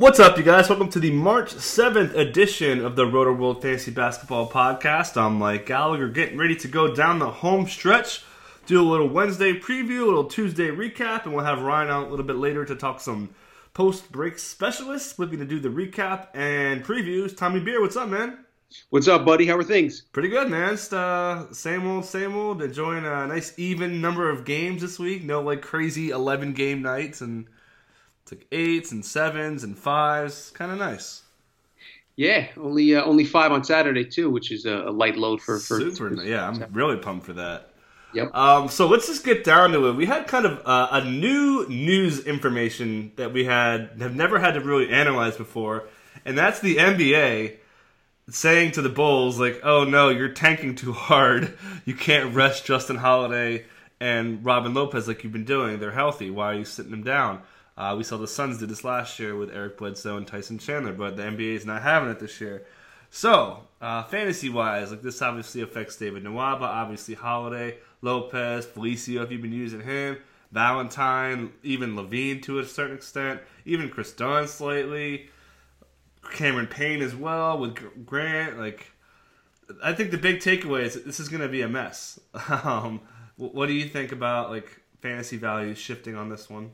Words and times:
What's 0.00 0.18
up, 0.18 0.38
you 0.38 0.42
guys? 0.42 0.70
Welcome 0.70 0.88
to 0.92 0.98
the 0.98 1.10
March 1.10 1.54
7th 1.54 2.16
edition 2.16 2.82
of 2.82 2.96
the 2.96 3.04
Roto 3.04 3.34
World 3.34 3.60
Fantasy 3.60 3.90
Basketball 3.90 4.48
Podcast. 4.48 5.20
I'm 5.20 5.34
Mike 5.34 5.66
Gallagher, 5.66 6.08
getting 6.08 6.38
ready 6.38 6.56
to 6.56 6.68
go 6.68 6.94
down 6.94 7.18
the 7.18 7.30
home 7.30 7.66
stretch, 7.66 8.24
do 8.64 8.80
a 8.80 8.88
little 8.88 9.10
Wednesday 9.10 9.52
preview, 9.52 10.00
a 10.00 10.06
little 10.06 10.24
Tuesday 10.24 10.68
recap, 10.68 11.26
and 11.26 11.34
we'll 11.34 11.44
have 11.44 11.60
Ryan 11.60 11.90
out 11.90 12.06
a 12.06 12.08
little 12.08 12.24
bit 12.24 12.36
later 12.36 12.64
to 12.64 12.74
talk 12.74 12.98
some 12.98 13.34
post 13.74 14.10
break 14.10 14.38
specialists 14.38 15.18
with 15.18 15.32
me 15.32 15.36
to 15.36 15.44
do 15.44 15.60
the 15.60 15.68
recap 15.68 16.28
and 16.32 16.82
previews. 16.82 17.36
Tommy 17.36 17.60
Beer, 17.60 17.82
what's 17.82 17.96
up, 17.96 18.08
man? 18.08 18.46
What's 18.88 19.06
up, 19.06 19.26
buddy? 19.26 19.44
How 19.44 19.58
are 19.58 19.62
things? 19.62 20.00
Pretty 20.00 20.30
good, 20.30 20.48
man. 20.48 20.70
Just 20.70 20.94
uh, 20.94 21.52
same 21.52 21.86
old, 21.86 22.06
same 22.06 22.34
old. 22.34 22.62
Enjoying 22.62 23.04
a 23.04 23.26
nice 23.26 23.52
even 23.58 24.00
number 24.00 24.30
of 24.30 24.46
games 24.46 24.80
this 24.80 24.98
week. 24.98 25.24
No 25.24 25.42
like 25.42 25.60
crazy 25.60 26.08
11 26.08 26.54
game 26.54 26.80
nights 26.80 27.20
and 27.20 27.48
it's 28.30 28.38
like 28.40 28.46
eights 28.52 28.92
and 28.92 29.04
sevens 29.04 29.64
and 29.64 29.76
fives. 29.76 30.50
Kind 30.50 30.70
of 30.70 30.78
nice. 30.78 31.22
Yeah, 32.16 32.48
only 32.56 32.94
uh, 32.94 33.02
only 33.02 33.24
five 33.24 33.50
on 33.50 33.64
Saturday 33.64 34.04
too, 34.04 34.30
which 34.30 34.52
is 34.52 34.66
a, 34.66 34.88
a 34.88 34.92
light 34.92 35.16
load 35.16 35.40
for, 35.40 35.58
for 35.58 35.80
super. 35.80 36.16
for, 36.16 36.22
yeah, 36.22 36.46
I'm 36.46 36.72
really 36.72 36.98
pumped 36.98 37.26
for 37.26 37.32
that. 37.34 37.70
Yep. 38.12 38.34
Um, 38.34 38.68
so 38.68 38.88
let's 38.88 39.06
just 39.06 39.24
get 39.24 39.44
down 39.44 39.70
to 39.72 39.86
it. 39.86 39.94
We 39.94 40.06
had 40.06 40.26
kind 40.26 40.44
of 40.44 40.60
uh, 40.66 40.88
a 40.90 41.04
new 41.04 41.66
news 41.68 42.26
information 42.26 43.12
that 43.16 43.32
we 43.32 43.44
had 43.44 43.92
have 44.00 44.14
never 44.14 44.38
had 44.38 44.54
to 44.54 44.60
really 44.60 44.90
analyze 44.90 45.36
before, 45.36 45.88
and 46.24 46.36
that's 46.36 46.60
the 46.60 46.76
NBA 46.76 47.56
saying 48.28 48.72
to 48.72 48.82
the 48.82 48.88
Bulls 48.88 49.40
like, 49.40 49.60
"Oh 49.64 49.84
no, 49.84 50.08
you're 50.08 50.28
tanking 50.28 50.74
too 50.74 50.92
hard. 50.92 51.56
You 51.86 51.94
can't 51.94 52.34
rest 52.34 52.66
Justin 52.66 52.96
Holiday 52.96 53.64
and 53.98 54.44
Robin 54.44 54.74
Lopez 54.74 55.08
like 55.08 55.24
you've 55.24 55.32
been 55.32 55.44
doing. 55.44 55.80
They're 55.80 55.90
healthy. 55.90 56.30
Why 56.30 56.52
are 56.52 56.54
you 56.54 56.64
sitting 56.64 56.90
them 56.90 57.02
down?" 57.02 57.42
Uh, 57.80 57.96
we 57.96 58.04
saw 58.04 58.18
the 58.18 58.28
Suns 58.28 58.58
did 58.58 58.68
this 58.68 58.84
last 58.84 59.18
year 59.18 59.34
with 59.34 59.50
Eric 59.54 59.78
Bledsoe 59.78 60.18
and 60.18 60.26
Tyson 60.26 60.58
Chandler, 60.58 60.92
but 60.92 61.16
the 61.16 61.22
NBA 61.22 61.54
is 61.54 61.64
not 61.64 61.80
having 61.80 62.10
it 62.10 62.20
this 62.20 62.38
year. 62.38 62.66
So, 63.08 63.62
uh, 63.80 64.02
fantasy 64.02 64.50
wise, 64.50 64.90
like 64.90 65.00
this 65.00 65.22
obviously 65.22 65.62
affects 65.62 65.96
David 65.96 66.24
Nwaba, 66.24 66.60
obviously 66.60 67.14
Holiday, 67.14 67.78
Lopez, 68.02 68.66
Felicio 68.66 69.22
if 69.22 69.32
you've 69.32 69.40
been 69.40 69.54
using 69.54 69.80
him, 69.80 70.18
Valentine, 70.52 71.54
even 71.62 71.96
LaVine 71.96 72.42
to 72.42 72.58
a 72.58 72.66
certain 72.66 72.96
extent, 72.96 73.40
even 73.64 73.88
Kris 73.88 74.12
Dunn 74.12 74.46
slightly, 74.46 75.30
Cameron 76.32 76.66
Payne 76.66 77.00
as 77.00 77.14
well 77.14 77.56
with 77.56 78.04
Grant. 78.04 78.58
Like, 78.58 78.92
I 79.82 79.94
think 79.94 80.10
the 80.10 80.18
big 80.18 80.40
takeaway 80.40 80.82
is 80.82 81.02
this 81.02 81.18
is 81.18 81.30
going 81.30 81.40
to 81.40 81.48
be 81.48 81.62
a 81.62 81.68
mess. 81.68 82.20
um, 82.50 83.00
what 83.38 83.68
do 83.68 83.72
you 83.72 83.88
think 83.88 84.12
about 84.12 84.50
like 84.50 84.82
fantasy 85.00 85.38
values 85.38 85.78
shifting 85.78 86.14
on 86.14 86.28
this 86.28 86.50
one? 86.50 86.72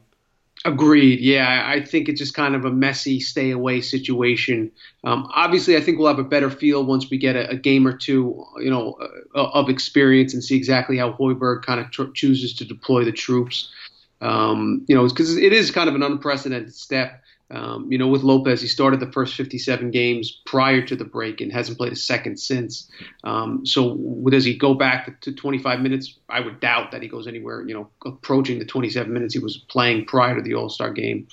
Agreed. 0.65 1.21
Yeah, 1.21 1.65
I 1.65 1.81
think 1.81 2.09
it's 2.09 2.19
just 2.19 2.35
kind 2.35 2.55
of 2.55 2.65
a 2.65 2.71
messy 2.71 3.21
stay 3.21 3.51
away 3.51 3.81
situation. 3.81 4.73
Um, 5.05 5.31
obviously, 5.33 5.77
I 5.77 5.81
think 5.81 5.99
we'll 5.99 6.09
have 6.09 6.19
a 6.19 6.25
better 6.25 6.51
feel 6.51 6.85
once 6.85 7.09
we 7.09 7.19
get 7.19 7.37
a, 7.37 7.51
a 7.51 7.57
game 7.57 7.87
or 7.87 7.97
two, 7.97 8.45
you 8.59 8.71
know, 8.71 8.99
uh, 9.35 9.51
of 9.51 9.69
experience 9.69 10.35
and 10.35 10.43
see 10.43 10.57
exactly 10.57 10.97
how 10.97 11.13
Hoiberg 11.13 11.63
kind 11.63 11.79
of 11.79 11.91
tr- 11.91 12.11
chooses 12.15 12.55
to 12.55 12.65
deploy 12.65 13.05
the 13.05 13.13
troops. 13.13 13.71
Um, 14.21 14.85
you 14.89 14.97
know, 14.97 15.07
because 15.07 15.37
it 15.37 15.53
is 15.53 15.71
kind 15.71 15.89
of 15.89 15.95
an 15.95 16.03
unprecedented 16.03 16.75
step. 16.75 17.23
Um, 17.51 17.91
you 17.93 17.99
know, 17.99 18.09
with 18.09 18.23
Lopez, 18.23 18.61
he 18.61 18.67
started 18.67 18.99
the 18.99 19.13
first 19.13 19.35
57 19.35 19.91
games 19.93 20.41
prior 20.47 20.83
to 20.83 20.97
the 20.97 21.05
break 21.05 21.41
and 21.41 21.53
hasn't 21.53 21.79
played 21.79 21.93
a 21.93 21.97
second 21.97 22.39
since. 22.39 22.91
Um, 23.23 23.65
so 23.65 23.97
does 24.29 24.45
he 24.45 24.57
go 24.57 24.75
back 24.75 25.21
to 25.21 25.33
25 25.33 25.81
minutes? 25.81 26.17
I 26.29 26.41
would 26.41 26.59
doubt 26.59 26.91
that 26.91 27.03
he 27.03 27.09
goes 27.09 27.29
anywhere, 27.29 27.67
you 27.67 27.75
know, 27.75 27.89
approaching 28.05 28.59
the 28.59 28.65
27 28.65 29.13
minutes 29.13 29.35
he 29.35 29.41
was 29.41 29.59
playing 29.59 30.07
prior 30.07 30.35
to 30.35 30.43
the 30.43 30.55
All 30.55 30.69
Star 30.69 30.93
game. 30.93 31.29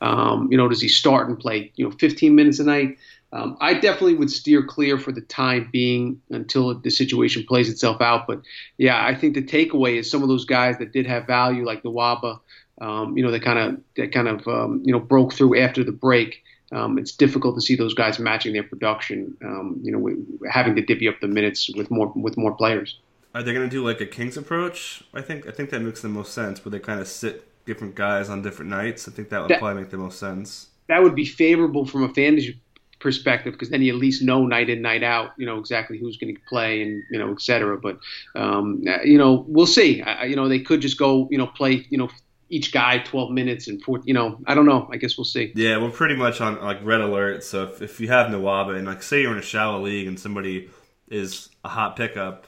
Um, 0.00 0.48
you 0.50 0.56
know, 0.56 0.68
does 0.68 0.80
he 0.80 0.88
start 0.88 1.28
and 1.28 1.38
play, 1.38 1.70
you 1.76 1.84
know, 1.84 1.90
15 1.90 2.34
minutes 2.34 2.58
a 2.60 2.64
night? 2.64 2.96
Um, 3.30 3.58
I 3.60 3.74
definitely 3.74 4.14
would 4.14 4.30
steer 4.30 4.62
clear 4.62 4.96
for 4.98 5.12
the 5.12 5.20
time 5.20 5.68
being 5.70 6.22
until 6.30 6.74
the 6.74 6.90
situation 6.90 7.44
plays 7.46 7.68
itself 7.68 8.00
out. 8.00 8.26
But 8.26 8.40
yeah, 8.78 9.04
I 9.04 9.14
think 9.14 9.34
the 9.34 9.42
takeaway 9.42 9.98
is 9.98 10.10
some 10.10 10.22
of 10.22 10.28
those 10.28 10.46
guys 10.46 10.78
that 10.78 10.92
did 10.92 11.06
have 11.06 11.26
value, 11.26 11.66
like 11.66 11.82
the 11.82 11.90
Waba, 11.90 12.40
um, 12.80 13.16
you 13.16 13.24
know, 13.24 13.30
that 13.30 13.42
kind 13.42 13.58
of 13.58 13.80
that 13.96 14.12
kind 14.12 14.28
of 14.28 14.46
um, 14.46 14.82
you 14.84 14.92
know 14.92 15.00
broke 15.00 15.32
through 15.32 15.58
after 15.58 15.84
the 15.84 15.92
break. 15.92 16.42
Um, 16.70 16.98
it's 16.98 17.12
difficult 17.12 17.54
to 17.54 17.62
see 17.62 17.76
those 17.76 17.94
guys 17.94 18.18
matching 18.18 18.52
their 18.52 18.62
production. 18.62 19.36
Um, 19.42 19.80
you 19.82 19.90
know, 19.90 20.50
having 20.50 20.76
to 20.76 20.82
divvy 20.82 21.08
up 21.08 21.16
the 21.20 21.28
minutes 21.28 21.70
with 21.74 21.90
more 21.90 22.12
with 22.14 22.36
more 22.36 22.54
players. 22.54 22.98
Are 23.34 23.42
they 23.42 23.52
going 23.52 23.68
to 23.68 23.70
do 23.70 23.84
like 23.84 24.00
a 24.00 24.06
Kings 24.06 24.36
approach? 24.36 25.02
I 25.14 25.22
think 25.22 25.46
I 25.46 25.50
think 25.50 25.70
that 25.70 25.80
makes 25.80 26.02
the 26.02 26.08
most 26.08 26.32
sense, 26.32 26.64
where 26.64 26.70
they 26.70 26.78
kind 26.78 27.00
of 27.00 27.08
sit 27.08 27.44
different 27.64 27.94
guys 27.94 28.28
on 28.28 28.42
different 28.42 28.70
nights. 28.70 29.08
I 29.08 29.12
think 29.12 29.28
that 29.30 29.40
would 29.40 29.50
that, 29.50 29.58
probably 29.58 29.82
make 29.82 29.90
the 29.90 29.98
most 29.98 30.18
sense. 30.18 30.68
That 30.88 31.02
would 31.02 31.14
be 31.14 31.24
favorable 31.24 31.86
from 31.86 32.02
a 32.02 32.12
fantasy 32.14 32.60
perspective 33.00 33.52
because 33.52 33.70
then 33.70 33.82
you 33.82 33.92
at 33.92 33.98
least 33.98 34.22
know 34.22 34.44
night 34.44 34.68
in 34.68 34.82
night 34.82 35.04
out 35.04 35.30
you 35.36 35.46
know 35.46 35.58
exactly 35.58 35.98
who's 35.98 36.16
going 36.16 36.34
to 36.34 36.40
play 36.48 36.82
and 36.82 37.02
you 37.10 37.18
know 37.18 37.30
et 37.30 37.40
cetera 37.40 37.78
but 37.78 37.98
um, 38.34 38.82
you 39.04 39.16
know 39.16 39.44
we'll 39.46 39.66
see 39.66 40.02
I, 40.02 40.24
you 40.24 40.34
know 40.34 40.48
they 40.48 40.58
could 40.58 40.80
just 40.80 40.98
go 40.98 41.28
you 41.30 41.38
know 41.38 41.46
play 41.46 41.86
you 41.90 41.98
know 41.98 42.08
each 42.50 42.72
guy 42.72 42.98
12 42.98 43.30
minutes 43.30 43.68
and 43.68 43.82
four, 43.82 44.00
you 44.04 44.14
know, 44.14 44.38
I 44.46 44.54
don't 44.54 44.66
know. 44.66 44.88
I 44.90 44.96
guess 44.96 45.18
we'll 45.18 45.24
see. 45.24 45.52
Yeah, 45.54 45.78
we're 45.78 45.90
pretty 45.90 46.16
much 46.16 46.40
on 46.40 46.60
like 46.60 46.82
red 46.82 47.00
alert. 47.00 47.44
So 47.44 47.64
if, 47.64 47.82
if 47.82 48.00
you 48.00 48.08
have 48.08 48.28
Nwaba 48.28 48.76
and 48.76 48.86
like 48.86 49.02
say 49.02 49.22
you're 49.22 49.32
in 49.32 49.38
a 49.38 49.42
shallow 49.42 49.80
league 49.82 50.06
and 50.06 50.18
somebody 50.18 50.70
is 51.08 51.50
a 51.64 51.68
hot 51.68 51.96
pickup, 51.96 52.46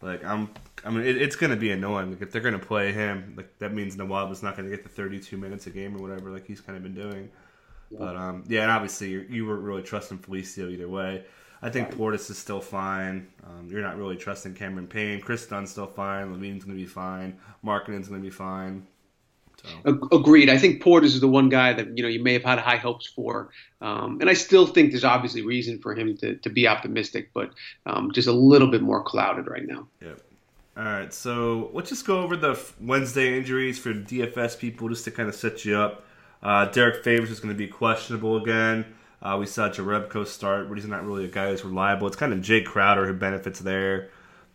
like 0.00 0.24
I'm, 0.24 0.50
I 0.84 0.90
mean, 0.90 1.04
it, 1.04 1.20
it's 1.20 1.36
going 1.36 1.50
to 1.50 1.56
be 1.56 1.70
annoying. 1.70 2.12
Like 2.12 2.22
if 2.22 2.32
they're 2.32 2.40
going 2.40 2.58
to 2.58 2.66
play 2.66 2.92
him, 2.92 3.34
like 3.36 3.58
that 3.58 3.74
means 3.74 3.96
Nwaba's 3.96 4.42
not 4.42 4.56
going 4.56 4.70
to 4.70 4.74
get 4.74 4.84
the 4.84 4.88
32 4.88 5.36
minutes 5.36 5.66
a 5.66 5.70
game 5.70 5.96
or 5.96 6.00
whatever, 6.00 6.30
like 6.30 6.46
he's 6.46 6.60
kind 6.60 6.76
of 6.76 6.82
been 6.82 6.94
doing. 6.94 7.30
Yeah. 7.90 7.98
But 7.98 8.16
um, 8.16 8.44
yeah, 8.48 8.62
and 8.62 8.70
obviously 8.70 9.10
you, 9.10 9.26
you 9.28 9.46
weren't 9.46 9.62
really 9.62 9.82
trusting 9.82 10.18
Felicio 10.18 10.70
either 10.70 10.88
way. 10.88 11.24
I 11.64 11.70
think 11.70 11.90
right. 11.90 11.98
Portis 11.98 12.28
is 12.28 12.38
still 12.38 12.60
fine. 12.60 13.28
Um, 13.44 13.68
you're 13.70 13.82
not 13.82 13.96
really 13.96 14.16
trusting 14.16 14.54
Cameron 14.54 14.88
Payne. 14.88 15.20
Kris 15.20 15.46
Dunn's 15.46 15.70
still 15.70 15.86
fine. 15.86 16.32
LaVine's 16.32 16.64
going 16.64 16.76
to 16.76 16.82
be 16.82 16.88
fine. 16.88 17.38
Markkanen's 17.64 18.08
going 18.08 18.20
to 18.20 18.26
be 18.26 18.30
fine. 18.30 18.86
So. 19.64 20.08
Agreed. 20.10 20.50
I 20.50 20.58
think 20.58 20.82
Portis 20.82 21.06
is 21.06 21.20
the 21.20 21.28
one 21.28 21.48
guy 21.48 21.72
that 21.72 21.96
you 21.96 22.02
know 22.02 22.08
you 22.08 22.22
may 22.22 22.32
have 22.32 22.42
had 22.42 22.58
high 22.58 22.76
hopes 22.76 23.06
for, 23.06 23.50
um, 23.80 24.18
and 24.20 24.28
I 24.28 24.34
still 24.34 24.66
think 24.66 24.90
there's 24.90 25.04
obviously 25.04 25.42
reason 25.42 25.78
for 25.78 25.94
him 25.94 26.16
to, 26.18 26.36
to 26.36 26.50
be 26.50 26.66
optimistic, 26.66 27.30
but 27.32 27.50
um, 27.86 28.10
just 28.12 28.28
a 28.28 28.32
little 28.32 28.68
bit 28.68 28.82
more 28.82 29.02
clouded 29.02 29.46
right 29.46 29.66
now. 29.66 29.86
Yep. 30.00 30.20
All 30.74 30.84
right, 30.84 31.12
so 31.12 31.70
let's 31.74 31.90
just 31.90 32.06
go 32.06 32.22
over 32.22 32.34
the 32.34 32.58
Wednesday 32.80 33.36
injuries 33.36 33.78
for 33.78 33.92
DFS 33.92 34.58
people, 34.58 34.88
just 34.88 35.04
to 35.04 35.10
kind 35.10 35.28
of 35.28 35.34
set 35.34 35.66
you 35.66 35.76
up. 35.76 36.04
Uh, 36.42 36.64
Derrick 36.64 37.04
Favors 37.04 37.30
is 37.30 37.40
going 37.40 37.54
to 37.54 37.58
be 37.58 37.68
questionable 37.68 38.38
again. 38.38 38.86
Uh, 39.20 39.36
we 39.38 39.46
saw 39.46 39.68
Jerebko 39.68 40.26
start, 40.26 40.68
but 40.68 40.78
he's 40.78 40.86
not 40.86 41.06
really 41.06 41.26
a 41.26 41.28
guy 41.28 41.50
who's 41.50 41.62
reliable. 41.62 42.06
It's 42.06 42.16
kind 42.16 42.32
of 42.32 42.40
Jae 42.40 42.64
Crowder 42.64 43.06
who 43.06 43.12
benefits 43.12 43.60
there. 43.60 44.08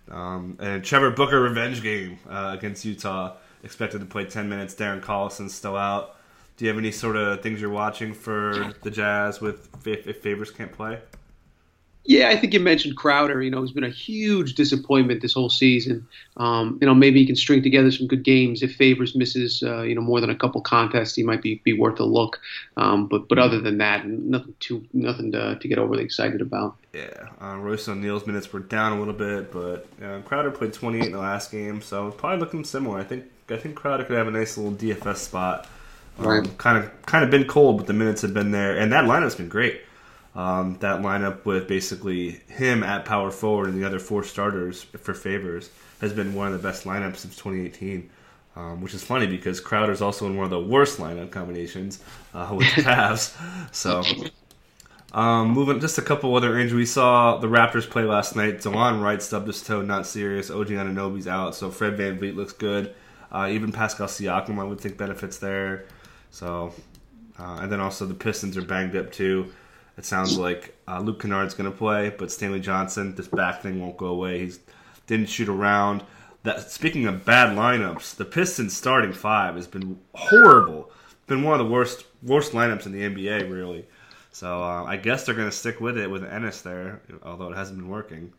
Um, 0.10 0.58
and 0.60 0.84
Trevor 0.84 1.12
Booker 1.12 1.40
revenge 1.40 1.82
game 1.84 2.18
uh, 2.30 2.56
against 2.58 2.84
Utah 2.84 3.36
expected 3.68 4.00
to 4.00 4.06
play 4.06 4.26
10 4.26 4.50
minutes. 4.50 4.74
Darren 4.74 5.02
Collison's 5.02 5.54
still 5.54 5.76
out. 5.76 6.16
Do 6.56 6.66
you 6.66 6.70
have 6.70 6.78
any 6.80 6.92
sort 6.92 7.16
of 7.16 7.44
things 7.44 7.62
you're 7.62 7.70
watching 7.70 8.14
for 8.14 8.74
the 8.82 8.90
Jazz 8.90 9.40
with 9.40 9.70
if, 9.86 10.08
if 10.08 10.22
Favors 10.22 10.50
can't 10.50 10.72
play? 10.72 11.00
Yeah, 12.08 12.30
I 12.30 12.38
think 12.38 12.54
you 12.54 12.62
mentioned 12.62 12.96
Crowder. 12.96 13.42
You 13.44 13.52
know, 13.52 13.62
he's 13.62 13.74
been 13.74 13.84
a 13.84 13.90
huge 13.90 14.56
disappointment 14.56 15.22
this 15.22 15.34
whole 15.34 15.50
season. 15.50 16.08
Um, 16.38 16.78
you 16.80 16.88
know, 16.88 16.96
maybe 16.96 17.20
he 17.20 17.26
can 17.26 17.36
string 17.36 17.62
together 17.62 17.92
some 17.92 18.08
good 18.08 18.24
games. 18.24 18.64
If 18.64 18.76
Favors 18.78 19.14
misses, 19.14 19.62
uh, 19.62 19.82
you 19.82 19.94
know, 19.94 20.00
more 20.00 20.22
than 20.22 20.30
a 20.30 20.36
couple 20.36 20.62
contests, 20.62 21.16
he 21.16 21.24
might 21.24 21.42
be, 21.42 21.56
be 21.66 21.74
worth 21.74 22.00
a 22.00 22.06
look. 22.06 22.40
Um, 22.78 23.08
but 23.08 23.28
but 23.28 23.38
other 23.38 23.60
than 23.60 23.80
that, 23.80 24.08
nothing 24.08 24.56
too 24.62 24.86
nothing 24.94 25.34
to, 25.34 25.60
to 25.60 25.68
get 25.68 25.80
overly 25.80 26.06
excited 26.06 26.40
about. 26.40 26.78
Yeah, 26.94 27.28
uh, 27.42 27.58
Royce 27.58 27.90
O'Neale's 27.90 28.26
minutes 28.26 28.54
were 28.54 28.62
down 28.62 28.94
a 28.94 29.00
little 29.00 29.14
bit, 29.14 29.52
but 29.52 29.86
uh, 30.02 30.22
Crowder 30.22 30.52
played 30.52 30.72
28 30.72 31.08
in 31.08 31.12
the 31.12 31.20
last 31.20 31.52
game, 31.52 31.82
so 31.82 32.12
probably 32.12 32.40
looking 32.40 32.64
similar. 32.64 33.00
I 33.00 33.04
think 33.04 33.26
I 33.50 33.58
think 33.58 33.76
Crowder 33.76 34.06
could 34.06 34.18
have 34.18 34.30
a 34.30 34.32
nice 34.32 34.58
little 34.58 34.72
DFS 34.72 35.18
spot. 35.18 35.68
Um, 36.20 36.26
right. 36.26 36.58
Kind 36.58 36.78
of 36.78 37.06
kind 37.06 37.26
of 37.26 37.32
been 37.32 37.48
cold, 37.48 37.80
but 37.80 37.88
the 37.88 37.94
minutes 37.94 38.22
have 38.22 38.34
been 38.34 38.52
there, 38.52 38.78
and 38.78 38.94
that 38.94 39.04
lineup's 39.04 39.36
been 39.36 39.50
great. 39.50 39.82
Um, 40.38 40.78
that 40.82 41.02
lineup 41.02 41.46
with 41.46 41.68
basically 41.68 42.42
him 42.48 42.84
at 42.84 43.06
power 43.06 43.32
forward 43.32 43.70
and 43.70 43.82
the 43.82 43.88
other 43.88 43.98
four 43.98 44.24
starters 44.24 44.84
for 44.84 45.16
favors 45.16 45.72
has 46.00 46.14
been 46.14 46.36
one 46.36 46.54
of 46.54 46.54
the 46.54 46.68
best 46.68 46.86
lineups 46.86 47.18
since 47.18 47.36
2018. 47.36 48.10
Um, 48.56 48.82
which 48.82 48.96
is 48.96 49.04
funny 49.04 49.28
because 49.28 49.62
Crowder's 49.62 50.02
also 50.02 50.26
in 50.26 50.36
one 50.36 50.46
of 50.46 50.50
the 50.50 50.60
worst 50.60 50.98
lineup 50.98 51.30
combinations 51.30 52.02
uh, 52.34 52.56
with 52.58 52.66
the 52.76 52.82
Cavs. 52.84 53.36
so, 53.72 54.04
um, 55.14 55.52
moving 55.52 55.80
just 55.80 56.00
a 56.00 56.02
couple 56.02 56.36
other 56.36 56.58
injuries. 56.58 56.74
We 56.74 56.86
saw 56.88 57.38
the 57.38 57.46
Raptors 57.46 57.88
play 57.88 58.04
last 58.04 58.36
night. 58.36 58.58
Delon 58.58 59.00
Wright 59.00 59.22
stubbed 59.22 59.46
his 59.46 59.62
toe, 59.62 59.84
not 59.84 60.08
serious. 60.08 60.50
OG 60.50 60.70
Anunoby's 60.70 61.28
out, 61.28 61.54
so 61.54 61.70
Fred 61.70 61.98
Van 61.98 62.18
VanVleet 62.18 62.36
looks 62.36 62.54
good. 62.54 62.96
Uh, 63.32 63.48
even 63.52 63.72
Pascal 63.72 64.08
Siakam, 64.08 64.58
I 64.58 64.64
would 64.64 64.82
think, 64.82 64.98
benefits 64.98 65.38
there. 65.38 65.86
So, 66.32 66.74
uh, 67.38 67.60
and 67.62 67.72
then 67.72 67.80
also 67.80 68.08
the 68.08 68.16
Pistons 68.16 68.58
are 68.58 68.64
banged 68.64 68.96
up 68.96 69.12
too. 69.12 69.54
It 69.98 70.06
sounds 70.06 70.38
like 70.38 70.76
uh, 70.88 71.00
Luke 71.00 71.22
Kennard's 71.22 71.56
going 71.56 71.72
to 71.72 71.76
play, 71.76 72.14
but 72.16 72.32
Stanley 72.32 72.60
Johnson, 72.60 73.16
this 73.16 73.28
back 73.28 73.62
thing 73.62 73.82
won't 73.82 73.98
go 73.98 74.08
away. 74.08 74.46
He 74.46 74.54
didn't 75.08 75.30
shoot 75.30 75.50
around 75.50 76.04
that 76.48 76.72
speaking 76.72 77.06
of 77.06 77.26
bad 77.26 77.56
lineups, 77.58 78.16
the 78.16 78.26
Pistons 78.26 78.76
starting 78.76 79.12
five 79.12 79.56
has 79.56 79.68
been 79.68 80.00
horrible. 80.16 80.90
Been 81.28 81.44
one 81.44 81.60
of 81.60 81.66
the 81.66 81.72
worst 81.72 82.06
worst 82.24 82.54
lineups 82.54 82.86
in 82.86 82.94
the 82.94 83.02
NBA, 83.02 83.52
really. 83.52 83.86
So 84.32 84.64
uh, 84.64 84.84
I 84.86 84.96
guess 84.96 85.26
they're 85.26 85.36
going 85.36 85.50
to 85.50 85.56
stick 85.56 85.82
with 85.82 85.98
it 85.98 86.10
with 86.10 86.24
Ennis 86.24 86.62
there, 86.62 87.02
although 87.24 87.52
it 87.52 87.58
hasn't 87.58 87.80
been 87.80 87.90
working. 87.90 88.32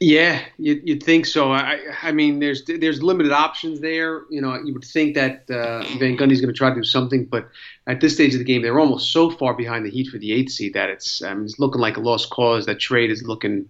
Yeah, 0.00 0.40
you'd, 0.58 0.88
you'd 0.88 1.02
think 1.02 1.26
so. 1.26 1.52
I, 1.52 1.78
I 2.02 2.10
mean, 2.10 2.40
there's 2.40 2.64
there's 2.64 3.02
limited 3.02 3.32
options 3.32 3.80
there. 3.80 4.22
You 4.30 4.40
know, 4.40 4.54
you 4.64 4.72
would 4.72 4.84
think 4.84 5.14
that 5.14 5.48
uh, 5.50 5.82
Van 5.98 6.16
Gundy's 6.16 6.40
going 6.40 6.52
to 6.52 6.58
try 6.58 6.70
to 6.70 6.76
do 6.76 6.84
something, 6.84 7.26
but 7.26 7.48
at 7.86 8.00
this 8.00 8.14
stage 8.14 8.32
of 8.34 8.38
the 8.38 8.44
game, 8.44 8.62
they're 8.62 8.78
almost 8.78 9.12
so 9.12 9.30
far 9.30 9.54
behind 9.54 9.84
the 9.84 9.90
Heat 9.90 10.08
for 10.08 10.18
the 10.18 10.32
eighth 10.32 10.52
seed 10.52 10.74
that 10.74 10.88
it's, 10.88 11.22
um, 11.22 11.44
it's 11.44 11.58
looking 11.58 11.80
like 11.80 11.96
a 11.96 12.00
lost 12.00 12.30
cause. 12.30 12.66
That 12.66 12.78
trade 12.78 13.10
is 13.10 13.24
looking 13.24 13.68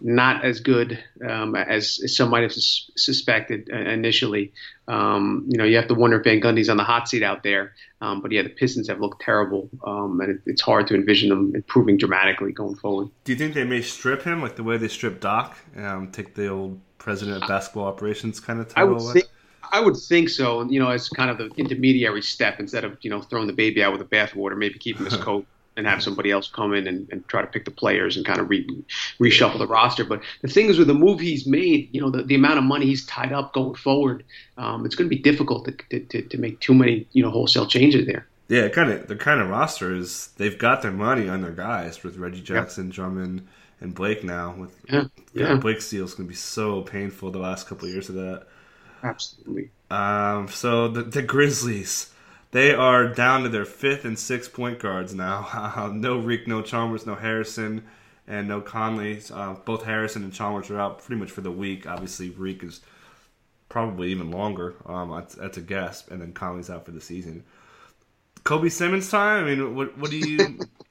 not 0.00 0.44
as 0.44 0.60
good 0.60 1.02
um, 1.28 1.56
as, 1.56 2.00
some 2.16 2.30
might 2.30 2.42
have 2.42 2.52
sus- 2.52 2.90
suspected 2.96 3.68
uh, 3.72 3.76
initially. 3.76 4.52
Um, 4.86 5.44
you 5.48 5.58
know, 5.58 5.64
you 5.64 5.76
have 5.76 5.88
to 5.88 5.94
wonder 5.94 6.18
if 6.18 6.24
Van 6.24 6.40
Gundy's 6.40 6.68
on 6.68 6.76
the 6.76 6.84
hot 6.84 7.08
seat 7.08 7.24
out 7.24 7.42
there. 7.42 7.74
Um, 8.00 8.20
but 8.20 8.30
yeah, 8.30 8.42
the 8.42 8.48
Pistons 8.48 8.86
have 8.86 9.00
looked 9.00 9.20
terrible, 9.22 9.68
um, 9.84 10.20
and 10.20 10.30
it, 10.30 10.40
it's 10.46 10.62
hard 10.62 10.86
to 10.86 10.94
envision 10.94 11.28
them 11.30 11.52
improving 11.54 11.96
dramatically 11.96 12.52
going 12.52 12.76
forward. 12.76 13.08
Do 13.24 13.32
you 13.32 13.38
think 13.38 13.54
they 13.54 13.64
may 13.64 13.82
strip 13.82 14.22
him 14.22 14.40
like 14.40 14.54
the 14.54 14.62
way 14.62 14.76
they 14.76 14.86
stripped 14.86 15.20
Doc, 15.20 15.58
um, 15.76 16.12
take 16.12 16.34
the 16.36 16.46
old 16.46 16.80
president 16.98 17.42
of 17.42 17.48
basketball 17.48 17.86
operations 17.86 18.38
kind 18.38 18.60
of 18.60 18.68
title? 18.68 18.88
I 18.88 19.02
would, 19.02 19.12
think, 19.14 19.26
I 19.72 19.80
would 19.80 19.96
think 19.96 20.28
so. 20.28 20.68
You 20.68 20.80
know, 20.80 20.90
as 20.90 21.08
kind 21.08 21.30
of 21.30 21.38
the 21.38 21.46
intermediary 21.56 22.22
step 22.22 22.60
instead 22.60 22.84
of 22.84 22.96
you 23.02 23.10
know 23.10 23.22
throwing 23.22 23.46
the 23.46 23.52
baby 23.52 23.82
out 23.82 23.92
with 23.92 24.00
the 24.00 24.16
bathwater, 24.16 24.56
maybe 24.56 24.78
keeping 24.78 25.04
his 25.04 25.16
coat 25.28 25.46
and 25.78 25.86
have 25.86 26.02
somebody 26.02 26.30
else 26.32 26.48
come 26.48 26.74
in 26.74 26.88
and, 26.88 27.08
and 27.12 27.26
try 27.28 27.40
to 27.40 27.46
pick 27.46 27.64
the 27.64 27.70
players 27.70 28.16
and 28.16 28.26
kind 28.26 28.40
of 28.40 28.50
re, 28.50 28.66
reshuffle 29.20 29.58
the 29.58 29.66
roster. 29.66 30.04
But 30.04 30.22
the 30.42 30.48
thing 30.48 30.66
is, 30.66 30.76
with 30.76 30.88
the 30.88 30.94
move 30.94 31.20
he's 31.20 31.46
made, 31.46 31.88
you 31.92 32.00
know, 32.00 32.10
the, 32.10 32.24
the 32.24 32.34
amount 32.34 32.58
of 32.58 32.64
money 32.64 32.86
he's 32.86 33.06
tied 33.06 33.32
up 33.32 33.54
going 33.54 33.76
forward, 33.76 34.24
um, 34.56 34.84
it's 34.84 34.96
going 34.96 35.08
to 35.08 35.14
be 35.14 35.22
difficult 35.22 35.66
to, 35.66 36.00
to, 36.00 36.22
to 36.22 36.38
make 36.38 36.58
too 36.58 36.74
many, 36.74 37.06
you 37.12 37.22
know, 37.22 37.30
wholesale 37.30 37.66
changes 37.66 38.06
there. 38.06 38.26
Yeah, 38.48 38.68
kind 38.68 38.90
of 38.90 39.06
the 39.08 39.16
kind 39.16 39.40
of 39.40 39.48
roster 39.48 39.94
is 39.94 40.30
they've 40.38 40.58
got 40.58 40.82
their 40.82 40.90
money 40.90 41.28
on 41.28 41.42
their 41.42 41.52
guys 41.52 42.02
with 42.02 42.16
Reggie 42.16 42.40
Jackson, 42.40 42.86
yep. 42.86 42.94
Drummond, 42.94 43.46
and 43.80 43.94
Blake 43.94 44.24
now. 44.24 44.54
With 44.56 44.74
yeah, 44.90 45.04
yeah. 45.34 45.54
Blake 45.56 45.82
Steele's 45.82 46.14
going 46.14 46.26
to 46.26 46.30
be 46.30 46.34
so 46.34 46.80
painful 46.82 47.30
the 47.30 47.38
last 47.38 47.68
couple 47.68 47.86
of 47.86 47.92
years 47.92 48.08
of 48.08 48.16
that. 48.16 48.46
Absolutely. 49.02 49.70
Um, 49.90 50.48
so 50.48 50.88
the 50.88 51.02
the 51.02 51.22
Grizzlies 51.22 52.10
they 52.50 52.72
are 52.72 53.06
down 53.06 53.42
to 53.42 53.48
their 53.48 53.64
fifth 53.64 54.04
and 54.04 54.18
sixth 54.18 54.52
point 54.52 54.78
guards 54.78 55.14
now. 55.14 55.90
no 55.94 56.18
Reek, 56.18 56.46
no 56.46 56.62
Chalmers, 56.62 57.06
no 57.06 57.14
Harrison, 57.14 57.84
and 58.26 58.48
no 58.48 58.60
Conley. 58.60 59.20
Uh, 59.32 59.54
both 59.64 59.84
Harrison 59.84 60.24
and 60.24 60.32
Chalmers 60.32 60.70
are 60.70 60.80
out 60.80 61.02
pretty 61.02 61.20
much 61.20 61.30
for 61.30 61.42
the 61.42 61.50
week. 61.50 61.86
Obviously, 61.86 62.30
Reek 62.30 62.62
is 62.62 62.80
probably 63.68 64.10
even 64.10 64.30
longer. 64.30 64.76
Um, 64.86 65.10
that's, 65.10 65.34
that's, 65.34 65.58
a 65.58 65.60
guess. 65.60 66.08
And 66.08 66.22
then 66.22 66.32
Conley's 66.32 66.70
out 66.70 66.86
for 66.86 66.92
the 66.92 67.00
season. 67.02 67.44
Kobe 68.44 68.70
Simmons 68.70 69.10
time. 69.10 69.44
I 69.44 69.54
mean, 69.54 69.74
what 69.74 69.98
what 69.98 70.10
do 70.10 70.16
you? 70.16 70.38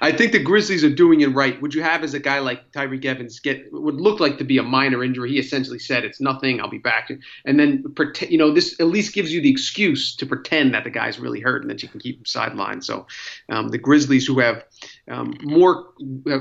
I 0.00 0.12
think 0.12 0.32
the 0.32 0.42
Grizzlies 0.42 0.82
are 0.82 0.90
doing 0.90 1.20
it 1.20 1.28
right. 1.28 1.60
Would 1.62 1.74
you 1.74 1.82
have 1.82 2.02
as 2.02 2.14
a 2.14 2.18
guy 2.18 2.40
like 2.40 2.72
Tyreke 2.72 3.04
Evans 3.04 3.38
get 3.38 3.72
would 3.72 4.00
look 4.00 4.18
like 4.18 4.38
to 4.38 4.44
be 4.44 4.58
a 4.58 4.62
minor 4.62 5.04
injury? 5.04 5.30
He 5.30 5.38
essentially 5.38 5.78
said 5.78 6.04
it's 6.04 6.20
nothing. 6.20 6.60
I'll 6.60 6.68
be 6.68 6.78
back, 6.78 7.10
and 7.44 7.60
then 7.60 7.84
pretend. 7.94 8.32
You 8.32 8.38
know, 8.38 8.52
this 8.52 8.78
at 8.80 8.86
least 8.86 9.14
gives 9.14 9.32
you 9.32 9.40
the 9.40 9.50
excuse 9.50 10.16
to 10.16 10.26
pretend 10.26 10.74
that 10.74 10.84
the 10.84 10.90
guy's 10.90 11.18
really 11.18 11.40
hurt 11.40 11.62
and 11.62 11.70
that 11.70 11.82
you 11.82 11.88
can 11.88 12.00
keep 12.00 12.18
him 12.18 12.24
sidelined. 12.24 12.82
So, 12.82 13.06
um, 13.48 13.68
the 13.68 13.78
Grizzlies, 13.78 14.26
who 14.26 14.40
have 14.40 14.64
um, 15.08 15.34
more 15.42 15.86
uh, 16.30 16.38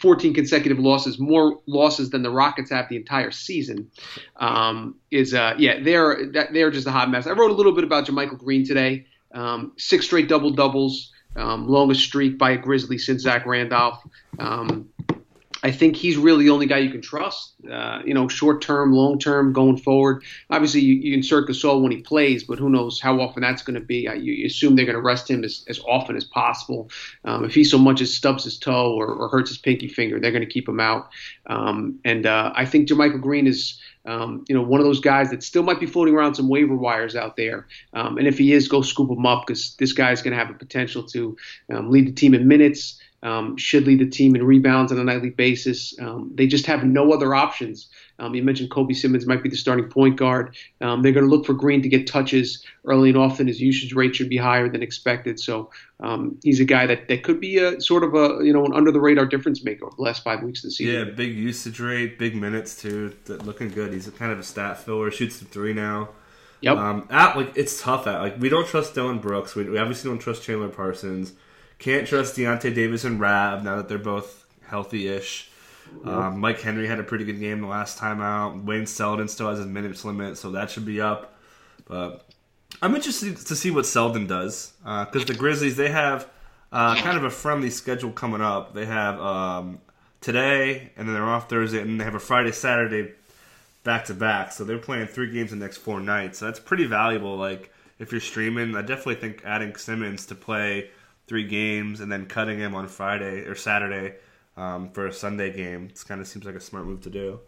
14 0.00 0.34
consecutive 0.34 0.78
losses, 0.78 1.18
more 1.18 1.60
losses 1.66 2.10
than 2.10 2.22
the 2.22 2.30
Rockets 2.30 2.70
have 2.70 2.88
the 2.88 2.96
entire 2.96 3.30
season, 3.30 3.90
um, 4.36 4.96
is 5.10 5.32
uh, 5.32 5.54
yeah, 5.58 5.80
they're 5.80 6.26
they're 6.52 6.70
just 6.70 6.86
a 6.86 6.92
hot 6.92 7.10
mess. 7.10 7.26
I 7.26 7.32
wrote 7.32 7.50
a 7.50 7.54
little 7.54 7.72
bit 7.72 7.84
about 7.84 8.06
JaMychal 8.06 8.38
Green 8.38 8.66
today. 8.66 9.06
Um, 9.32 9.72
six 9.76 10.06
straight 10.06 10.28
double 10.28 10.50
doubles 10.50 11.10
um, 11.36 11.68
longest 11.68 12.02
streak 12.02 12.38
by 12.38 12.52
a 12.52 12.56
Grizzly 12.56 12.98
since 12.98 13.22
Zach 13.22 13.46
Randolph. 13.46 14.02
Um, 14.38 14.88
I 15.64 15.70
think 15.70 15.96
he's 15.96 16.18
really 16.18 16.44
the 16.44 16.50
only 16.50 16.66
guy 16.66 16.78
you 16.78 16.90
can 16.90 17.00
trust. 17.00 17.54
Uh, 17.68 18.02
you 18.04 18.12
know, 18.12 18.28
short 18.28 18.60
term, 18.60 18.92
long 18.92 19.18
term, 19.18 19.54
going 19.54 19.78
forward. 19.78 20.22
Obviously, 20.50 20.82
you, 20.82 20.94
you 20.96 21.14
insert 21.14 21.48
Gasol 21.48 21.80
when 21.80 21.90
he 21.90 22.02
plays, 22.02 22.44
but 22.44 22.58
who 22.58 22.68
knows 22.68 23.00
how 23.00 23.18
often 23.18 23.40
that's 23.40 23.62
going 23.62 23.80
to 23.80 23.80
be. 23.80 24.00
You, 24.00 24.14
you, 24.14 24.44
assume 24.44 24.76
they're 24.76 24.84
going 24.84 24.94
to 24.94 25.00
rest 25.00 25.30
him 25.30 25.42
as, 25.42 25.64
as 25.66 25.80
often 25.88 26.16
as 26.16 26.24
possible. 26.24 26.90
Um, 27.24 27.46
if 27.46 27.54
he 27.54 27.64
so 27.64 27.78
much 27.78 28.02
as 28.02 28.14
stubs 28.14 28.44
his 28.44 28.58
toe 28.58 28.92
or, 28.92 29.06
or, 29.06 29.30
hurts 29.30 29.48
his 29.48 29.56
pinky 29.56 29.88
finger, 29.88 30.20
they're 30.20 30.32
going 30.32 30.46
to 30.46 30.52
keep 30.52 30.68
him 30.68 30.80
out. 30.80 31.08
Um, 31.46 31.98
and 32.04 32.26
uh, 32.26 32.52
I 32.54 32.66
think 32.66 32.86
JaMychal 32.86 33.22
Green 33.22 33.46
is 33.46 33.80
um, 34.06 34.44
you 34.48 34.54
know, 34.54 34.62
one 34.62 34.80
of 34.80 34.86
those 34.86 35.00
guys 35.00 35.30
that 35.30 35.42
still 35.42 35.62
might 35.62 35.80
be 35.80 35.86
floating 35.86 36.14
around 36.14 36.34
some 36.34 36.48
waiver 36.48 36.76
wires 36.76 37.16
out 37.16 37.36
there. 37.36 37.66
Um, 37.92 38.18
and 38.18 38.26
if 38.26 38.38
he 38.38 38.52
is, 38.52 38.68
go 38.68 38.82
scoop 38.82 39.10
him 39.10 39.26
up 39.26 39.46
because 39.46 39.74
this 39.76 39.92
guy's 39.92 40.22
going 40.22 40.32
to 40.32 40.38
have 40.38 40.50
a 40.50 40.58
potential 40.58 41.02
to 41.04 41.36
um, 41.72 41.90
lead 41.90 42.06
the 42.06 42.12
team 42.12 42.34
in 42.34 42.46
minutes, 42.46 43.00
um, 43.22 43.56
should 43.56 43.86
lead 43.86 44.00
the 44.00 44.08
team 44.08 44.36
in 44.36 44.44
rebounds 44.44 44.92
on 44.92 44.98
a 44.98 45.04
nightly 45.04 45.30
basis. 45.30 45.98
Um, 45.98 46.30
they 46.34 46.46
just 46.46 46.66
have 46.66 46.84
no 46.84 47.12
other 47.12 47.34
options. 47.34 47.88
Um, 48.18 48.34
you 48.34 48.42
mentioned 48.42 48.70
Kobe 48.70 48.94
Simmons 48.94 49.26
might 49.26 49.42
be 49.42 49.48
the 49.48 49.56
starting 49.56 49.88
point 49.88 50.16
guard. 50.16 50.56
Um, 50.80 51.02
they're 51.02 51.12
going 51.12 51.26
to 51.26 51.30
look 51.30 51.44
for 51.46 51.52
Green 51.52 51.82
to 51.82 51.88
get 51.88 52.06
touches 52.06 52.64
early 52.84 53.08
and 53.08 53.18
often. 53.18 53.48
His 53.48 53.60
usage 53.60 53.92
rate 53.92 54.14
should 54.14 54.28
be 54.28 54.36
higher 54.36 54.68
than 54.68 54.82
expected. 54.82 55.40
So 55.40 55.70
um, 56.00 56.38
he's 56.44 56.60
a 56.60 56.64
guy 56.64 56.86
that, 56.86 57.08
that 57.08 57.24
could 57.24 57.40
be 57.40 57.58
a 57.58 57.80
sort 57.80 58.04
of 58.04 58.14
a 58.14 58.44
you 58.44 58.52
know 58.52 58.64
an 58.64 58.72
under 58.72 58.92
the 58.92 59.00
radar 59.00 59.26
difference 59.26 59.64
maker 59.64 59.86
over 59.86 59.96
the 59.96 60.02
last 60.02 60.22
five 60.22 60.42
weeks 60.42 60.60
of 60.60 60.68
the 60.68 60.72
season. 60.72 60.94
Yeah, 60.94 61.04
big 61.14 61.34
usage 61.34 61.80
rate, 61.80 62.18
big 62.18 62.36
minutes 62.36 62.80
too. 62.80 63.14
Looking 63.26 63.70
good. 63.70 63.92
He's 63.92 64.06
a 64.06 64.12
kind 64.12 64.32
of 64.32 64.38
a 64.38 64.44
stat 64.44 64.78
filler. 64.78 65.10
Shoots 65.10 65.38
the 65.38 65.46
three 65.46 65.72
now. 65.72 66.10
Yep. 66.60 66.76
Um, 66.78 67.08
at 67.10 67.36
like 67.36 67.52
it's 67.56 67.82
tough 67.82 68.06
at 68.06 68.20
like 68.20 68.38
we 68.38 68.48
don't 68.48 68.66
trust 68.66 68.94
Dillon 68.94 69.18
Brooks. 69.18 69.54
We, 69.54 69.68
we 69.68 69.78
obviously 69.78 70.10
don't 70.10 70.18
trust 70.18 70.42
Chandler 70.42 70.68
Parsons. 70.68 71.32
Can't 71.78 72.06
trust 72.06 72.36
Deyonta 72.36 72.74
Davis 72.74 73.04
and 73.04 73.20
Rabb 73.20 73.64
now 73.64 73.76
that 73.76 73.88
they're 73.88 73.98
both 73.98 74.46
healthy-ish. 74.68 75.50
Um, 76.04 76.40
Myke 76.40 76.60
Henry 76.60 76.86
had 76.86 76.98
a 76.98 77.02
pretty 77.02 77.24
good 77.24 77.40
game 77.40 77.60
the 77.60 77.66
last 77.66 77.98
time 77.98 78.20
out. 78.20 78.62
Wayne 78.62 78.86
Selden 78.86 79.28
still 79.28 79.48
has 79.48 79.58
his 79.58 79.66
minutes 79.66 80.04
limit, 80.04 80.36
so 80.36 80.50
that 80.52 80.70
should 80.70 80.84
be 80.84 81.00
up. 81.00 81.36
But 81.86 82.26
I'm 82.82 82.94
interested 82.94 83.36
to 83.36 83.56
see 83.56 83.70
what 83.70 83.86
Selden 83.86 84.26
does 84.26 84.72
because 84.82 85.22
uh, 85.22 85.24
the 85.24 85.34
Grizzlies 85.34 85.76
they 85.76 85.90
have 85.90 86.28
uh, 86.72 86.96
kind 86.96 87.16
of 87.16 87.24
a 87.24 87.30
friendly 87.30 87.70
schedule 87.70 88.10
coming 88.10 88.40
up. 88.40 88.74
They 88.74 88.86
have 88.86 89.20
um, 89.20 89.78
today, 90.20 90.90
and 90.96 91.08
then 91.08 91.14
they're 91.14 91.24
off 91.24 91.48
Thursday, 91.48 91.80
and 91.80 92.00
they 92.00 92.04
have 92.04 92.14
a 92.14 92.20
Friday, 92.20 92.52
Saturday 92.52 93.12
back 93.84 94.06
to 94.06 94.14
back. 94.14 94.52
So 94.52 94.64
they're 94.64 94.78
playing 94.78 95.06
three 95.06 95.30
games 95.30 95.50
the 95.50 95.56
next 95.56 95.76
four 95.78 96.00
nights. 96.00 96.38
So 96.38 96.46
that's 96.46 96.58
pretty 96.58 96.86
valuable. 96.86 97.36
Like 97.36 97.72
if 97.98 98.10
you're 98.10 98.20
streaming, 98.20 98.74
I 98.74 98.82
definitely 98.82 99.16
think 99.16 99.42
adding 99.44 99.76
Simmons 99.76 100.26
to 100.26 100.34
play 100.34 100.90
three 101.26 101.46
games 101.46 102.00
and 102.00 102.10
then 102.10 102.26
cutting 102.26 102.58
him 102.58 102.74
on 102.74 102.88
Friday 102.88 103.42
or 103.46 103.54
Saturday 103.54 104.14
um, 104.56 104.90
for 104.90 105.06
a 105.06 105.12
Sunday 105.12 105.52
game. 105.52 105.88
It 105.90 106.04
kind 106.06 106.20
of 106.20 106.26
seems 106.26 106.44
like 106.44 106.54
a 106.54 106.60
smart 106.60 106.86
move 106.86 107.00
to 107.02 107.10
do. 107.10 107.40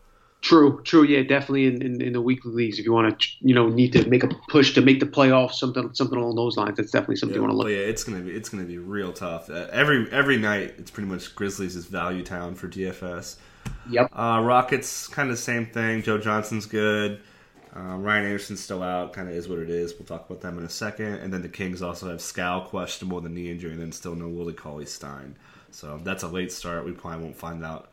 True, 0.43 0.81
true, 0.85 1.03
yeah, 1.03 1.23
definitely 1.23 1.67
in, 1.67 1.83
in, 1.83 2.01
in, 2.01 2.13
the 2.13 2.21
weekly 2.21 2.53
leagues. 2.53 2.79
If 2.79 2.85
you 2.85 2.93
want 2.93 3.19
to, 3.21 3.29
you 3.41 3.55
know, 3.55 3.69
need 3.69 3.93
to 3.95 4.09
make 4.09 4.23
a 4.23 4.29
push 4.49 4.75
to 4.75 4.81
make 4.81 5.01
the 5.01 5.07
playoffs, 5.07 5.55
something 5.55 5.93
something 5.93 6.17
along 6.17 6.37
those 6.37 6.57
lines. 6.57 6.77
That's 6.77 6.93
definitely 6.93 7.17
something 7.17 7.35
yeah, 7.35 7.41
you 7.41 7.49
want 7.49 7.53
to 7.53 7.57
look. 7.57 7.69
Yeah, 7.69 7.79
it's 7.79 8.05
gonna 8.05 8.21
be 8.21 8.31
it's 8.31 8.49
gonna 8.49 8.65
be 8.65 8.79
real 8.79 9.13
tough. 9.13 9.51
Uh, 9.51 9.67
every 9.73 10.09
every 10.13 10.37
night, 10.37 10.75
it's 10.79 10.91
pretty 10.91 11.09
much 11.09 11.35
Grizzlies 11.35 11.75
is 11.75 11.87
value 11.87 12.23
town 12.23 12.55
for 12.55 12.69
DFS. 12.69 13.37
Yep. 13.91 14.11
Uh, 14.13 14.43
Rockets 14.45 15.09
kind 15.09 15.31
of 15.31 15.37
the 15.37 15.43
same 15.43 15.67
thing. 15.67 16.03
Joe 16.03 16.19
Johnson's 16.19 16.67
good. 16.67 17.21
Uh, 17.75 17.97
Ryan 17.97 18.27
Anderson's 18.27 18.61
still 18.61 18.83
out. 18.83 19.13
Kind 19.13 19.29
of 19.29 19.35
is 19.35 19.49
what 19.49 19.59
it 19.59 19.69
is. 19.69 19.95
We'll 19.95 20.07
talk 20.07 20.31
about 20.31 20.43
them 20.43 20.59
in 20.59 20.65
a 20.65 20.71
second. 20.71 21.15
And 21.15 21.33
then 21.33 21.43
the 21.43 21.49
Kings 21.49 21.83
also 21.83 22.09
have 22.09 22.21
Skal 22.21 22.63
questionable 22.63 23.21
the 23.21 23.29
knee 23.29 23.51
injury, 23.51 23.73
and 23.73 23.81
then 23.81 23.91
still 23.91 24.15
no 24.15 24.29
Willie 24.29 24.55
Cauley 24.55 24.87
Stein. 24.87 25.37
So 25.77 26.01
that's 26.03 26.23
a 26.23 26.29
late 26.29 26.53
start. 26.53 26.85
We 26.85 26.93
probably 26.93 27.25
won't 27.25 27.37
find 27.37 27.65
out. 27.65 27.89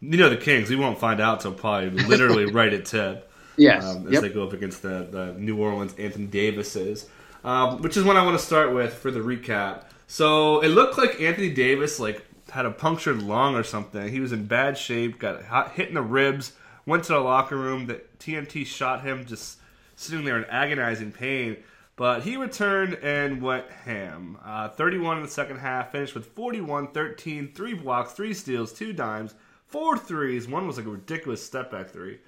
You 0.00 0.16
know 0.16 0.28
the 0.28 0.36
Kings. 0.36 0.68
We 0.68 0.76
won't 0.76 0.98
find 0.98 1.20
out 1.20 1.40
till 1.40 1.52
probably 1.52 1.90
literally 1.90 2.44
right 2.52 2.72
at 2.72 2.84
tip. 2.84 3.30
Yes. 3.56 3.84
Um, 3.84 4.06
as 4.06 4.14
yep. 4.14 4.22
they 4.22 4.28
go 4.28 4.44
up 4.44 4.52
against 4.52 4.82
the, 4.82 5.06
the 5.10 5.34
New 5.38 5.56
Orleans 5.60 5.94
Anthony 5.98 6.26
Davises, 6.26 7.06
um, 7.44 7.82
which 7.82 7.96
is 7.96 8.04
what 8.04 8.16
I 8.16 8.24
want 8.24 8.38
to 8.38 8.44
start 8.44 8.74
with 8.74 8.94
for 8.94 9.10
the 9.10 9.20
recap. 9.20 9.84
So 10.06 10.60
it 10.60 10.68
looked 10.68 10.98
like 10.98 11.20
Anthony 11.20 11.50
Davis 11.50 12.00
like 12.00 12.24
had 12.50 12.66
a 12.66 12.70
punctured 12.70 13.22
lung 13.22 13.54
or 13.54 13.62
something. 13.62 14.08
He 14.08 14.20
was 14.20 14.32
in 14.32 14.46
bad 14.46 14.76
shape. 14.76 15.18
Got 15.18 15.72
hit 15.72 15.88
in 15.88 15.94
the 15.94 16.02
ribs 16.02 16.52
went 16.88 17.04
to 17.04 17.12
the 17.12 17.20
locker 17.20 17.56
room. 17.56 17.86
The 17.86 18.00
TNT 18.18 18.66
shot 18.66 19.02
him 19.02 19.26
just 19.26 19.58
sitting 19.94 20.24
there 20.24 20.38
in 20.38 20.44
agonizing 20.46 21.12
pain. 21.12 21.58
But 21.98 22.22
he 22.22 22.36
returned 22.36 22.94
and 23.02 23.42
went 23.42 23.68
ham. 23.72 24.38
Uh, 24.44 24.68
31 24.68 25.16
in 25.16 25.24
the 25.24 25.28
second 25.28 25.58
half, 25.58 25.90
finished 25.90 26.14
with 26.14 26.26
41, 26.26 26.92
13, 26.92 27.52
three 27.52 27.74
blocks, 27.74 28.12
three 28.12 28.32
steals, 28.34 28.72
two 28.72 28.92
dimes, 28.92 29.34
four 29.66 29.98
threes. 29.98 30.46
One 30.46 30.68
was 30.68 30.76
like 30.76 30.86
a 30.86 30.90
ridiculous 30.90 31.44
step 31.44 31.72
back 31.72 31.90
three. 31.90 32.18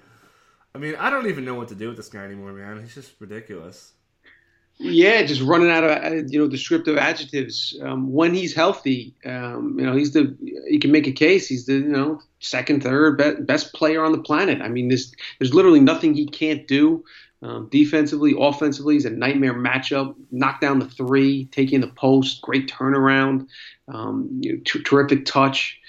I 0.75 0.77
mean, 0.77 0.95
I 0.95 1.09
don't 1.09 1.27
even 1.27 1.45
know 1.45 1.55
what 1.55 1.69
to 1.69 1.75
do 1.75 1.87
with 1.87 1.95
this 1.95 2.09
guy 2.09 2.25
anymore, 2.25 2.51
man. 2.51 2.81
He's 2.81 2.93
just 2.93 3.13
ridiculous. 3.19 3.93
Yeah, 4.77 5.23
just 5.23 5.41
running 5.41 5.69
out 5.69 5.85
of 5.85 5.91
uh, 5.91 6.15
you 6.27 6.39
know 6.39 6.49
descriptive 6.49 6.97
adjectives. 6.97 7.77
Um, 7.81 8.11
when 8.11 8.33
he's 8.33 8.53
healthy, 8.53 9.13
um, 9.25 9.75
you 9.77 9.85
know 9.85 9.95
he's 9.95 10.11
the 10.11 10.35
he 10.67 10.79
can 10.79 10.91
make 10.91 11.07
a 11.07 11.11
case. 11.11 11.47
He's 11.47 11.65
the 11.65 11.73
you 11.73 11.83
know 11.83 12.21
second, 12.39 12.81
third 12.81 13.17
be- 13.17 13.43
best 13.43 13.73
player 13.73 14.03
on 14.03 14.11
the 14.11 14.17
planet. 14.17 14.61
I 14.61 14.69
mean, 14.69 14.87
there's 14.87 15.13
there's 15.39 15.53
literally 15.53 15.81
nothing 15.81 16.13
he 16.13 16.25
can't 16.25 16.67
do. 16.67 17.03
Um, 17.43 17.69
defensively, 17.71 18.35
offensively, 18.37 18.95
he's 18.95 19.05
a 19.05 19.09
nightmare 19.09 19.55
matchup. 19.55 20.15
Knock 20.31 20.61
down 20.61 20.79
the 20.79 20.85
three, 20.85 21.45
taking 21.45 21.81
the 21.81 21.87
post, 21.87 22.41
great 22.41 22.69
turnaround, 22.69 23.47
um, 23.91 24.29
you 24.41 24.53
know, 24.53 24.61
t- 24.63 24.83
terrific 24.83 25.25
touch. 25.25 25.79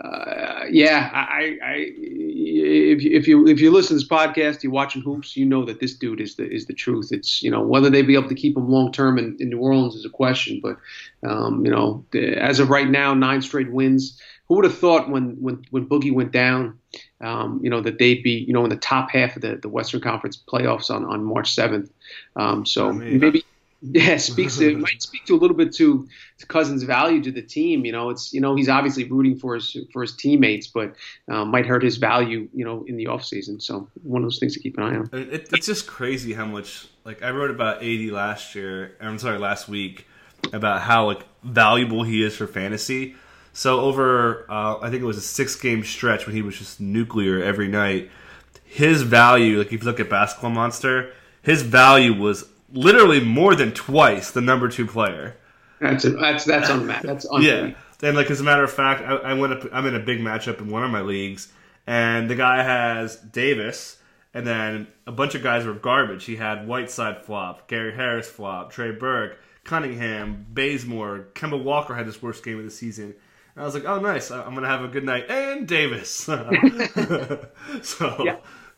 Uh, 0.00 0.64
yeah, 0.70 1.10
I, 1.12 1.58
I, 1.62 1.74
if, 1.76 3.02
you, 3.02 3.10
if 3.16 3.28
you 3.28 3.46
if 3.46 3.60
you 3.60 3.70
listen 3.70 3.88
to 3.88 3.94
this 4.02 4.08
podcast, 4.08 4.62
you're 4.62 4.72
watching 4.72 5.02
hoops, 5.02 5.36
you 5.36 5.44
know 5.44 5.66
that 5.66 5.80
this 5.80 5.94
dude 5.94 6.20
is 6.20 6.36
the 6.36 6.50
is 6.50 6.64
the 6.64 6.72
truth. 6.72 7.08
It's 7.12 7.42
you 7.42 7.50
know 7.50 7.62
whether 7.62 7.90
they 7.90 8.00
be 8.00 8.14
able 8.14 8.30
to 8.30 8.34
keep 8.34 8.56
him 8.56 8.70
long 8.70 8.90
term 8.90 9.18
in, 9.18 9.36
in 9.38 9.50
New 9.50 9.58
Orleans 9.58 9.94
is 9.94 10.06
a 10.06 10.10
question, 10.10 10.60
but 10.62 10.78
um, 11.28 11.64
you 11.64 11.70
know 11.70 12.06
as 12.14 12.58
of 12.58 12.70
right 12.70 12.88
now, 12.88 13.12
nine 13.12 13.42
straight 13.42 13.70
wins. 13.70 14.18
Who 14.48 14.56
would 14.56 14.64
have 14.64 14.76
thought 14.76 15.10
when 15.10 15.36
when 15.40 15.64
when 15.70 15.86
Boogie 15.86 16.12
went 16.12 16.32
down, 16.32 16.78
um, 17.22 17.60
you 17.62 17.70
know 17.70 17.80
that 17.80 17.98
they'd 17.98 18.22
be 18.22 18.44
you 18.46 18.52
know 18.52 18.64
in 18.64 18.70
the 18.70 18.76
top 18.76 19.10
half 19.10 19.36
of 19.36 19.42
the, 19.42 19.56
the 19.56 19.68
Western 19.68 20.00
Conference 20.00 20.36
playoffs 20.36 20.90
on 20.90 21.04
on 21.04 21.24
March 21.24 21.54
seventh. 21.54 21.90
Um, 22.36 22.66
so 22.66 22.88
I 22.88 22.92
mean, 22.92 23.20
maybe 23.20 23.44
yeah, 23.82 24.16
speaks 24.16 24.58
to 24.58 24.76
might 24.76 25.02
speak 25.02 25.24
to 25.26 25.34
a 25.34 25.38
little 25.38 25.56
bit 25.56 25.72
to, 25.74 26.08
to 26.38 26.46
Cousins' 26.46 26.84
value 26.84 27.20
to 27.22 27.32
the 27.32 27.42
team. 27.42 27.84
You 27.84 27.90
know, 27.90 28.10
it's 28.10 28.32
you 28.32 28.40
know 28.40 28.54
he's 28.54 28.68
obviously 28.68 29.04
rooting 29.04 29.36
for 29.36 29.54
his 29.54 29.76
for 29.92 30.02
his 30.02 30.14
teammates, 30.14 30.68
but 30.68 30.94
uh, 31.28 31.44
might 31.44 31.66
hurt 31.66 31.82
his 31.82 31.96
value. 31.96 32.48
You 32.54 32.64
know, 32.64 32.84
in 32.86 32.96
the 32.96 33.06
offseason. 33.06 33.60
So 33.60 33.88
one 34.02 34.22
of 34.22 34.26
those 34.26 34.38
things 34.38 34.54
to 34.54 34.60
keep 34.60 34.78
an 34.78 34.84
eye 34.84 34.96
on. 34.96 35.10
It, 35.12 35.48
it's 35.52 35.66
just 35.66 35.86
crazy 35.88 36.32
how 36.32 36.46
much 36.46 36.86
like 37.04 37.22
I 37.22 37.30
wrote 37.30 37.50
about 37.50 37.82
AD 37.82 38.10
last 38.10 38.54
year. 38.54 38.96
I'm 39.00 39.18
sorry, 39.18 39.38
last 39.38 39.68
week 39.68 40.06
about 40.52 40.82
how 40.82 41.06
like 41.06 41.24
valuable 41.42 42.04
he 42.04 42.24
is 42.24 42.36
for 42.36 42.46
fantasy. 42.46 43.16
So 43.52 43.80
over, 43.80 44.46
uh, 44.50 44.78
I 44.80 44.90
think 44.90 45.02
it 45.02 45.06
was 45.06 45.18
a 45.18 45.22
six 45.22 45.56
game 45.56 45.84
stretch 45.84 46.26
when 46.26 46.34
he 46.34 46.42
was 46.42 46.58
just 46.58 46.80
nuclear 46.80 47.42
every 47.42 47.68
night. 47.68 48.10
His 48.64 49.02
value, 49.02 49.58
like 49.58 49.72
if 49.72 49.72
you 49.72 49.78
look 49.80 50.00
at 50.00 50.08
Basketball 50.08 50.50
Monster, 50.50 51.12
his 51.42 51.62
value 51.62 52.14
was 52.14 52.48
literally 52.72 53.20
more 53.20 53.54
than 53.54 53.72
twice 53.72 54.30
the 54.30 54.40
number 54.40 54.68
two 54.68 54.86
player. 54.86 55.36
That's 55.80 56.04
a, 56.04 56.10
that's 56.10 56.44
that's 56.44 56.70
unmatched. 56.70 57.02
That's 57.04 57.26
yeah. 57.40 57.72
And 58.02 58.16
like 58.16 58.30
as 58.30 58.40
a 58.40 58.44
matter 58.44 58.64
of 58.64 58.72
fact, 58.72 59.02
I, 59.02 59.16
I 59.16 59.34
went 59.34 59.52
up. 59.52 59.68
I'm 59.72 59.86
in 59.86 59.94
a 59.94 60.00
big 60.00 60.20
matchup 60.20 60.60
in 60.60 60.70
one 60.70 60.84
of 60.84 60.90
my 60.90 61.02
leagues, 61.02 61.52
and 61.86 62.30
the 62.30 62.34
guy 62.34 62.62
has 62.62 63.16
Davis, 63.16 63.98
and 64.32 64.46
then 64.46 64.86
a 65.06 65.12
bunch 65.12 65.34
of 65.34 65.42
guys 65.42 65.66
were 65.66 65.74
garbage. 65.74 66.24
He 66.24 66.36
had 66.36 66.66
Whiteside 66.66 67.22
flop, 67.24 67.68
Gary 67.68 67.94
Harris 67.94 68.28
flop, 68.28 68.72
Trey 68.72 68.92
Burke, 68.92 69.38
Cunningham, 69.64 70.46
Bazemore, 70.50 71.28
Kemba 71.34 71.62
Walker 71.62 71.94
had 71.94 72.06
his 72.06 72.22
worst 72.22 72.44
game 72.44 72.58
of 72.58 72.64
the 72.64 72.70
season. 72.70 73.14
I 73.56 73.64
was 73.64 73.74
like, 73.74 73.84
oh, 73.84 74.00
nice. 74.00 74.30
I'm 74.30 74.54
gonna 74.54 74.66
have 74.66 74.82
a 74.84 74.88
good 74.88 75.04
night. 75.04 75.26
And 75.28 75.68
Davis. 75.68 76.10
so 77.82 78.24
yeah. 78.24 78.36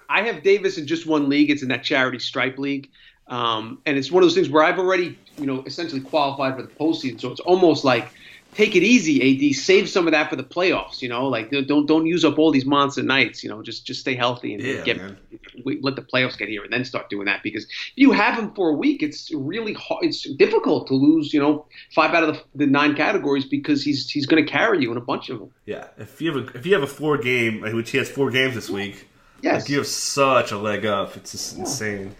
I 0.09 0.23
have 0.23 0.43
Davis 0.43 0.79
in 0.79 0.87
just 0.87 1.07
one 1.07 1.29
league. 1.29 1.51
It's 1.51 1.63
in 1.63 1.69
that 1.69 1.85
charity 1.85 2.19
stripe 2.19 2.59
league. 2.59 2.91
Um, 3.29 3.81
and 3.87 3.97
it's 3.97 4.11
one 4.11 4.23
of 4.23 4.29
those 4.29 4.35
things 4.35 4.51
where 4.51 4.63
I've 4.63 4.79
already, 4.79 5.19
you 5.39 5.47
know, 5.47 5.63
essentially 5.65 6.01
qualified 6.01 6.57
for 6.57 6.63
the 6.63 6.69
postseason. 6.69 7.21
So 7.21 7.31
it's 7.31 7.41
almost 7.41 7.85
like 7.85 8.09
take 8.55 8.77
it 8.77 8.83
easy, 8.83 9.49
AD. 9.49 9.55
Save 9.57 9.89
some 9.89 10.07
of 10.07 10.13
that 10.13 10.31
for 10.31 10.37
the 10.37 10.45
playoffs. 10.45 11.03
You 11.03 11.09
know, 11.09 11.27
like 11.27 11.51
don't 11.51 11.87
don't 11.87 12.07
use 12.07 12.25
up 12.25 12.39
all 12.39 12.51
these 12.51 12.65
monster 12.65 13.03
nights. 13.03 13.43
You 13.43 13.51
know, 13.51 13.63
just 13.63 13.85
just 13.85 14.01
stay 14.01 14.15
healthy 14.15 14.55
and 14.55 14.63
yeah, 14.63 14.83
get 14.83 14.97
man. 14.97 15.19
let 15.65 15.97
the 15.97 16.03
playoffs 16.03 16.39
get 16.39 16.49
here 16.49 16.63
and 16.63 16.73
then 16.73 16.85
start 16.85 17.11
doing 17.11 17.27
that 17.27 17.43
because 17.43 17.65
if 17.65 17.93
you 17.97 18.13
have 18.13 18.39
him 18.39 18.53
for 18.55 18.71
a 18.71 18.75
week, 18.75 19.03
it's 19.03 19.33
really 19.35 19.75
hard. 19.75 20.05
It's 20.05 20.23
difficult 20.23 20.87
to 20.89 20.95
lose. 20.95 21.35
You 21.35 21.41
know, 21.41 21.67
five 21.95 22.15
out 22.15 22.25
of 22.25 22.35
the, 22.35 22.43
the 22.55 22.67
nine 22.67 22.95
categories 22.95 23.45
because 23.45 23.83
he's 23.83 24.09
he's 24.09 24.27
going 24.27 24.45
to 24.45 24.51
carry 24.51 24.83
you 24.83 24.91
in 24.91 24.97
a 24.97 25.03
bunch 25.03 25.29
of 25.29 25.41
them. 25.41 25.51
Yeah, 25.67 25.89
if 25.99 26.21
you 26.21 26.33
have 26.33 26.49
a 26.49 26.59
if 26.59 26.67
you 26.67 26.75
have 26.75 26.83
a 26.83 26.89
four 26.89 27.19
game, 27.19 27.61
which 27.61 27.91
he 27.91 27.99
has 27.99 28.09
four 28.09 28.31
games 28.31 28.55
this 28.55 28.71
week, 28.71 29.09
yes, 29.43 29.63
like 29.63 29.71
you 29.71 29.79
have 29.79 29.87
such 29.87 30.53
a 30.53 30.59
leg 30.59 30.87
up. 30.87 31.17
It's 31.17 31.33
just 31.33 31.55
yeah. 31.55 31.61
insane. 31.61 32.15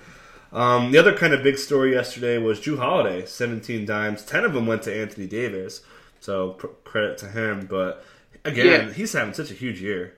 Um, 0.53 0.93
the 0.93 0.99
other 0.99 1.17
kind 1.17 1.35
of 1.35 1.43
big 1.43 1.59
story 1.59 1.95
yesterday 1.95 2.39
was 2.39 2.61
Jrue 2.61 2.79
Holiday, 2.79 3.27
17 3.27 3.85
dimes. 3.85 4.25
10 4.25 4.45
of 4.45 4.53
them 4.53 4.67
went 4.67 4.83
to 4.83 4.95
Anthony 4.95 5.27
Davis, 5.27 5.81
so 6.25 6.51
pr- 6.51 6.67
credit 6.85 7.19
to 7.19 7.29
him. 7.29 7.67
But 7.69 8.05
again, 8.45 8.89
yeah. 8.89 8.93
he's 8.93 9.13
having 9.13 9.35
such 9.35 9.51
a 9.51 9.55
huge 9.55 9.81
year. 9.81 10.15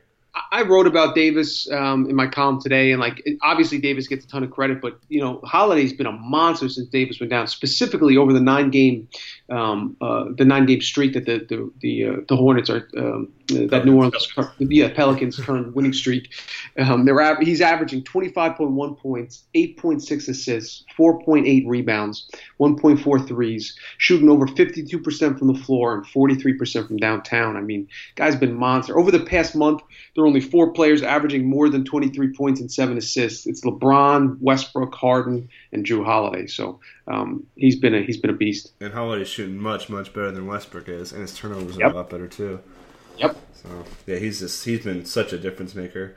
I 0.53 0.63
wrote 0.63 0.87
about 0.87 1.15
Davis 1.15 1.71
um, 1.71 2.11
in 2.11 2.15
my 2.15 2.27
column 2.27 2.61
today, 2.61 2.93
and 2.93 3.01
like 3.01 3.27
obviously 3.43 3.79
Davis 3.79 4.07
gets 4.07 4.25
a 4.25 4.29
ton 4.29 4.45
of 4.45 4.51
credit, 4.51 4.83
but 4.83 4.99
you 5.09 5.21
know 5.21 5.41
Holiday's 5.45 5.95
been 5.95 6.07
a 6.07 6.13
monster 6.13 6.69
since 6.69 6.89
Davis 6.89 7.19
went 7.21 7.31
down. 7.31 7.47
Specifically 7.47 8.17
over 8.19 8.33
the 8.35 8.41
nine 8.41 8.71
game, 8.71 9.09
um, 9.49 9.97
uh, 10.01 10.27
the 10.37 10.45
nine 10.45 10.67
game 10.67 10.83
streak 10.83 11.15
that 11.15 11.25
the 11.25 11.39
the 11.49 11.73
the, 11.81 12.05
uh, 12.05 12.17
the 12.29 12.37
Hornets 12.37 12.69
are 12.69 12.87
um, 12.99 13.33
that 13.49 13.85
New 13.85 13.97
Orleans 13.97 14.29
yeah 14.59 14.93
Pelicans 14.93 15.39
current 15.39 15.75
winning 15.75 15.93
streak. 15.93 16.33
Um, 16.79 17.05
they're 17.05 17.41
he's 17.41 17.61
averaging 17.61 18.03
25.1 18.03 18.99
points, 18.99 19.45
8.6 19.55 20.29
assists, 20.29 20.85
4.8 20.99 21.65
rebounds, 21.67 22.29
1.4 22.61 23.29
threes, 23.29 23.77
shooting 23.99 24.29
over 24.29 24.47
52% 24.47 25.39
from 25.39 25.49
the 25.49 25.59
floor 25.59 25.95
and 25.95 26.05
43% 26.05 26.89
from 26.89 26.97
downtown. 26.97 27.57
I 27.57 27.61
mean, 27.61 27.89
guy's 28.15 28.37
been 28.37 28.55
monster 28.55 28.99
over 28.99 29.11
the 29.11 29.25
past 29.25 29.55
month. 29.55 29.83
There 30.15 30.25
are 30.25 30.27
only 30.27 30.41
four 30.41 30.73
players 30.73 31.03
averaging 31.03 31.49
more 31.49 31.69
than 31.69 31.85
23 31.85 32.33
points 32.33 32.61
and 32.61 32.71
seven 32.71 32.97
assists. 32.97 33.47
It's 33.47 33.65
LeBron, 33.65 34.39
Westbrook, 34.41 34.95
Harden, 34.95 35.49
and 35.73 35.85
Jrue 35.85 36.05
Holiday. 36.05 36.47
So 36.47 36.81
um, 37.09 37.47
he's 37.57 37.77
been 37.77 37.95
a 37.95 38.03
he's 38.03 38.17
been 38.17 38.31
a 38.31 38.37
beast. 38.37 38.73
And 38.81 38.93
Holiday's 38.93 39.29
shooting 39.29 39.59
much 39.59 39.89
much 39.89 40.13
better 40.13 40.31
than 40.31 40.47
Westbrook 40.47 40.89
is, 40.89 41.13
and 41.13 41.23
his 41.23 41.35
turnovers 41.35 41.77
yep. 41.77 41.89
are 41.89 41.93
a 41.93 41.97
lot 41.97 42.11
better 42.11 42.27
too. 42.27 42.61
Yep. 43.19 43.37
So 43.55 43.85
yeah, 44.07 44.17
he's 44.17 44.41
just 44.41 44.65
he's 44.65 44.85
been 44.85 45.05
such 45.05 45.33
a 45.33 45.39
difference 45.39 45.75
maker. 45.75 46.17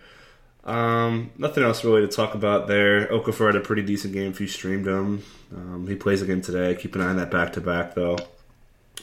Um, 0.63 1.31
nothing 1.37 1.63
else 1.63 1.83
really 1.83 2.01
to 2.01 2.07
talk 2.07 2.35
about 2.35 2.67
there. 2.67 3.07
Okafor 3.07 3.47
had 3.47 3.55
a 3.55 3.61
pretty 3.61 3.81
decent 3.81 4.13
game 4.13 4.31
if 4.31 4.41
you 4.41 4.47
streamed 4.47 4.87
him. 4.87 5.23
Um, 5.55 5.87
he 5.87 5.95
plays 5.95 6.21
again 6.21 6.41
today. 6.41 6.75
Keep 6.75 6.95
an 6.95 7.01
eye 7.01 7.07
on 7.07 7.17
that 7.17 7.31
back 7.31 7.53
to 7.53 7.61
back 7.61 7.95
though. 7.95 8.17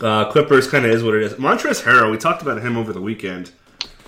Uh, 0.00 0.30
Clippers 0.30 0.68
kind 0.68 0.84
of 0.84 0.90
is 0.90 1.02
what 1.02 1.14
it 1.14 1.22
is. 1.22 1.32
Montrezl 1.34 1.82
Harrell, 1.82 2.10
we 2.10 2.18
talked 2.18 2.42
about 2.42 2.60
him 2.60 2.76
over 2.76 2.92
the 2.92 3.00
weekend. 3.00 3.50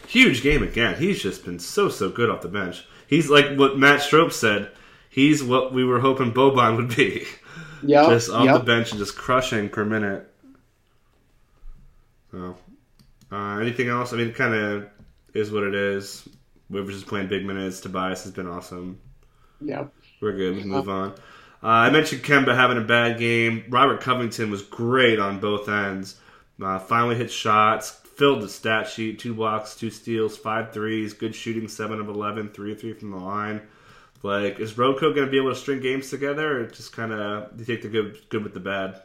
Huge 0.07 0.43
game 0.43 0.63
again. 0.63 0.97
He's 0.97 1.23
just 1.23 1.45
been 1.45 1.59
so 1.59 1.89
so 1.89 2.11
good 2.11 2.31
off 2.31 2.43
the 2.43 2.49
bench. 2.49 2.87
He's 3.07 3.31
like 3.31 3.57
what 3.57 3.79
Matt 3.79 4.01
Stroup 4.01 4.33
said. 4.33 4.71
He's 5.09 5.43
what 5.43 5.73
we 5.73 5.85
were 5.85 6.01
hoping 6.01 6.33
Boban 6.33 6.77
would 6.77 6.95
be. 6.95 7.25
Yeah, 7.83 8.09
just 8.09 8.31
off 8.31 8.45
yep. 8.45 8.59
the 8.59 8.65
bench 8.65 8.91
and 8.91 8.99
just 8.99 9.17
crushing 9.17 9.69
per 9.69 9.85
minute. 9.85 10.31
So 12.31 12.57
uh, 13.31 13.59
anything 13.59 13.89
else? 13.89 14.13
I 14.13 14.17
mean, 14.17 14.33
kind 14.33 14.55
of 14.55 14.89
is 15.35 15.51
what 15.51 15.65
it 15.65 15.75
is. 15.75 16.29
We're 16.71 16.85
just 16.87 17.07
playing 17.07 17.29
big 17.29 17.45
minutes. 17.45 17.81
Tobias 17.81 18.25
has 18.25 18.33
been 18.33 18.47
awesome. 18.47 19.01
Yep. 19.61 19.93
We're 20.21 20.37
good. 20.37 20.57
We 20.57 20.61
can 20.63 20.71
move 20.71 20.89
on. 20.89 21.13
Uh, 21.63 21.67
I 21.67 21.91
mentioned 21.91 22.23
Kemba 22.23 22.55
having 22.55 22.79
a 22.79 22.83
bad 22.83 23.19
game. 23.19 23.65
Robert 23.69 24.01
Covington 24.01 24.51
was 24.51 24.63
great 24.63 25.19
on 25.19 25.41
both 25.41 25.69
ends. 25.69 26.17
Uh, 26.63 26.79
finally 26.79 27.17
hit 27.17 27.31
shots, 27.31 27.91
filled 27.91 28.43
the 28.43 28.49
stat 28.49 28.89
sheet. 28.89 29.19
Two 29.19 29.35
blocks, 29.35 29.77
two 29.77 29.91
steals, 29.91 30.37
five 30.37 30.73
threes, 30.73 31.15
good 31.15 31.35
shooting, 31.35 31.69
7 31.69 32.01
of 32.01 32.09
11, 32.09 32.51
3 32.51 32.75
3 32.75 32.93
from 32.95 33.11
the 33.11 33.17
line. 33.17 33.63
Like, 34.23 34.59
is 34.59 34.77
Rocco 34.77 35.13
going 35.13 35.27
to 35.27 35.31
be 35.31 35.39
able 35.39 35.51
to 35.51 35.57
string 35.57 35.81
games 35.81 36.11
together 36.11 36.61
or 36.61 36.67
just 36.67 36.93
kind 36.93 37.13
of 37.13 37.59
you 37.59 37.65
take 37.65 37.83
the 37.83 37.89
good, 37.89 38.19
good 38.29 38.43
with 38.43 38.55
the 38.55 38.61
bad? 38.61 39.01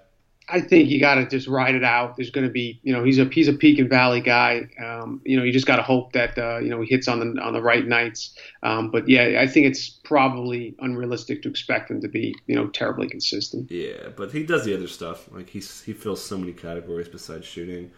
I 0.50 0.60
think 0.60 0.90
you 0.90 1.00
got 1.00 1.16
to 1.16 1.26
just 1.26 1.48
ride 1.48 1.74
it 1.74 1.84
out. 1.84 2.18
There's 2.18 2.30
going 2.30 2.46
to 2.46 2.52
be, 2.52 2.80
you 2.84 2.92
know, 2.92 3.04
he's 3.04 3.18
a 3.18 3.26
he's 3.26 3.48
a 3.48 3.54
peak 3.54 3.80
and 3.80 3.90
valley 3.90 4.20
guy. 4.20 4.70
Um, 4.84 5.22
you 5.24 5.38
know, 5.38 5.44
you 5.44 5.54
just 5.54 5.66
got 5.66 5.78
to 5.78 5.84
hope 5.84 6.12
that 6.14 6.38
uh, 6.38 6.60
you 6.60 6.70
know 6.70 6.82
he 6.82 6.88
hits 6.88 7.08
on 7.08 7.20
the 7.20 7.42
on 7.42 7.54
the 7.54 7.62
right 7.62 7.86
nights. 7.86 8.36
Um, 8.62 8.92
but 8.92 9.08
yeah, 9.08 9.40
I 9.40 9.48
think 9.48 9.68
it's 9.68 9.90
probably 9.90 10.76
unrealistic 10.80 11.44
to 11.44 11.50
expect 11.50 11.90
him 11.92 12.02
to 12.02 12.10
be, 12.10 12.36
you 12.48 12.56
know, 12.56 12.68
terribly 12.68 13.08
consistent. 13.08 13.72
Yeah, 13.72 14.10
but 14.16 14.32
he 14.32 14.44
does 14.44 14.66
the 14.66 14.74
other 14.74 14.88
stuff. 14.88 15.32
Like 15.32 15.50
he's 15.50 15.82
he 15.82 15.94
fills 15.94 16.24
so 16.24 16.38
many 16.38 16.52
categories 16.52 17.08
besides 17.08 17.46
shooting. 17.46 17.92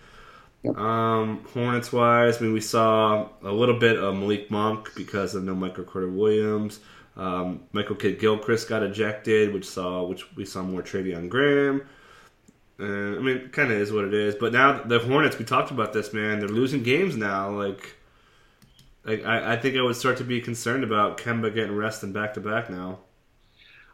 Yep. 0.63 0.77
Um, 0.77 1.45
Hornets 1.53 1.93
wise, 1.93 2.37
I 2.37 2.41
mean, 2.41 2.53
we 2.53 2.61
saw 2.61 3.29
a 3.43 3.51
little 3.51 3.77
bit 3.77 3.97
of 3.97 4.15
Malik 4.15 4.49
Monk 4.49 4.91
because 4.95 5.35
of 5.35 5.43
no 5.43 5.53
Michael 5.53 5.83
Carter 5.83 6.09
Williams. 6.09 6.79
Um, 7.17 7.61
Michael 7.71 7.95
Kidd 7.95 8.19
Gilchrist 8.19 8.67
got 8.67 8.83
ejected, 8.83 9.53
which 9.53 9.65
saw 9.65 10.03
which 10.03 10.35
we 10.35 10.45
saw 10.45 10.63
more 10.63 10.81
Treveon 10.81 11.29
Graham. 11.29 11.81
Uh, 12.79 12.83
I 12.83 13.19
mean, 13.19 13.49
kind 13.49 13.71
of 13.71 13.77
is 13.77 13.91
what 13.91 14.05
it 14.05 14.13
is. 14.13 14.35
But 14.35 14.51
now 14.51 14.83
the 14.83 14.99
Hornets, 14.99 15.37
we 15.37 15.45
talked 15.45 15.71
about 15.71 15.93
this, 15.93 16.13
man. 16.13 16.39
They're 16.39 16.49
losing 16.49 16.83
games 16.83 17.15
now. 17.15 17.49
Like, 17.49 17.95
Like 19.05 19.25
I, 19.25 19.53
I 19.53 19.57
think 19.57 19.77
I 19.77 19.81
would 19.81 19.95
start 19.95 20.17
to 20.17 20.23
be 20.23 20.41
concerned 20.41 20.83
about 20.83 21.17
Kemba 21.17 21.53
getting 21.53 21.75
rested 21.75 22.13
back 22.13 22.33
to 22.33 22.41
back 22.41 22.69
now. 22.69 22.99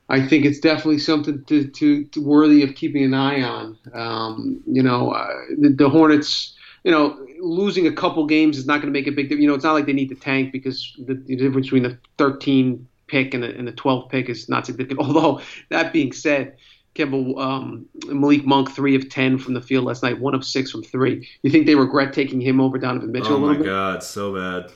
I 0.10 0.28
think 0.28 0.44
it's 0.44 0.60
definitely 0.60 1.00
something 1.00 1.44
to, 1.46 1.68
to, 1.68 2.04
to 2.04 2.22
worthy 2.22 2.64
of 2.64 2.76
keeping 2.76 3.06
an 3.06 3.14
eye 3.14 3.44
on. 3.44 3.78
Um, 3.94 4.62
you 4.68 4.84
know, 4.84 5.12
uh, 5.12 5.28
the, 5.58 5.70
the, 5.70 5.90
Hornets, 5.90 6.54
you 6.84 6.92
know, 6.92 7.26
losing 7.40 7.88
a 7.88 7.94
couple 7.94 8.26
games 8.26 8.58
is 8.58 8.66
not 8.66 8.82
going 8.82 8.94
to 8.94 9.00
make 9.00 9.08
a 9.08 9.12
big 9.12 9.30
difference. 9.30 9.42
You 9.42 9.48
know, 9.48 9.56
it's 9.56 9.64
not 9.64 9.72
like 9.72 9.86
they 9.86 9.94
need 9.94 10.10
to 10.10 10.16
tank 10.16 10.52
because 10.52 10.94
the, 10.98 11.14
the 11.14 11.38
difference 11.38 11.68
between 11.68 11.84
the 11.84 11.98
13 12.18 12.86
pick 13.08 13.34
and 13.34 13.42
the, 13.42 13.56
and 13.56 13.66
the 13.66 13.72
12 13.72 14.10
pick 14.10 14.28
is 14.28 14.50
not 14.50 14.66
significant. 14.66 15.00
Although 15.08 15.40
that 15.70 15.94
being 15.94 16.12
said, 16.12 16.58
Kemba 16.96 17.40
um, 17.40 17.86
Malik 18.08 18.46
Monk 18.46 18.72
three 18.72 18.96
of 18.96 19.10
ten 19.10 19.38
from 19.38 19.54
the 19.54 19.62
field 19.62 19.86
last 19.86 20.04
night, 20.04 20.20
one 20.20 20.34
of 20.34 20.44
six 20.44 20.72
from 20.72 20.84
three. 20.84 21.28
You 21.42 21.52
think 21.52 21.66
they 21.66 21.76
regret 21.76 22.14
taking 22.14 22.42
him 22.42 22.60
over 22.60 22.78
Donovan 22.78 23.12
Mitchell? 23.12 23.36
Oh 23.36 23.40
my 23.40 23.56
god, 23.56 24.04
so 24.04 24.36
bad. 24.36 24.72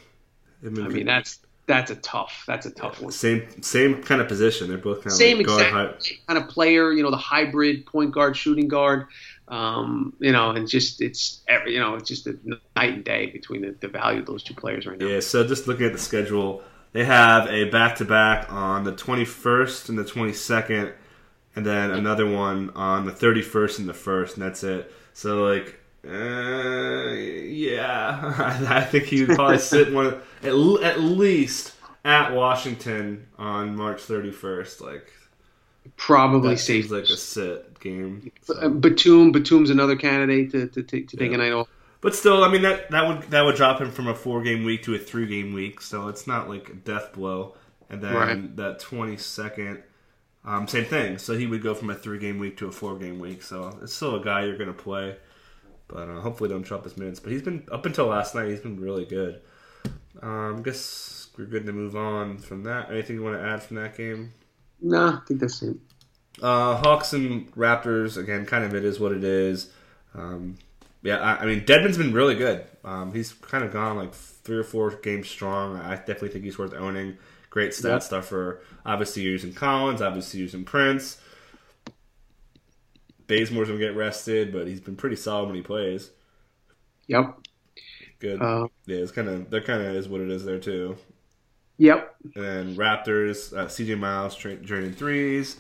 I 0.66 0.70
mean, 0.70 1.06
that's 1.06 1.40
that's 1.68 1.92
a 1.92 1.96
tough 1.96 2.44
that's 2.48 2.66
a 2.66 2.72
tough 2.72 3.02
one. 3.02 3.12
Same 3.12 3.62
same 3.62 4.02
kind 4.04 4.22
of 4.22 4.28
position. 4.28 4.68
They're 4.68 4.78
both 4.78 4.98
kind 4.98 5.08
of 5.08 5.14
same 5.14 5.38
like 5.38 5.48
exact 5.48 6.14
kind 6.28 6.38
of 6.38 6.48
player. 6.48 6.92
You 6.92 7.04
know, 7.04 7.12
the 7.12 7.18
hybrid 7.18 7.86
point 7.86 8.12
guard, 8.12 8.38
shooting 8.38 8.68
guard. 8.68 9.08
Um, 9.48 10.14
you 10.20 10.32
know, 10.32 10.52
and 10.52 10.68
just 10.68 11.02
it's 11.02 11.42
every 11.48 11.74
you 11.74 11.80
know 11.80 11.96
it's 11.96 12.08
just 12.08 12.28
a 12.28 12.38
night 12.76 12.94
and 12.94 13.04
day 13.04 13.28
between 13.28 13.62
the, 13.62 13.76
the 13.80 13.88
value 13.88 14.20
of 14.20 14.26
those 14.26 14.44
two 14.44 14.54
players 14.54 14.86
right 14.86 14.98
now. 14.98 15.06
Yeah. 15.06 15.20
So 15.20 15.46
just 15.46 15.68
looking 15.68 15.86
at 15.86 15.94
the 15.94 16.00
schedule, 16.00 16.64
they 16.94 17.04
have 17.06 17.48
a 17.50 17.66
back 17.66 17.98
to 17.98 18.06
back 18.06 18.52
on 18.52 18.84
the 18.84 18.94
21st 18.94 19.90
and 19.90 19.98
the 19.98 20.04
22nd, 20.04 20.94
and 21.56 21.66
then 21.66 21.92
another 21.92 22.30
one 22.30 22.72
on 22.76 23.06
the 23.06 23.12
31st 23.12 23.80
and 23.80 23.90
the 23.90 23.94
first, 23.94 24.36
and 24.36 24.46
that's 24.46 24.64
it. 24.64 24.92
So 25.14 25.44
like 25.44 25.80
uh, 26.08 27.14
yeah, 27.14 28.34
I 28.70 28.82
think 28.82 29.06
he 29.06 29.24
would 29.24 29.36
probably 29.36 29.58
sit 29.60 29.92
one 29.94 30.06
of, 30.06 30.14
at, 30.44 30.54
at 30.84 31.00
least 31.02 31.74
at 32.04 32.34
Washington 32.34 33.28
on 33.38 33.76
March 33.76 34.04
31st. 34.04 34.82
Like 34.82 35.12
probably 35.98 36.58
seems 36.58 36.92
like 36.92 37.06
a 37.06 37.18
sit 37.18 37.80
game. 37.80 38.32
So. 38.44 38.56
Uh, 38.56 38.70
Batum, 38.70 39.32
Batum's 39.32 39.70
another 39.70 39.96
candidate 39.96 40.52
to 40.52 40.68
to, 40.68 40.84
to, 40.84 41.02
to 41.02 41.18
take 41.18 41.30
yeah. 41.32 41.36
a 41.36 41.40
night 41.40 41.52
off. 41.52 41.68
But 42.02 42.14
still, 42.14 42.44
I 42.44 42.52
mean 42.52 42.62
that 42.62 42.92
that 42.92 43.08
would 43.08 43.24
that 43.32 43.44
would 43.44 43.56
drop 43.56 43.82
him 43.82 43.92
from 43.92 44.08
a 44.08 44.14
four 44.14 44.44
game 44.44 44.64
week 44.64 44.84
to 44.84 44.94
a 44.94 45.00
three 45.00 45.26
game 45.26 45.54
week, 45.54 45.82
so 45.82 46.08
it's 46.08 46.28
not 46.28 46.50
like 46.50 46.70
a 46.70 46.74
death 46.74 47.14
blow. 47.14 47.56
And 47.90 48.02
then 48.02 48.14
right. 48.14 48.56
that 48.58 48.80
twenty 48.80 49.18
second, 49.18 49.82
um, 50.46 50.68
same 50.68 50.86
thing. 50.86 51.18
So 51.18 51.36
he 51.36 51.48
would 51.48 51.64
go 51.64 51.74
from 51.74 51.90
a 51.90 51.96
three 51.96 52.20
game 52.20 52.38
week 52.38 52.58
to 52.58 52.68
a 52.68 52.72
four 52.72 52.98
game 52.98 53.20
week. 53.20 53.44
So 53.44 53.78
it's 53.82 53.94
still 53.94 54.16
a 54.16 54.24
guy 54.24 54.46
you're 54.46 54.58
going 54.58 54.68
to 54.68 54.74
play. 54.74 55.18
But 55.88 56.10
uh, 56.10 56.22
hopefully 56.22 56.50
don't 56.50 56.64
chop 56.64 56.84
his 56.84 56.98
minutes. 56.98 57.20
But 57.20 57.32
he's 57.32 57.42
been 57.42 57.68
up 57.72 57.86
until 57.86 58.08
last 58.08 58.36
night. 58.36 58.50
He's 58.50 58.60
been 58.60 58.80
really 58.80 59.06
good. 59.06 59.42
Um, 60.22 60.58
I 60.58 60.62
guess 60.62 61.28
we're 61.38 61.46
good 61.46 61.66
to 61.66 61.74
move 61.74 61.96
on 61.96 62.38
from 62.38 62.64
that. 62.64 62.90
Anything 62.92 63.18
you 63.18 63.24
want 63.24 63.40
to 63.40 63.46
add 63.46 63.62
from 63.62 63.78
that 63.78 63.98
game? 63.98 64.34
No, 64.82 65.08
I 65.08 65.20
think 65.28 65.40
that's 65.40 65.62
it. 65.62 65.78
Uh, 66.42 66.76
Hawks 66.78 67.14
and 67.14 67.52
Raptors 67.54 68.18
again. 68.18 68.46
Kind 68.46 68.66
of 68.66 68.74
it 68.74 68.84
is 68.84 69.00
what 69.00 69.12
it 69.12 69.24
is. 69.24 69.72
Um, 70.14 70.58
yeah, 71.02 71.18
I, 71.18 71.44
I, 71.44 71.46
mean 71.46 71.66
Dedmon's 71.66 71.98
been 71.98 72.14
really 72.14 72.36
good. 72.36 72.66
Um, 72.84 73.14
he's 73.14 73.34
kind 73.34 73.64
of 73.64 73.72
gone 73.72 73.96
like 73.98 74.14
three 74.14 74.58
or 74.58 74.64
four 74.64 74.92
games 74.92 75.30
strong. 75.30 75.78
I 75.78 75.96
definitely 75.96 76.30
think 76.30 76.46
he's 76.46 76.58
worth 76.58 76.74
owning. 76.74 77.18
Great 77.56 77.74
stat 77.74 77.92
yep. 77.92 78.04
stuffer. 78.04 78.60
Obviously 78.86 79.24
using 79.24 79.54
Collins. 79.54 80.02
Obviously 80.02 80.42
using 80.42 80.66
Prince. 80.66 81.22
Bazemore's 83.28 83.70
gonna 83.70 83.80
get 83.80 83.96
rested, 83.96 84.52
but 84.52 84.68
he's 84.68 84.82
been 84.82 84.98
pretty 84.98 85.16
solid 85.16 85.46
when 85.46 85.56
he 85.56 85.62
plays. 85.62 86.12
Yep. 87.08 87.40
Good. 88.20 88.42
Uh, 88.42 88.68
yeah, 88.88 88.98
it's 88.98 89.14
kind 89.14 89.30
of 89.30 89.50
that 89.52 89.64
kind 89.64 89.82
of 89.82 89.96
is 89.96 90.10
what 90.10 90.20
it 90.20 90.30
is 90.30 90.44
there 90.44 90.60
too. 90.60 90.98
Yep. 91.78 92.16
And 92.36 92.78
Raptors, 92.78 93.58
uh, 93.58 93.68
CJ 93.68 94.00
Miles 94.00 94.36
tra- 94.36 94.58
draining 94.58 94.92
threes. 94.92 95.56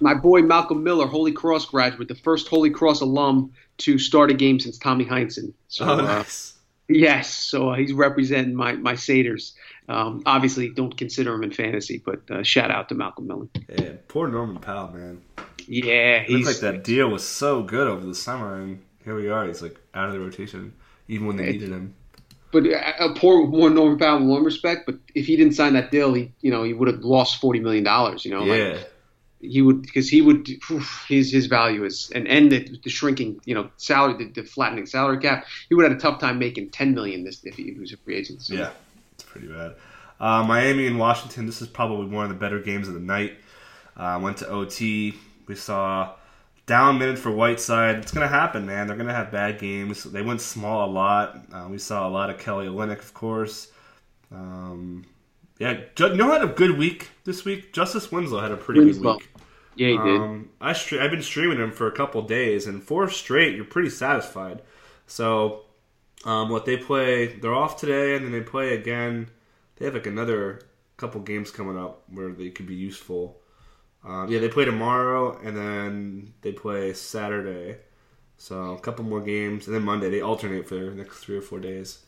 My 0.00 0.14
boy 0.14 0.40
Malcolm 0.40 0.82
Miller, 0.82 1.06
Holy 1.06 1.32
Cross 1.32 1.66
graduate, 1.66 2.08
the 2.08 2.14
first 2.14 2.48
Holy 2.48 2.70
Cross 2.70 3.02
alum 3.02 3.52
to 3.78 3.98
start 3.98 4.30
a 4.30 4.34
game 4.34 4.58
since 4.58 4.78
Tommy 4.78 5.04
Heinsohn. 5.04 5.52
So, 5.68 5.84
oh, 5.84 5.98
uh, 5.98 6.02
nice. 6.02 6.54
Uh, 6.56 6.94
yes, 6.94 7.34
so 7.34 7.68
uh, 7.68 7.76
he's 7.76 7.92
representing 7.92 8.54
my 8.54 8.72
my 8.72 8.94
Satyrs. 8.94 9.54
Um, 9.88 10.22
obviously, 10.24 10.70
don't 10.70 10.96
consider 10.96 11.34
him 11.34 11.42
in 11.42 11.50
fantasy, 11.50 12.02
but 12.04 12.30
uh, 12.30 12.42
shout 12.42 12.70
out 12.70 12.88
to 12.88 12.94
Malcolm 12.94 13.26
Miller. 13.26 13.48
Yeah, 13.68 13.92
poor 14.08 14.28
Norman 14.28 14.58
Powell, 14.58 14.88
man. 14.92 15.22
Yeah, 15.66 16.22
he 16.22 16.34
looked 16.34 16.46
like 16.46 16.56
that 16.58 16.84
deal 16.84 17.08
was 17.08 17.26
so 17.26 17.62
good 17.62 17.86
over 17.86 18.04
the 18.04 18.14
summer, 18.14 18.60
and 18.60 18.82
here 19.04 19.14
we 19.14 19.28
are. 19.28 19.46
He's 19.46 19.62
like 19.62 19.78
out 19.94 20.08
of 20.08 20.14
the 20.14 20.20
rotation, 20.20 20.72
even 21.08 21.26
when 21.26 21.36
they 21.36 21.52
needed 21.52 21.70
him. 21.70 21.94
But 22.50 22.66
a 22.66 23.02
uh, 23.02 23.14
poor 23.14 23.44
one 23.46 23.74
Norman 23.74 23.98
Powell 23.98 24.18
in 24.18 24.28
one 24.28 24.44
respect. 24.44 24.86
But 24.86 24.96
if 25.14 25.26
he 25.26 25.36
didn't 25.36 25.54
sign 25.54 25.74
that 25.74 25.90
deal, 25.90 26.14
he 26.14 26.32
you 26.40 26.50
know 26.50 26.62
he 26.62 26.72
would 26.72 26.88
have 26.88 27.00
lost 27.00 27.40
forty 27.40 27.60
million 27.60 27.84
dollars. 27.84 28.24
You 28.24 28.30
know, 28.30 28.44
yeah. 28.44 28.72
Like, 28.74 28.90
he 29.40 29.62
would 29.62 29.82
because 29.82 30.08
he 30.08 30.22
would 30.22 30.48
his 31.08 31.30
his 31.30 31.46
value 31.46 31.84
is 31.84 32.10
and 32.14 32.26
and 32.28 32.50
the, 32.50 32.78
the 32.82 32.90
shrinking 32.90 33.40
you 33.44 33.54
know 33.54 33.68
salary 33.76 34.24
the, 34.24 34.40
the, 34.40 34.46
flattening 34.46 34.86
salary 34.86 35.18
cap 35.18 35.44
he 35.68 35.74
would 35.74 35.84
have 35.84 35.92
a 35.92 36.00
tough 36.00 36.18
time 36.18 36.38
making 36.38 36.70
ten 36.70 36.94
million 36.94 37.24
this 37.24 37.44
if 37.44 37.56
he, 37.56 37.72
was 37.72 37.92
a 37.92 37.96
free 37.98 38.16
agent. 38.16 38.40
So. 38.42 38.54
Yeah, 38.54 38.70
pretty 39.34 39.48
bad. 39.52 39.74
Uh, 40.20 40.44
Miami 40.44 40.86
and 40.86 40.98
Washington. 40.98 41.44
This 41.44 41.60
is 41.60 41.66
probably 41.68 42.06
one 42.06 42.24
of 42.24 42.28
the 42.28 42.36
better 42.36 42.60
games 42.60 42.86
of 42.86 42.94
the 42.94 43.00
night. 43.00 43.36
Uh, 43.96 44.18
went 44.22 44.36
to 44.38 44.48
OT. 44.48 45.14
We 45.46 45.56
saw 45.56 46.14
down 46.66 46.98
minutes 46.98 47.20
for 47.20 47.30
Whiteside. 47.32 47.96
It's 47.96 48.12
going 48.12 48.26
to 48.26 48.32
happen, 48.32 48.64
man. 48.64 48.86
They're 48.86 48.96
going 48.96 49.08
to 49.08 49.14
have 49.14 49.32
bad 49.32 49.58
games. 49.58 50.04
They 50.04 50.22
went 50.22 50.40
small 50.40 50.88
a 50.88 50.90
lot. 50.90 51.44
Uh, 51.52 51.66
we 51.68 51.78
saw 51.78 52.08
a 52.08 52.10
lot 52.10 52.30
of 52.30 52.38
Kelly 52.38 52.66
Olynyk, 52.66 53.00
of 53.00 53.12
course. 53.12 53.72
Um, 54.32 55.04
yeah, 55.58 55.80
you 55.98 56.14
know, 56.14 56.30
had 56.30 56.42
a 56.44 56.48
good 56.48 56.78
week 56.78 57.08
this 57.24 57.44
week. 57.44 57.72
Justise 57.72 58.10
Winslow 58.10 58.40
had 58.40 58.52
a 58.52 58.56
pretty 58.56 58.80
Winslow. 58.80 59.14
good 59.14 59.22
week. 59.22 59.30
Yeah, 59.76 59.88
he 59.88 59.96
did. 59.96 60.20
Um, 60.20 60.50
I 60.60 60.72
stre- 60.72 61.00
I've 61.00 61.10
been 61.10 61.22
streaming 61.22 61.58
him 61.58 61.72
for 61.72 61.88
a 61.88 61.92
couple 61.92 62.22
days, 62.22 62.66
and 62.68 62.82
four 62.82 63.08
straight, 63.10 63.56
you're 63.56 63.64
pretty 63.64 63.90
satisfied. 63.90 64.62
So, 65.06 65.62
um, 66.24 66.48
what 66.48 66.64
they 66.64 66.76
play, 66.76 67.26
they're 67.26 67.54
off 67.54 67.78
today, 67.78 68.16
and 68.16 68.24
then 68.24 68.32
they 68.32 68.40
play 68.40 68.74
again. 68.74 69.28
They 69.76 69.84
have 69.84 69.94
like 69.94 70.06
another 70.06 70.62
couple 70.96 71.20
games 71.20 71.50
coming 71.50 71.78
up 71.78 72.02
where 72.08 72.30
they 72.30 72.50
could 72.50 72.66
be 72.66 72.74
useful. 72.74 73.40
Um, 74.04 74.30
yeah, 74.30 74.38
they 74.38 74.48
play 74.48 74.64
tomorrow, 74.64 75.38
and 75.42 75.56
then 75.56 76.34
they 76.42 76.52
play 76.52 76.92
Saturday. 76.92 77.78
So 78.36 78.72
a 78.72 78.78
couple 78.80 79.04
more 79.04 79.20
games, 79.20 79.66
and 79.66 79.74
then 79.74 79.82
Monday 79.82 80.10
they 80.10 80.20
alternate 80.20 80.68
for 80.68 80.74
the 80.74 80.90
next 80.90 81.18
three 81.18 81.36
or 81.36 81.42
four 81.42 81.60
days. 81.60 82.00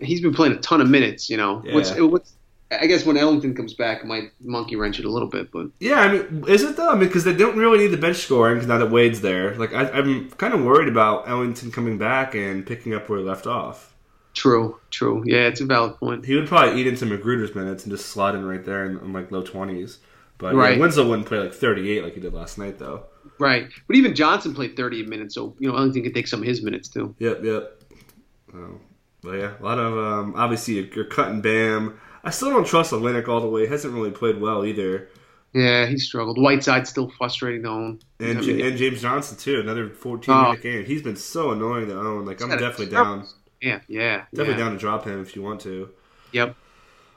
He's 0.00 0.20
been 0.20 0.34
playing 0.34 0.54
a 0.54 0.58
ton 0.58 0.80
of 0.80 0.88
minutes. 0.88 1.28
You 1.30 1.36
know, 1.36 1.62
yeah. 1.64 1.74
what's 1.74 1.94
what's 1.96 2.34
I 2.70 2.86
guess 2.86 3.04
when 3.04 3.16
Ellington 3.16 3.54
comes 3.54 3.74
back, 3.74 4.00
it 4.00 4.06
might 4.06 4.32
monkey 4.40 4.76
wrench 4.76 4.98
it 4.98 5.04
a 5.04 5.10
little 5.10 5.28
bit, 5.28 5.52
but 5.52 5.68
yeah, 5.80 6.00
I 6.00 6.12
mean, 6.12 6.44
is 6.48 6.62
it 6.62 6.76
though? 6.76 6.90
I 6.90 6.94
mean, 6.94 7.08
because 7.08 7.24
they 7.24 7.34
don't 7.34 7.56
really 7.56 7.78
need 7.78 7.88
the 7.88 7.96
bench 7.96 8.16
scoring 8.16 8.66
now 8.66 8.78
that 8.78 8.90
Wade's 8.90 9.20
there. 9.20 9.54
Like, 9.56 9.72
I, 9.74 9.88
am 9.98 10.30
kind 10.30 10.54
of 10.54 10.64
worried 10.64 10.88
about 10.88 11.28
Ellington 11.28 11.70
coming 11.70 11.98
back 11.98 12.34
and 12.34 12.66
picking 12.66 12.94
up 12.94 13.08
where 13.08 13.18
he 13.18 13.24
left 13.24 13.46
off. 13.46 13.94
True, 14.32 14.80
true. 14.90 15.22
Yeah, 15.26 15.46
it's 15.46 15.60
a 15.60 15.66
valid 15.66 15.96
point. 15.98 16.24
He 16.24 16.34
would 16.34 16.48
probably 16.48 16.80
eat 16.80 16.86
into 16.86 17.04
McGruder's 17.04 17.54
minutes 17.54 17.84
and 17.84 17.92
just 17.92 18.06
slot 18.06 18.34
in 18.34 18.44
right 18.44 18.64
there 18.64 18.84
in, 18.86 18.98
in 18.98 19.12
like 19.12 19.30
low 19.30 19.42
twenties. 19.42 19.98
But 20.38 20.54
right. 20.54 20.74
yeah, 20.74 20.80
Winslow 20.80 21.08
wouldn't 21.08 21.28
play 21.28 21.38
like 21.38 21.54
38 21.54 22.02
like 22.02 22.14
he 22.14 22.20
did 22.20 22.34
last 22.34 22.58
night, 22.58 22.78
though. 22.78 23.04
Right, 23.38 23.68
but 23.86 23.96
even 23.96 24.14
Johnson 24.14 24.54
played 24.54 24.76
38 24.76 25.08
minutes, 25.08 25.34
so 25.34 25.54
you 25.58 25.68
know 25.68 25.76
Ellington 25.76 26.02
could 26.02 26.14
take 26.14 26.26
some 26.26 26.40
of 26.40 26.46
his 26.46 26.62
minutes 26.62 26.88
too. 26.88 27.14
Yep, 27.18 27.44
yep. 27.44 27.82
Oh, 28.54 28.80
but 29.22 29.32
yeah, 29.32 29.52
a 29.58 29.62
lot 29.62 29.78
of 29.78 29.96
um, 29.96 30.34
obviously 30.36 30.74
you're 30.74 31.04
cutting 31.04 31.40
Bam. 31.40 31.98
I 32.24 32.30
still 32.30 32.50
don't 32.50 32.66
trust 32.66 32.92
Olynyk 32.92 33.28
all 33.28 33.40
the 33.40 33.48
way. 33.48 33.62
He 33.62 33.66
hasn't 33.68 33.94
really 33.94 34.10
played 34.10 34.40
well 34.40 34.64
either. 34.64 35.08
Yeah, 35.52 35.86
he 35.86 35.98
struggled. 35.98 36.36
Whiteside's 36.36 36.90
still 36.90 37.08
frustrating 37.10 37.62
to 37.62 37.68
own. 37.68 38.00
And, 38.18 38.42
J- 38.42 38.66
and 38.66 38.76
James 38.76 39.00
Johnson 39.00 39.38
too. 39.38 39.60
Another 39.60 39.88
14 39.88 40.34
minute 40.34 40.62
game. 40.62 40.84
He's 40.84 41.02
been 41.02 41.16
so 41.16 41.52
annoying 41.52 41.88
to 41.88 41.98
own. 41.98 42.24
Like 42.24 42.42
I'm 42.42 42.48
definitely 42.48 42.86
down. 42.86 43.26
Yeah, 43.60 43.80
yeah, 43.86 44.24
definitely 44.34 44.54
yeah. 44.54 44.58
down 44.58 44.72
to 44.72 44.78
drop 44.78 45.04
him 45.04 45.22
if 45.22 45.36
you 45.36 45.42
want 45.42 45.60
to. 45.62 45.90
Yep. 46.32 46.56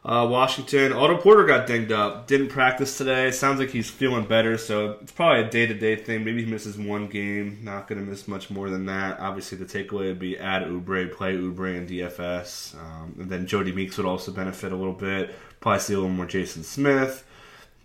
Uh, 0.07 0.25
Washington, 0.25 0.93
Otto 0.93 1.17
Porter 1.17 1.43
got 1.43 1.67
dinged 1.67 1.91
up. 1.91 2.27
Didn't 2.27 2.47
practice 2.47 2.97
today. 2.97 3.29
Sounds 3.29 3.59
like 3.59 3.71
he's 3.71 3.89
feeling 3.89 4.23
better, 4.23 4.57
so 4.57 4.97
it's 5.01 5.11
probably 5.11 5.43
a 5.43 5.49
day 5.49 5.65
to 5.65 5.73
day 5.73 5.97
thing. 5.97 6.23
Maybe 6.23 6.45
he 6.45 6.49
misses 6.49 6.77
one 6.77 7.07
game. 7.07 7.59
Not 7.61 7.89
going 7.89 7.99
to 7.99 8.09
miss 8.09 8.25
much 8.25 8.49
more 8.49 8.69
than 8.69 8.85
that. 8.85 9.19
Obviously, 9.19 9.57
the 9.57 9.65
takeaway 9.65 10.07
would 10.07 10.19
be 10.19 10.37
add 10.37 10.63
Oubre, 10.63 11.11
play 11.11 11.35
Oubre 11.35 11.75
in 11.75 11.87
DFS. 11.87 12.75
Um, 12.75 13.15
and 13.19 13.29
then 13.29 13.47
Jody 13.47 13.73
Meeks 13.73 13.97
would 13.97 14.05
also 14.05 14.31
benefit 14.31 14.71
a 14.71 14.77
little 14.77 14.93
bit. 14.93 15.35
Probably 15.59 15.81
see 15.81 15.93
a 15.93 15.97
little 15.97 16.09
more 16.09 16.25
Jason 16.25 16.63
Smith. 16.63 17.25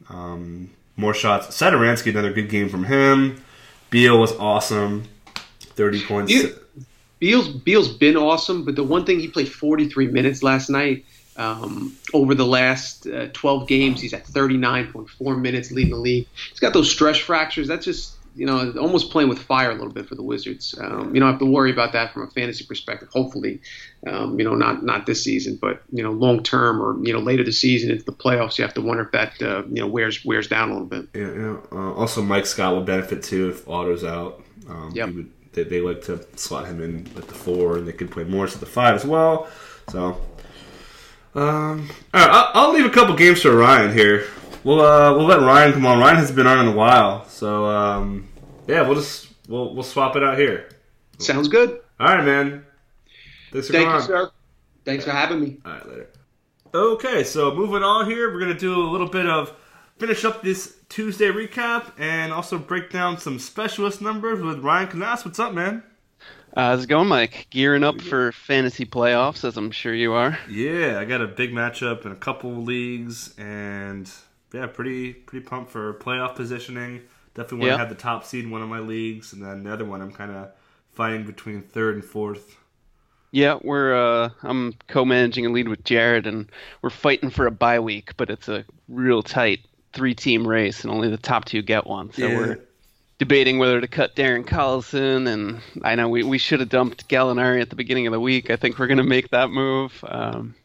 Um, 0.08 0.70
more 0.96 1.14
shots. 1.14 1.48
Satoransky, 1.48 2.12
another 2.12 2.32
good 2.32 2.48
game 2.48 2.68
from 2.68 2.84
him. 2.84 3.42
Beal 3.90 4.16
was 4.16 4.30
awesome. 4.36 5.08
30 5.58 6.04
points. 6.04 6.32
Beal's, 7.18 7.48
Beal's 7.48 7.88
been 7.88 8.16
awesome, 8.16 8.64
but 8.64 8.76
the 8.76 8.84
one 8.84 9.04
thing 9.04 9.18
he 9.18 9.26
played 9.26 9.50
43 9.50 10.06
minutes 10.06 10.44
last 10.44 10.70
night 10.70 11.04
um, 11.36 11.96
over 12.12 12.34
the 12.34 12.46
last 12.46 13.06
uh, 13.06 13.28
12 13.32 13.68
games, 13.68 14.00
he's 14.00 14.12
at 14.12 14.24
39.4 14.24 15.40
minutes 15.40 15.70
leading 15.70 15.92
the 15.92 15.98
league. 15.98 16.26
He's 16.50 16.60
got 16.60 16.72
those 16.72 16.90
stress 16.90 17.18
fractures. 17.18 17.68
That's 17.68 17.84
just 17.84 18.16
you 18.34 18.46
know, 18.46 18.72
almost 18.80 19.10
playing 19.10 19.28
with 19.28 19.38
fire 19.38 19.70
a 19.70 19.74
little 19.74 19.92
bit 19.92 20.08
for 20.08 20.14
the 20.14 20.22
Wizards. 20.22 20.74
Um, 20.80 21.14
you 21.14 21.20
don't 21.20 21.30
have 21.30 21.40
to 21.40 21.46
worry 21.46 21.70
about 21.70 21.92
that 21.92 22.14
from 22.14 22.22
a 22.22 22.30
fantasy 22.30 22.64
perspective. 22.64 23.08
Hopefully, 23.12 23.60
um, 24.06 24.38
you 24.38 24.44
know, 24.44 24.54
not 24.54 24.82
not 24.82 25.04
this 25.06 25.22
season, 25.22 25.58
but 25.60 25.82
you 25.92 26.02
know, 26.02 26.12
long 26.12 26.42
term 26.42 26.80
or 26.80 26.96
you 27.04 27.12
know 27.12 27.18
later 27.18 27.44
the 27.44 27.52
season 27.52 27.90
into 27.90 28.04
the 28.04 28.12
playoffs, 28.12 28.56
you 28.56 28.64
have 28.64 28.74
to 28.74 28.80
wonder 28.80 29.02
if 29.04 29.12
that 29.12 29.42
uh, 29.42 29.62
you 29.66 29.80
know 29.80 29.86
wears 29.86 30.24
wears 30.24 30.48
down 30.48 30.70
a 30.70 30.72
little 30.72 30.88
bit. 30.88 31.08
Yeah, 31.14 31.32
yeah. 31.32 31.56
Uh, 31.70 31.92
also, 31.92 32.22
Mike 32.22 32.46
Scott 32.46 32.74
would 32.74 32.86
benefit 32.86 33.22
too 33.22 33.50
if 33.50 33.68
Otto's 33.68 34.04
out. 34.04 34.42
Um, 34.68 34.92
yep. 34.94 35.12
Would, 35.12 35.30
they, 35.52 35.64
they 35.64 35.80
like 35.82 36.02
to 36.04 36.26
slot 36.36 36.66
him 36.66 36.82
in 36.82 37.06
at 37.16 37.28
the 37.28 37.34
four, 37.34 37.76
and 37.76 37.86
they 37.86 37.92
could 37.92 38.10
play 38.10 38.24
Morris 38.24 38.54
at 38.54 38.60
the 38.60 38.66
five 38.66 38.94
as 38.94 39.04
well. 39.04 39.48
So, 39.90 40.18
um, 41.34 41.88
all 42.12 42.20
right, 42.20 42.30
I'll, 42.30 42.50
I'll 42.54 42.72
leave 42.72 42.84
a 42.84 42.90
couple 42.90 43.14
games 43.14 43.42
for 43.42 43.56
Ryan 43.56 43.92
here. 43.92 44.26
We'll 44.64 44.80
uh, 44.80 45.16
we'll 45.16 45.26
let 45.26 45.40
Ryan 45.40 45.72
come 45.72 45.86
on. 45.86 45.98
Ryan 45.98 46.16
has 46.16 46.30
been 46.30 46.46
on 46.46 46.66
in 46.66 46.72
a 46.72 46.76
while, 46.76 47.26
so 47.28 47.66
um, 47.66 48.28
yeah, 48.66 48.82
we'll 48.82 48.94
just 48.96 49.28
we'll 49.48 49.74
we'll 49.74 49.82
swap 49.82 50.14
it 50.16 50.22
out 50.22 50.38
here. 50.38 50.68
Sounds 51.18 51.48
good. 51.48 51.80
All 51.98 52.14
right, 52.14 52.24
man. 52.24 52.64
Thanks 53.50 53.66
for 53.66 53.72
Thank 53.72 53.86
coming 53.86 54.00
you, 54.00 54.06
sir. 54.06 54.30
Thanks 54.84 55.04
for 55.04 55.10
having 55.10 55.40
me. 55.40 55.56
All 55.64 55.72
right, 55.72 55.88
later. 55.88 56.08
Okay, 56.74 57.24
so 57.24 57.54
moving 57.54 57.82
on 57.82 58.06
here, 58.06 58.32
we're 58.32 58.40
gonna 58.40 58.54
do 58.54 58.74
a 58.82 58.88
little 58.88 59.08
bit 59.08 59.26
of 59.26 59.54
finish 59.98 60.24
up 60.24 60.42
this 60.42 60.76
Tuesday 60.88 61.28
recap 61.28 61.92
and 61.98 62.32
also 62.32 62.58
break 62.58 62.90
down 62.90 63.18
some 63.18 63.38
specialist 63.38 64.00
numbers 64.00 64.40
with 64.42 64.58
Ryan 64.58 64.88
Knaus. 64.88 65.24
What's 65.24 65.38
up, 65.38 65.52
man? 65.52 65.82
Uh, 66.54 66.70
how's 66.70 66.84
it 66.84 66.88
going, 66.88 67.08
Mike? 67.08 67.46
Gearing 67.50 67.82
up 67.84 68.00
for 68.00 68.30
fantasy 68.32 68.84
playoffs, 68.84 69.44
as 69.44 69.56
I'm 69.56 69.70
sure 69.70 69.94
you 69.94 70.12
are. 70.12 70.38
Yeah, 70.48 70.98
I 70.98 71.04
got 71.06 71.22
a 71.22 71.26
big 71.26 71.52
matchup 71.52 72.04
in 72.04 72.12
a 72.12 72.16
couple 72.16 72.54
leagues, 72.62 73.34
and 73.38 74.10
yeah, 74.52 74.66
pretty 74.66 75.14
pretty 75.14 75.46
pumped 75.46 75.70
for 75.70 75.94
playoff 75.94 76.34
positioning. 76.36 77.02
Definitely 77.34 77.58
want 77.60 77.68
Yeah. 77.68 77.72
to 77.76 77.78
have 77.78 77.88
the 77.88 77.94
top 77.94 78.24
seed 78.24 78.44
in 78.44 78.50
one 78.50 78.60
of 78.62 78.68
my 78.68 78.80
leagues, 78.80 79.32
and 79.32 79.42
then 79.42 79.64
the 79.64 79.72
other 79.72 79.86
one 79.86 80.02
I'm 80.02 80.12
kind 80.12 80.30
of 80.30 80.50
fighting 80.92 81.24
between 81.24 81.62
third 81.62 81.94
and 81.94 82.04
fourth. 82.04 82.56
Yeah, 83.30 83.58
we're 83.62 83.94
uh, 83.94 84.28
I'm 84.42 84.74
co-managing 84.88 85.46
a 85.46 85.48
lead 85.48 85.68
with 85.68 85.84
Jared, 85.84 86.26
and 86.26 86.50
we're 86.82 86.90
fighting 86.90 87.30
for 87.30 87.46
a 87.46 87.50
bye 87.50 87.80
week, 87.80 88.14
but 88.18 88.28
it's 88.28 88.48
a 88.48 88.66
real 88.88 89.22
tight 89.22 89.60
three-team 89.94 90.46
race, 90.46 90.84
and 90.84 90.92
only 90.92 91.08
the 91.08 91.16
top 91.16 91.46
two 91.46 91.62
get 91.62 91.86
one. 91.86 92.12
So 92.12 92.26
Yeah. 92.28 92.36
we're 92.36 92.58
debating 93.22 93.60
whether 93.60 93.80
to 93.80 93.86
cut 93.86 94.16
Darren 94.16 94.44
Collison, 94.44 95.28
and 95.28 95.60
I 95.84 95.94
know 95.94 96.08
we, 96.08 96.24
we 96.24 96.38
should 96.38 96.58
have 96.58 96.68
dumped 96.68 97.08
Gallinari 97.08 97.62
at 97.62 97.70
the 97.70 97.76
beginning 97.76 98.08
of 98.08 98.12
the 98.12 98.18
week. 98.18 98.50
I 98.50 98.56
think 98.56 98.80
we're 98.80 98.88
gonna 98.88 99.04
make 99.04 99.30
that 99.30 99.48
move. 99.48 100.04
Um, 100.08 100.56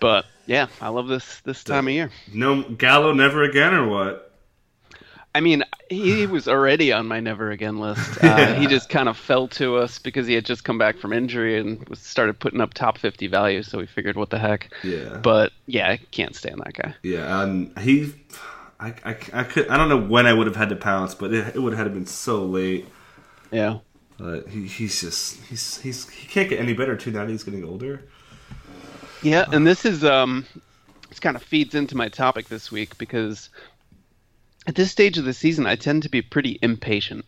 but 0.00 0.24
yeah, 0.46 0.66
I 0.80 0.88
love 0.88 1.06
this 1.06 1.38
this 1.42 1.62
time 1.62 1.86
of 1.86 1.94
year. 1.94 2.10
No 2.34 2.62
Gallo, 2.62 3.12
never 3.12 3.44
again, 3.44 3.74
or 3.74 3.86
what? 3.86 4.32
I 5.36 5.40
mean, 5.40 5.62
he 5.88 6.26
was 6.26 6.48
already 6.48 6.92
on 6.92 7.06
my 7.06 7.20
never 7.20 7.52
again 7.52 7.78
list. 7.78 8.18
Uh, 8.32 8.54
he 8.54 8.66
just 8.66 8.88
kind 8.88 9.08
of 9.08 9.16
fell 9.16 9.46
to 9.46 9.76
us 9.76 9.98
because 10.00 10.26
he 10.26 10.34
had 10.34 10.44
just 10.44 10.64
come 10.64 10.78
back 10.78 10.96
from 10.96 11.12
injury 11.12 11.60
and 11.60 11.88
was 11.88 12.00
started 12.00 12.38
putting 12.40 12.60
up 12.60 12.74
top 12.74 12.98
50 12.98 13.26
values. 13.28 13.68
So 13.68 13.78
we 13.78 13.86
figured, 13.86 14.16
what 14.16 14.30
the 14.30 14.38
heck? 14.38 14.72
Yeah. 14.82 15.18
But 15.18 15.52
yeah, 15.66 15.90
I 15.90 15.96
can't 15.98 16.34
stand 16.34 16.60
that 16.64 16.74
guy. 16.74 16.94
Yeah, 17.02 17.42
and 17.42 17.76
he, 17.78 18.14
I, 18.82 18.94
I, 19.04 19.16
I 19.32 19.44
could, 19.44 19.68
I 19.68 19.76
don't 19.76 19.88
know 19.88 20.00
when 20.00 20.26
I 20.26 20.32
would 20.32 20.48
have 20.48 20.56
had 20.56 20.70
to 20.70 20.76
pounce, 20.76 21.14
but 21.14 21.32
it, 21.32 21.54
it 21.54 21.58
would 21.60 21.74
have 21.74 21.94
been 21.94 22.06
so 22.06 22.44
late. 22.44 22.88
Yeah. 23.52 23.78
But 24.18 24.48
he, 24.48 24.66
he's 24.66 25.00
just, 25.00 25.40
he's, 25.44 25.80
he's, 25.80 26.08
he 26.08 26.26
can't 26.26 26.48
get 26.48 26.58
any 26.58 26.72
better 26.72 26.96
too 26.96 27.12
now 27.12 27.24
that 27.24 27.30
he's 27.30 27.44
getting 27.44 27.64
older. 27.64 28.02
Yeah, 29.22 29.44
and 29.52 29.64
this 29.64 29.84
is 29.84 30.04
um, 30.04 30.46
this 31.08 31.20
kind 31.20 31.36
of 31.36 31.44
feeds 31.44 31.76
into 31.76 31.96
my 31.96 32.08
topic 32.08 32.48
this 32.48 32.72
week 32.72 32.98
because 32.98 33.50
at 34.66 34.74
this 34.74 34.90
stage 34.90 35.16
of 35.16 35.24
the 35.24 35.32
season, 35.32 35.64
I 35.64 35.76
tend 35.76 36.02
to 36.02 36.08
be 36.08 36.22
pretty 36.22 36.58
impatient. 36.60 37.24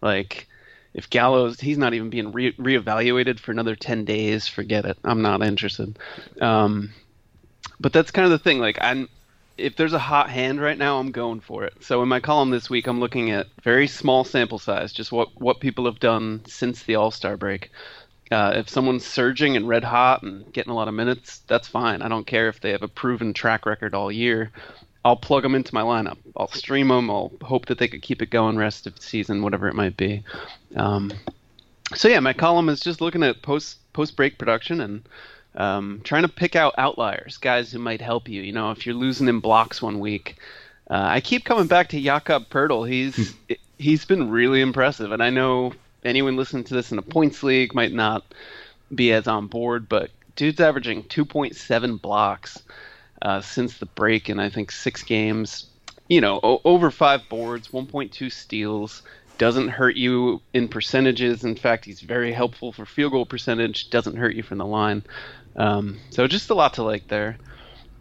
Like, 0.00 0.46
if 0.94 1.10
Gallows, 1.10 1.58
he's 1.58 1.78
not 1.78 1.94
even 1.94 2.10
being 2.10 2.30
re- 2.30 2.52
reevaluated 2.52 3.40
for 3.40 3.50
another 3.50 3.74
ten 3.74 4.04
days. 4.04 4.46
Forget 4.46 4.84
it. 4.84 4.98
I'm 5.02 5.22
not 5.22 5.42
interested. 5.42 5.98
Um, 6.40 6.92
but 7.80 7.92
that's 7.92 8.12
kind 8.12 8.24
of 8.24 8.30
the 8.30 8.38
thing. 8.38 8.60
Like, 8.60 8.78
I'm 8.80 9.08
if 9.58 9.76
there's 9.76 9.92
a 9.92 9.98
hot 9.98 10.30
hand 10.30 10.60
right 10.60 10.78
now, 10.78 10.98
I'm 10.98 11.10
going 11.10 11.40
for 11.40 11.64
it. 11.64 11.74
So 11.80 12.02
in 12.02 12.08
my 12.08 12.20
column 12.20 12.50
this 12.50 12.70
week, 12.70 12.86
I'm 12.86 13.00
looking 13.00 13.30
at 13.30 13.48
very 13.62 13.86
small 13.86 14.24
sample 14.24 14.58
size, 14.58 14.92
just 14.92 15.12
what 15.12 15.28
what 15.40 15.60
people 15.60 15.84
have 15.86 16.00
done 16.00 16.42
since 16.46 16.82
the 16.82 16.96
All 16.96 17.10
Star 17.10 17.36
break. 17.36 17.70
Uh, 18.30 18.54
if 18.56 18.68
someone's 18.68 19.04
surging 19.04 19.56
and 19.56 19.68
red 19.68 19.84
hot 19.84 20.22
and 20.22 20.50
getting 20.52 20.72
a 20.72 20.74
lot 20.74 20.88
of 20.88 20.94
minutes, 20.94 21.42
that's 21.48 21.68
fine. 21.68 22.00
I 22.00 22.08
don't 22.08 22.26
care 22.26 22.48
if 22.48 22.60
they 22.60 22.70
have 22.70 22.82
a 22.82 22.88
proven 22.88 23.34
track 23.34 23.66
record 23.66 23.94
all 23.94 24.10
year. 24.10 24.50
I'll 25.04 25.16
plug 25.16 25.42
them 25.42 25.54
into 25.54 25.74
my 25.74 25.82
lineup. 25.82 26.16
I'll 26.36 26.48
stream 26.48 26.88
them. 26.88 27.10
I'll 27.10 27.32
hope 27.42 27.66
that 27.66 27.78
they 27.78 27.88
could 27.88 28.02
keep 28.02 28.22
it 28.22 28.30
going 28.30 28.56
rest 28.56 28.86
of 28.86 28.94
the 28.94 29.02
season, 29.02 29.42
whatever 29.42 29.68
it 29.68 29.74
might 29.74 29.96
be. 29.96 30.22
Um, 30.76 31.12
so 31.94 32.08
yeah, 32.08 32.20
my 32.20 32.32
column 32.32 32.68
is 32.68 32.80
just 32.80 33.00
looking 33.00 33.22
at 33.22 33.42
post 33.42 33.78
post 33.92 34.16
break 34.16 34.38
production 34.38 34.80
and 34.80 35.02
um, 35.54 36.00
trying 36.04 36.22
to 36.22 36.28
pick 36.28 36.56
out 36.56 36.74
outliers, 36.78 37.36
guys 37.38 37.72
who 37.72 37.78
might 37.78 38.00
help 38.00 38.28
you. 38.28 38.42
You 38.42 38.52
know, 38.52 38.70
if 38.70 38.86
you're 38.86 38.94
losing 38.94 39.28
in 39.28 39.40
blocks 39.40 39.82
one 39.82 40.00
week, 40.00 40.36
uh, 40.90 40.94
I 40.94 41.20
keep 41.20 41.44
coming 41.44 41.66
back 41.66 41.88
to 41.90 42.00
Jakob 42.00 42.48
Poeltl. 42.48 42.88
He's 42.88 43.34
he's 43.78 44.04
been 44.04 44.30
really 44.30 44.60
impressive, 44.60 45.12
and 45.12 45.22
I 45.22 45.30
know 45.30 45.72
anyone 46.04 46.36
listening 46.36 46.64
to 46.64 46.74
this 46.74 46.92
in 46.92 46.98
a 46.98 47.02
points 47.02 47.42
league 47.42 47.74
might 47.74 47.92
not 47.92 48.24
be 48.94 49.12
as 49.12 49.26
on 49.26 49.46
board, 49.46 49.88
but 49.88 50.10
dude's 50.36 50.60
averaging 50.60 51.04
2.7 51.04 52.00
blocks 52.00 52.62
uh, 53.20 53.40
since 53.40 53.78
the 53.78 53.86
break 53.86 54.28
in 54.28 54.38
I 54.40 54.48
think 54.50 54.70
six 54.70 55.02
games. 55.02 55.66
You 56.08 56.20
know, 56.20 56.40
o- 56.42 56.60
over 56.64 56.90
five 56.90 57.22
boards, 57.28 57.68
1.2 57.68 58.30
steals. 58.30 59.02
Doesn't 59.38 59.68
hurt 59.68 59.96
you 59.96 60.42
in 60.52 60.68
percentages. 60.68 61.42
In 61.42 61.56
fact, 61.56 61.84
he's 61.84 62.00
very 62.00 62.32
helpful 62.32 62.70
for 62.70 62.84
field 62.84 63.12
goal 63.12 63.24
percentage. 63.24 63.88
Doesn't 63.90 64.16
hurt 64.16 64.34
you 64.34 64.42
from 64.42 64.58
the 64.58 64.66
line. 64.66 65.02
Um, 65.56 66.00
so 66.10 66.26
just 66.26 66.50
a 66.50 66.54
lot 66.54 66.74
to 66.74 66.82
like 66.82 67.06
there. 67.08 67.38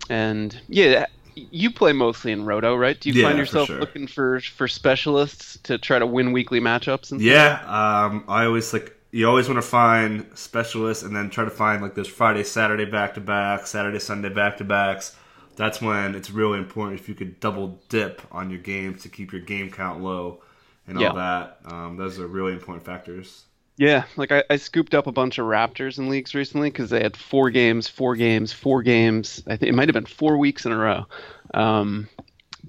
And 0.10 0.60
yeah, 0.68 1.06
you 1.36 1.74
play 1.74 1.94
mostly 1.94 2.32
in 2.34 2.46
Roto, 2.46 2.76
right? 2.76 3.00
Do 3.00 3.10
you 3.10 3.14
Yeah, 3.14 3.16
find 3.16 3.40
for 3.46 3.58
yourself 3.58 3.70
sure. 3.70 3.80
looking 3.80 4.08
for 4.08 4.40
for 4.42 4.68
specialists 4.68 5.60
to 5.64 5.78
try 5.80 6.00
to 6.00 6.08
win 6.08 6.32
weekly 6.34 6.62
matchups? 6.62 7.12
And 7.12 7.24
Yeah, 7.24 7.62
um, 7.66 8.24
I 8.28 8.46
always 8.46 8.72
like 8.74 8.96
you 9.12 9.28
always 9.28 9.48
want 9.48 9.58
to 9.58 9.62
find 9.68 10.26
specialists 10.38 11.04
and 11.04 11.14
then 11.16 11.30
try 11.30 11.44
to 11.44 11.50
find 11.52 11.82
like 11.82 11.96
those 11.96 12.08
Friday, 12.08 12.44
Saturday 12.44 12.86
back 12.86 13.14
to 13.16 13.22
back, 13.22 13.68
Saturday, 13.68 14.00
Sunday 14.00 14.30
back 14.30 14.58
to 14.58 14.64
backs. 14.64 15.16
That's 15.58 15.82
when 15.82 16.16
it's 16.16 16.32
really 16.32 16.58
important 16.60 17.00
if 17.00 17.10
you 17.10 17.16
could 17.16 17.40
double 17.42 17.82
dip 17.90 18.22
on 18.32 18.50
your 18.50 18.60
games 18.60 19.02
to 19.04 19.10
keep 19.10 19.34
your 19.34 19.42
game 19.42 19.70
count 19.70 20.02
low 20.02 20.42
and 20.88 20.98
all 20.98 21.12
Yeah. 21.12 21.14
that. 21.14 21.60
Um, 21.66 21.98
those 21.98 22.18
are 22.20 22.28
really 22.28 22.54
important 22.54 22.86
factors. 22.86 23.44
Yeah, 23.78 24.04
like 24.16 24.32
I, 24.32 24.44
I 24.50 24.58
scooped 24.58 24.94
up 24.94 25.08
a 25.08 25.12
bunch 25.12 25.40
of 25.40 25.46
Raptors 25.46 25.98
in 25.98 26.10
leagues 26.10 26.36
recently 26.36 26.70
because 26.70 26.90
they 26.90 27.02
had 27.02 27.18
four 27.18 27.50
games, 27.50 27.88
four 27.88 28.16
games, 28.16 28.54
four 28.54 28.84
games. 28.84 29.42
I 29.48 29.56
think 29.56 29.70
it 29.70 29.76
might 29.76 29.88
have 29.88 29.94
been 29.94 30.06
four 30.06 30.38
weeks 30.38 30.66
in 30.66 30.72
a 30.72 30.78
row. 30.78 31.06
Um, 31.54 32.08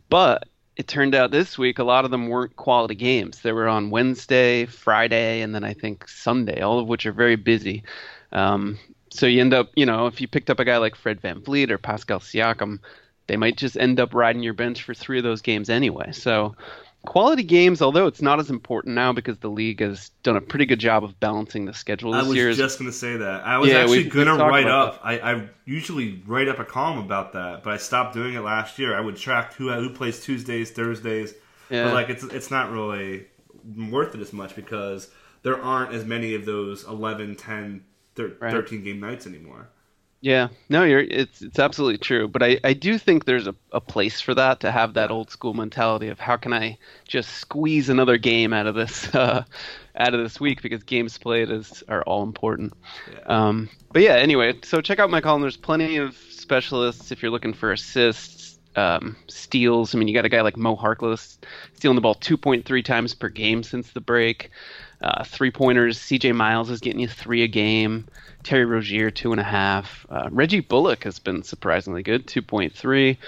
but 0.08 0.48
it 0.76 0.88
turned 0.88 1.14
out 1.14 1.30
this 1.30 1.58
week 1.58 1.78
a 1.78 1.84
lot 1.84 2.04
of 2.04 2.10
them 2.10 2.28
weren't 2.28 2.56
quality 2.56 2.94
games. 2.94 3.42
They 3.42 3.52
were 3.52 3.68
on 3.68 3.90
Wednesday, 3.90 4.64
Friday, 4.64 5.42
and 5.42 5.54
then 5.54 5.64
I 5.64 5.74
think 5.74 6.08
Sunday, 6.08 6.60
all 6.60 6.78
of 6.78 6.88
which 6.88 7.04
are 7.04 7.12
very 7.12 7.36
busy. 7.36 7.82
Um, 8.32 8.78
so 9.10 9.26
you 9.26 9.42
end 9.42 9.52
up, 9.52 9.70
you 9.74 9.84
know, 9.84 10.06
if 10.06 10.20
you 10.20 10.28
picked 10.28 10.48
up 10.48 10.60
a 10.60 10.64
guy 10.64 10.78
like 10.78 10.94
Fred 10.96 11.20
VanVleet 11.20 11.70
or 11.70 11.76
Pascal 11.76 12.20
Siakam, 12.20 12.78
they 13.26 13.36
might 13.36 13.56
just 13.58 13.76
end 13.76 14.00
up 14.00 14.14
riding 14.14 14.42
your 14.42 14.54
bench 14.54 14.82
for 14.82 14.94
three 14.94 15.18
of 15.18 15.24
those 15.24 15.42
games 15.42 15.68
anyway. 15.68 16.12
So 16.12 16.56
quality 17.04 17.42
games, 17.42 17.82
although 17.82 18.06
it's 18.06 18.22
not 18.22 18.38
as 18.38 18.50
important 18.50 18.94
now 18.94 19.12
because 19.12 19.38
the 19.38 19.48
league 19.50 19.80
has 19.80 20.10
done 20.22 20.36
a 20.36 20.40
pretty 20.40 20.66
good 20.66 20.78
job 20.78 21.02
of 21.04 21.18
balancing 21.20 21.64
the 21.64 21.74
schedule 21.74 22.12
this 22.12 22.18
year. 22.34 22.46
I 22.46 22.48
was 22.48 22.58
year. 22.58 22.66
just 22.66 22.78
going 22.78 22.90
to 22.90 22.96
say 22.96 23.16
that. 23.16 23.44
I 23.44 23.58
was 23.58 23.70
Yeah, 23.70 23.78
actually 23.78 24.04
going 24.04 24.26
to 24.26 24.34
write 24.36 24.66
up. 24.68 25.00
I, 25.02 25.18
I 25.18 25.48
usually 25.64 26.22
write 26.26 26.48
up 26.48 26.58
a 26.58 26.64
column 26.64 26.98
about 26.98 27.32
that, 27.32 27.62
but 27.64 27.72
I 27.72 27.76
stopped 27.76 28.14
doing 28.14 28.34
it 28.34 28.40
last 28.40 28.78
year. 28.78 28.96
I 28.96 29.00
would 29.00 29.16
track 29.16 29.54
who 29.54 29.70
who 29.72 29.90
plays 29.90 30.24
Tuesdays, 30.24 30.70
Thursdays, 30.70 31.34
Yeah. 31.70 31.84
but 31.84 31.94
like 31.94 32.08
it's 32.08 32.22
it's 32.24 32.50
not 32.50 32.70
really 32.70 33.26
worth 33.90 34.14
it 34.14 34.20
as 34.20 34.32
much 34.32 34.54
because 34.56 35.08
there 35.42 35.60
aren't 35.60 35.92
as 35.92 36.04
many 36.04 36.34
of 36.34 36.44
those 36.44 36.84
11, 36.84 37.34
10, 37.36 37.84
thir- 38.14 38.36
Right. 38.40 38.52
13 38.52 38.84
game 38.84 39.00
nights 39.00 39.26
anymore. 39.26 39.68
Yeah, 40.22 40.50
no, 40.68 40.85
you're 40.85 41.00
it's 41.00 41.42
it's 41.42 41.58
absolutely 41.58 41.98
true. 41.98 42.28
But 42.28 42.44
I, 42.44 42.61
I 42.62 42.74
do 42.74 42.96
think 42.96 43.24
there's 43.24 43.48
a, 43.48 43.56
a 43.72 43.80
place 43.80 44.20
for 44.20 44.35
that 44.37 44.61
to 44.61 44.70
have 44.70 44.94
that 44.94 45.11
old 45.11 45.30
school 45.32 45.52
mentality 45.52 46.08
of 46.08 46.20
how 46.20 46.37
can 46.37 46.52
I 46.52 46.78
just 47.08 47.30
squeeze 47.30 47.88
another 47.88 48.18
game 48.18 48.52
out 48.52 48.68
of 48.68 48.76
this 48.76 49.12
uh, 49.16 49.42
out 49.96 50.14
of 50.14 50.20
this 50.22 50.38
week 50.38 50.62
because 50.62 50.85
games 50.85 51.18
played 51.18 51.50
is 51.50 51.82
are 51.88 52.02
all 52.04 52.22
important. 52.22 52.72
Um, 53.26 53.68
but 53.92 54.02
yeah, 54.02 54.14
anyway, 54.14 54.54
so 54.62 54.80
check 54.80 55.00
out 55.00 55.11
my 55.11 55.20
column. 55.20 55.42
There's 55.42 55.56
plenty 55.56 55.96
of 55.96 56.14
specialists 56.30 57.11
if 57.11 57.20
you're 57.20 57.32
looking 57.32 57.52
for 57.52 57.72
assists, 57.72 58.61
um, 58.76 59.16
steals. 59.28 59.92
I 59.92 59.98
mean, 59.98 60.06
you 60.06 60.14
got 60.14 60.24
a 60.24 60.28
guy 60.28 60.42
like 60.42 60.56
Mo 60.56 60.76
Harkless 60.76 61.38
stealing 61.74 61.96
the 61.96 62.00
ball 62.00 62.14
2.3 62.14 62.85
times 62.85 63.12
per 63.12 63.28
game 63.28 63.64
since 63.64 63.90
the 63.90 64.00
break. 64.00 64.50
Uh, 65.00 65.24
three 65.24 65.50
pointers. 65.50 65.98
CJ 65.98 66.32
Miles 66.32 66.70
is 66.70 66.80
getting 66.80 67.00
you 67.00 67.08
three 67.08 67.42
a 67.42 67.48
game. 67.48 68.06
Terry 68.42 68.64
Rozier 68.64 69.11
two 69.11 69.33
and 69.33 69.40
a 69.40 69.44
half. 69.44 70.07
Uh, 70.11 70.28
Reggie 70.31 70.61
Bullock 70.61 71.05
has 71.05 71.18
been 71.18 71.42
surprisingly 71.42 72.02
good, 72.02 72.26
two 72.26 72.42
point 72.42 72.74
three. 72.74 73.18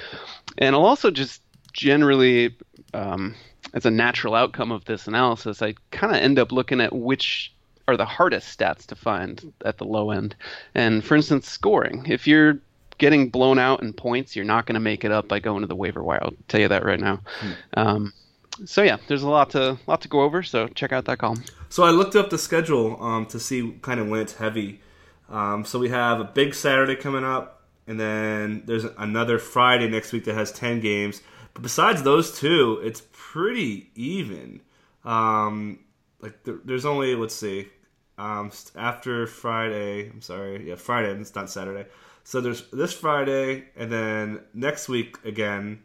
And 0.58 0.74
I'll 0.74 0.84
also 0.84 1.10
just 1.10 1.42
generally 1.72 2.54
um, 2.92 3.34
as 3.72 3.84
a 3.84 3.90
natural 3.90 4.34
outcome 4.34 4.70
of 4.72 4.84
this 4.84 5.06
analysis, 5.06 5.62
I 5.62 5.74
kind 5.90 6.14
of 6.14 6.22
end 6.22 6.38
up 6.38 6.52
looking 6.52 6.80
at 6.80 6.94
which 6.94 7.52
are 7.86 7.96
the 7.96 8.04
hardest 8.04 8.58
stats 8.58 8.86
to 8.86 8.94
find 8.94 9.52
at 9.64 9.78
the 9.78 9.84
low 9.84 10.10
end. 10.10 10.34
And 10.74 11.04
for 11.04 11.16
instance, 11.16 11.48
scoring. 11.48 12.06
If 12.08 12.26
you're 12.26 12.58
getting 12.98 13.28
blown 13.28 13.58
out 13.58 13.82
in 13.82 13.92
points, 13.92 14.36
you're 14.36 14.44
not 14.44 14.66
going 14.66 14.74
to 14.74 14.80
make 14.80 15.04
it 15.04 15.10
up 15.10 15.28
by 15.28 15.40
going 15.40 15.62
to 15.62 15.66
the 15.66 15.74
waiver 15.74 16.02
wire. 16.02 16.20
I'll 16.22 16.34
tell 16.48 16.60
you 16.60 16.68
that 16.68 16.84
right 16.84 17.00
now. 17.00 17.20
Hmm. 17.40 17.52
Um, 17.74 18.12
so 18.64 18.82
yeah, 18.82 18.98
there's 19.08 19.24
a 19.24 19.28
lot 19.28 19.50
to 19.50 19.78
lot 19.86 20.00
to 20.02 20.08
go 20.08 20.22
over. 20.22 20.42
So 20.42 20.68
check 20.68 20.92
out 20.92 21.04
that 21.06 21.18
column. 21.18 21.42
So 21.68 21.82
I 21.82 21.90
looked 21.90 22.14
up 22.14 22.30
the 22.30 22.38
schedule 22.38 23.02
um, 23.02 23.26
to 23.26 23.40
see 23.40 23.74
kind 23.82 23.98
of 23.98 24.08
when 24.08 24.20
it's 24.20 24.34
heavy. 24.34 24.80
Um, 25.28 25.64
so 25.64 25.78
we 25.78 25.88
have 25.88 26.20
a 26.20 26.24
big 26.24 26.54
Saturday 26.54 26.96
coming 26.96 27.24
up, 27.24 27.62
and 27.86 27.98
then 27.98 28.62
there's 28.66 28.84
another 28.84 29.38
Friday 29.38 29.88
next 29.88 30.12
week 30.12 30.24
that 30.24 30.34
has 30.34 30.52
ten 30.52 30.80
games. 30.80 31.22
But 31.54 31.62
besides 31.62 32.02
those 32.02 32.38
two, 32.38 32.80
it's 32.82 33.02
pretty 33.12 33.90
even. 33.94 34.60
Um, 35.04 35.80
like 36.20 36.42
there, 36.44 36.58
there's 36.64 36.84
only 36.84 37.14
let's 37.14 37.34
see, 37.34 37.68
um, 38.18 38.50
after 38.76 39.26
Friday. 39.26 40.10
I'm 40.10 40.22
sorry, 40.22 40.68
yeah, 40.68 40.76
Friday. 40.76 41.10
It's 41.20 41.34
not 41.34 41.50
Saturday. 41.50 41.88
So 42.24 42.40
there's 42.40 42.68
this 42.70 42.92
Friday, 42.92 43.64
and 43.76 43.92
then 43.92 44.40
next 44.54 44.88
week 44.88 45.18
again, 45.24 45.82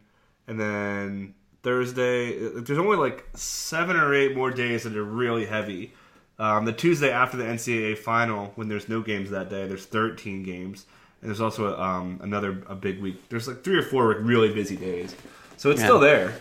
and 0.48 0.60
then 0.60 1.36
Thursday. 1.64 2.38
There's 2.38 2.80
only 2.80 2.98
like 2.98 3.26
seven 3.36 3.98
or 3.98 4.14
eight 4.14 4.36
more 4.36 4.52
days 4.52 4.84
that 4.84 4.96
are 4.96 5.04
really 5.04 5.46
heavy. 5.46 5.94
Um, 6.40 6.64
the 6.64 6.72
Tuesday 6.72 7.12
after 7.12 7.36
the 7.36 7.44
NCAA 7.44 7.98
final, 7.98 8.54
when 8.56 8.70
there's 8.70 8.88
no 8.88 9.02
games 9.02 9.30
that 9.32 9.50
day, 9.50 9.68
there's 9.68 9.86
13 9.86 10.42
games, 10.44 10.86
and 11.22 11.30
there's 11.30 11.42
also 11.42 11.74
a, 11.74 11.80
um, 11.80 12.20
another 12.24 12.64
a 12.68 12.76
big 12.76 13.02
week. 13.02 13.28
There's 13.28 13.48
like 13.48 13.62
three 13.62 13.78
or 13.78 13.84
four 13.84 14.08
really 14.20 14.54
busy 14.54 14.78
days, 14.78 15.16
so 15.58 15.70
it's 15.70 15.82
yeah. 15.82 15.86
still 15.86 16.00
there. 16.00 16.34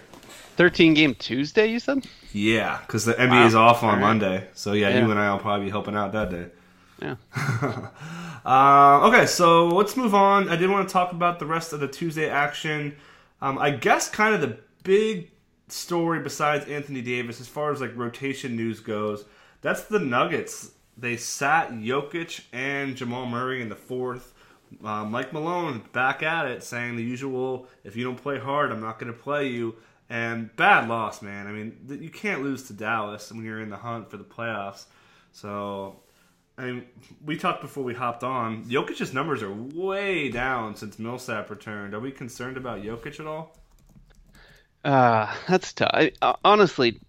13 0.57 0.95
game 0.95 1.15
Tuesday, 1.17 1.67
you 1.67 1.81
said? 1.81 2.07
Yeah, 2.33 2.79
because 2.87 3.05
the 3.05 3.15
NBA 3.15 3.47
is 3.49 3.55
wow. 3.55 3.69
off 3.69 3.83
on 3.83 3.95
right. 3.95 4.01
Monday, 4.01 4.49
so 4.55 4.73
yeah, 4.73 4.89
yeah, 4.89 5.05
you 5.05 5.11
and 5.11 5.19
I 5.19 5.33
will 5.33 5.41
probably 5.41 5.67
be 5.67 5.71
helping 5.71 5.97
out 5.97 6.13
that 6.13 6.31
day. 6.31 6.47
Yeah. 7.03 7.17
uh, 8.45 9.01
okay, 9.09 9.27
so 9.27 9.67
let's 9.69 9.97
move 9.97 10.15
on. 10.15 10.49
I 10.49 10.55
did 10.55 10.71
want 10.71 10.89
to 10.89 10.93
talk 10.93 11.11
about 11.11 11.41
the 11.41 11.47
rest 11.47 11.73
of 11.73 11.81
the 11.81 11.89
Tuesday 11.89 12.29
action. 12.29 12.97
Um, 13.41 13.59
I 13.59 13.71
guess 13.71 14.09
kind 14.09 14.35
of 14.35 14.41
the 14.41 14.59
big 14.85 15.31
story 15.69 16.21
besides 16.21 16.67
Anthony 16.67 17.03
Davis, 17.03 17.41
as 17.41 17.49
far 17.49 17.73
as 17.73 17.81
like 17.81 17.97
rotation 17.97 18.55
news 18.57 18.79
goes, 18.81 19.25
that's 19.61 19.85
the 19.85 19.99
Nuggets. 19.99 20.73
They 20.97 21.17
sat 21.17 21.71
Jokic 21.71 22.45
and 22.53 22.97
Jamal 22.97 23.27
Murray 23.27 23.63
in 23.63 23.69
the 23.69 23.77
fourth. 23.77 24.35
Uh, 24.85 25.05
Mike 25.05 25.33
Malone 25.33 25.83
back 25.93 26.23
at 26.23 26.47
it, 26.47 26.63
saying 26.63 26.97
the 26.97 27.03
usual: 27.03 27.69
"If 27.85 27.97
you 27.97 28.05
don't 28.05 28.21
play 28.21 28.39
hard, 28.39 28.71
I'm 28.71 28.81
not 28.81 28.99
going 28.99 29.13
to 29.13 29.19
play 29.19 29.49
you." 29.49 29.77
And 30.11 30.55
bad 30.57 30.89
loss, 30.89 31.21
man. 31.21 31.47
I 31.47 31.53
mean, 31.53 31.99
you 32.01 32.09
can't 32.11 32.43
lose 32.43 32.65
to 32.65 32.73
Dallas 32.73 33.31
when 33.31 33.45
you're 33.45 33.61
in 33.61 33.69
the 33.69 33.77
hunt 33.77 34.11
for 34.11 34.17
the 34.17 34.25
playoffs. 34.25 34.87
So, 35.33 36.01
I 36.57 36.65
mean, 36.65 36.87
we 37.25 37.37
talked 37.37 37.61
before 37.61 37.85
we 37.85 37.95
hopped 37.95 38.25
on. 38.25 38.65
Jokic's 38.65 39.13
numbers 39.13 39.43
are 39.43 39.53
way 39.53 40.31
down 40.31 40.77
since 40.77 40.99
Millsap 40.99 41.51
returned. 41.51 41.93
Are 41.95 42.01
we 42.01 42.11
concerned 42.11 42.57
about 42.57 42.83
Jokic 42.83 43.21
at 43.21 43.27
all? 43.27 43.55
Uh, 44.83 45.33
that's 45.47 45.75
tough. 45.75 45.91
I, 45.93 46.13
uh, 46.23 46.35
honestly, 46.43 47.01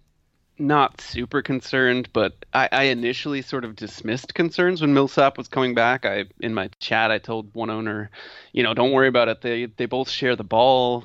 not 0.60 1.00
super 1.00 1.42
concerned, 1.42 2.08
but 2.12 2.44
I, 2.52 2.68
I, 2.70 2.82
initially 2.84 3.42
sort 3.42 3.64
of 3.64 3.76
dismissed 3.76 4.34
concerns 4.34 4.80
when 4.80 4.94
Millsap 4.94 5.38
was 5.38 5.48
coming 5.48 5.74
back. 5.74 6.04
I 6.04 6.26
in 6.40 6.54
my 6.54 6.68
chat 6.78 7.10
I 7.10 7.18
told 7.18 7.54
one 7.54 7.70
owner, 7.70 8.10
you 8.52 8.62
know, 8.62 8.74
don't 8.74 8.92
worry 8.92 9.08
about 9.08 9.28
it. 9.28 9.40
They 9.40 9.66
they 9.66 9.86
both 9.86 10.10
share 10.10 10.36
the 10.36 10.44
ball. 10.44 11.04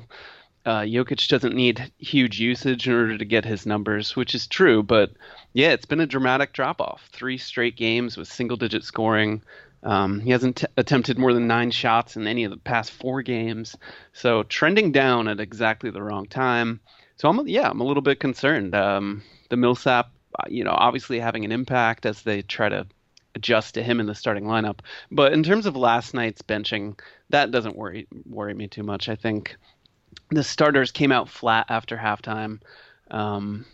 Uh, 0.64 0.80
Jokic 0.80 1.28
doesn't 1.28 1.54
need 1.54 1.92
huge 1.98 2.40
usage 2.40 2.88
in 2.88 2.94
order 2.94 3.16
to 3.16 3.24
get 3.24 3.44
his 3.44 3.66
numbers, 3.66 4.16
which 4.16 4.34
is 4.34 4.46
true. 4.46 4.82
But 4.82 5.12
yeah, 5.52 5.70
it's 5.70 5.86
been 5.86 6.00
a 6.00 6.06
dramatic 6.06 6.52
drop 6.52 6.80
off. 6.80 7.08
Three 7.12 7.38
straight 7.38 7.76
games 7.76 8.16
with 8.16 8.28
single 8.28 8.56
digit 8.56 8.84
scoring. 8.84 9.42
Um, 9.82 10.18
he 10.20 10.30
hasn't 10.30 10.56
t- 10.56 10.66
attempted 10.76 11.18
more 11.18 11.32
than 11.32 11.46
nine 11.46 11.70
shots 11.70 12.16
in 12.16 12.26
any 12.26 12.42
of 12.44 12.50
the 12.50 12.56
past 12.56 12.90
four 12.90 13.22
games, 13.22 13.76
so 14.12 14.42
trending 14.42 14.90
down 14.90 15.28
at 15.28 15.38
exactly 15.38 15.90
the 15.90 16.02
wrong 16.02 16.26
time. 16.26 16.80
So 17.16 17.28
I'm 17.28 17.48
yeah, 17.48 17.68
I'm 17.68 17.80
a 17.80 17.84
little 17.84 18.02
bit 18.02 18.20
concerned. 18.20 18.74
Um, 18.74 19.22
the 19.48 19.56
Millsap, 19.56 20.10
uh, 20.38 20.44
you 20.48 20.64
know, 20.64 20.74
obviously 20.76 21.18
having 21.18 21.44
an 21.44 21.52
impact 21.52 22.04
as 22.06 22.22
they 22.22 22.42
try 22.42 22.68
to 22.68 22.86
adjust 23.34 23.74
to 23.74 23.82
him 23.82 24.00
in 24.00 24.06
the 24.06 24.14
starting 24.14 24.44
lineup. 24.44 24.80
But 25.10 25.32
in 25.32 25.42
terms 25.42 25.66
of 25.66 25.76
last 25.76 26.14
night's 26.14 26.42
benching, 26.42 26.98
that 27.30 27.50
doesn't 27.50 27.76
worry 27.76 28.06
worry 28.26 28.54
me 28.54 28.68
too 28.68 28.82
much. 28.82 29.08
I 29.08 29.16
think 29.16 29.56
the 30.30 30.44
starters 30.44 30.90
came 30.90 31.12
out 31.12 31.28
flat 31.28 31.66
after 31.68 31.96
halftime. 31.96 32.60
Um, 33.10 33.64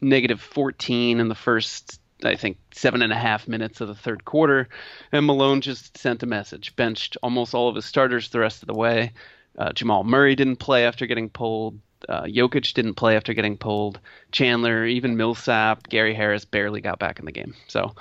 negative 0.00 0.40
14 0.40 1.20
in 1.20 1.28
the 1.28 1.34
first 1.34 2.00
I 2.24 2.36
think 2.36 2.56
seven 2.72 3.02
and 3.02 3.12
a 3.12 3.16
half 3.16 3.46
minutes 3.46 3.82
of 3.82 3.88
the 3.88 3.94
third 3.94 4.24
quarter, 4.24 4.70
and 5.12 5.26
Malone 5.26 5.60
just 5.60 5.98
sent 5.98 6.22
a 6.22 6.26
message, 6.26 6.74
benched 6.74 7.18
almost 7.22 7.54
all 7.54 7.68
of 7.68 7.74
his 7.74 7.84
starters 7.84 8.30
the 8.30 8.40
rest 8.40 8.62
of 8.62 8.68
the 8.68 8.74
way. 8.74 9.12
Uh, 9.58 9.72
Jamal 9.72 10.02
Murray 10.02 10.34
didn't 10.34 10.56
play 10.56 10.86
after 10.86 11.06
getting 11.06 11.28
pulled. 11.28 11.78
Uh, 12.08 12.24
Jokic 12.24 12.74
didn't 12.74 12.94
play 12.94 13.16
after 13.16 13.34
getting 13.34 13.56
pulled. 13.56 14.00
Chandler, 14.32 14.86
even 14.86 15.16
Millsap, 15.16 15.88
Gary 15.88 16.14
Harris 16.14 16.44
barely 16.44 16.80
got 16.80 16.98
back 16.98 17.18
in 17.18 17.24
the 17.24 17.32
game. 17.32 17.54
So 17.68 17.94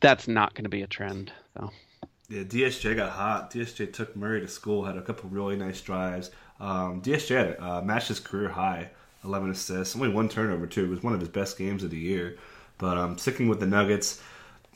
that's 0.00 0.28
not 0.28 0.54
going 0.54 0.64
to 0.64 0.70
be 0.70 0.82
a 0.82 0.86
trend. 0.86 1.32
So. 1.56 1.70
Yeah, 2.28 2.42
DSJ 2.42 2.96
got 2.96 3.10
hot. 3.12 3.50
DSJ 3.50 3.92
took 3.92 4.14
Murray 4.14 4.40
to 4.40 4.48
school, 4.48 4.84
had 4.84 4.96
a 4.96 5.02
couple 5.02 5.30
really 5.30 5.56
nice 5.56 5.80
drives. 5.80 6.30
Um, 6.60 7.00
DSJ 7.00 7.60
uh, 7.60 7.82
matched 7.82 8.08
his 8.08 8.20
career 8.20 8.50
high, 8.50 8.90
11 9.24 9.50
assists, 9.50 9.96
only 9.96 10.08
one 10.08 10.28
turnover 10.28 10.66
too. 10.66 10.84
It 10.84 10.90
was 10.90 11.02
one 11.02 11.14
of 11.14 11.20
his 11.20 11.28
best 11.28 11.56
games 11.56 11.82
of 11.82 11.90
the 11.90 11.98
year. 11.98 12.36
But 12.76 12.98
um, 12.98 13.18
sticking 13.18 13.48
with 13.48 13.60
the 13.60 13.66
Nuggets, 13.66 14.20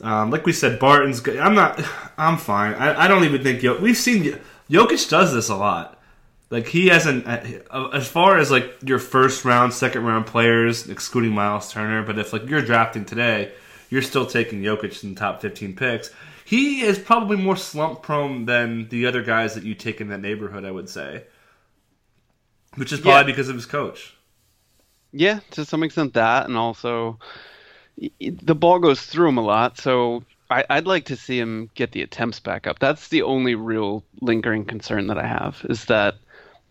um, 0.00 0.30
like 0.30 0.46
we 0.46 0.52
said, 0.52 0.78
Barton's. 0.78 1.20
Good. 1.20 1.38
I'm 1.38 1.54
not. 1.54 1.82
I'm 2.18 2.38
fine. 2.38 2.74
I, 2.74 3.04
I 3.04 3.08
don't 3.08 3.24
even 3.24 3.42
think 3.42 3.62
we've 3.80 3.96
seen 3.96 4.38
Jokic 4.70 5.08
does 5.08 5.32
this 5.32 5.48
a 5.48 5.56
lot. 5.56 6.01
Like 6.52 6.68
he 6.68 6.88
hasn't, 6.88 7.26
uh, 7.26 7.88
as 7.94 8.06
far 8.06 8.36
as 8.36 8.50
like 8.50 8.70
your 8.84 8.98
first 8.98 9.46
round, 9.46 9.72
second 9.72 10.04
round 10.04 10.26
players, 10.26 10.86
excluding 10.86 11.32
Miles 11.32 11.72
Turner. 11.72 12.02
But 12.02 12.18
if 12.18 12.34
like 12.34 12.46
you're 12.46 12.60
drafting 12.60 13.06
today, 13.06 13.52
you're 13.88 14.02
still 14.02 14.26
taking 14.26 14.60
Jokic 14.60 15.02
in 15.02 15.14
the 15.14 15.18
top 15.18 15.40
15 15.40 15.74
picks. 15.74 16.10
He 16.44 16.82
is 16.82 16.98
probably 16.98 17.38
more 17.38 17.56
slump 17.56 18.02
prone 18.02 18.44
than 18.44 18.90
the 18.90 19.06
other 19.06 19.22
guys 19.22 19.54
that 19.54 19.64
you 19.64 19.74
take 19.74 20.02
in 20.02 20.08
that 20.08 20.20
neighborhood. 20.20 20.66
I 20.66 20.70
would 20.70 20.90
say, 20.90 21.24
which 22.74 22.92
is 22.92 23.00
probably 23.00 23.30
yeah. 23.30 23.34
because 23.34 23.48
of 23.48 23.54
his 23.54 23.64
coach. 23.64 24.14
Yeah, 25.10 25.40
to 25.52 25.64
some 25.64 25.82
extent 25.82 26.12
that, 26.12 26.44
and 26.44 26.58
also 26.58 27.18
the 28.20 28.54
ball 28.54 28.78
goes 28.78 29.00
through 29.00 29.28
him 29.30 29.38
a 29.38 29.42
lot, 29.42 29.78
so 29.78 30.22
I, 30.50 30.64
would 30.68 30.86
like 30.86 31.06
to 31.06 31.16
see 31.16 31.38
him 31.38 31.70
get 31.74 31.92
the 31.92 32.02
attempts 32.02 32.40
back 32.40 32.66
up. 32.66 32.78
That's 32.78 33.08
the 33.08 33.22
only 33.22 33.54
real 33.54 34.04
lingering 34.20 34.66
concern 34.66 35.06
that 35.06 35.16
I 35.16 35.26
have 35.26 35.64
is 35.70 35.86
that 35.86 36.16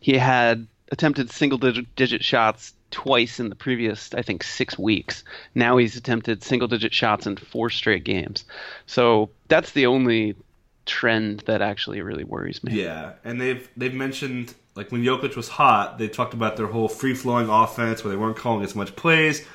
he 0.01 0.17
had 0.17 0.67
attempted 0.91 1.31
single 1.31 1.57
digit, 1.57 2.23
shots 2.23 2.73
twice 2.89 3.39
in 3.39 3.47
the 3.47 3.55
previous, 3.55 4.13
I 4.13 4.21
think, 4.21 4.43
six 4.43 4.77
weeks. 4.77 5.23
Now 5.55 5.77
he's 5.77 5.95
attempted 5.95 6.43
single 6.43 6.67
digit 6.67 6.93
shots 6.93 7.25
in 7.25 7.37
four 7.37 7.69
straight 7.69 8.03
games. 8.03 8.43
So 8.87 9.29
that's 9.47 9.71
the 9.71 9.85
only 9.85 10.35
trend 10.85 11.43
that 11.45 11.61
actually 11.61 12.01
really 12.01 12.25
worries 12.25 12.61
me. 12.63 12.81
Yeah, 12.81 13.13
and 13.23 13.39
they've 13.39 13.69
they've 13.77 13.93
mentioned 13.93 14.53
like 14.75 14.91
when 14.91 15.03
Jokic 15.03 15.37
was 15.37 15.47
hot, 15.47 15.97
they 15.97 16.07
talked 16.07 16.33
about 16.33 16.57
their 16.57 16.67
whole 16.67 16.89
free 16.89 17.13
flowing 17.13 17.47
offense 17.47 18.03
where 18.03 18.11
they 18.11 18.17
weren't 18.17 18.37
calling 18.37 18.63
as 18.63 18.75
much 18.75 18.95
plays. 18.95 19.45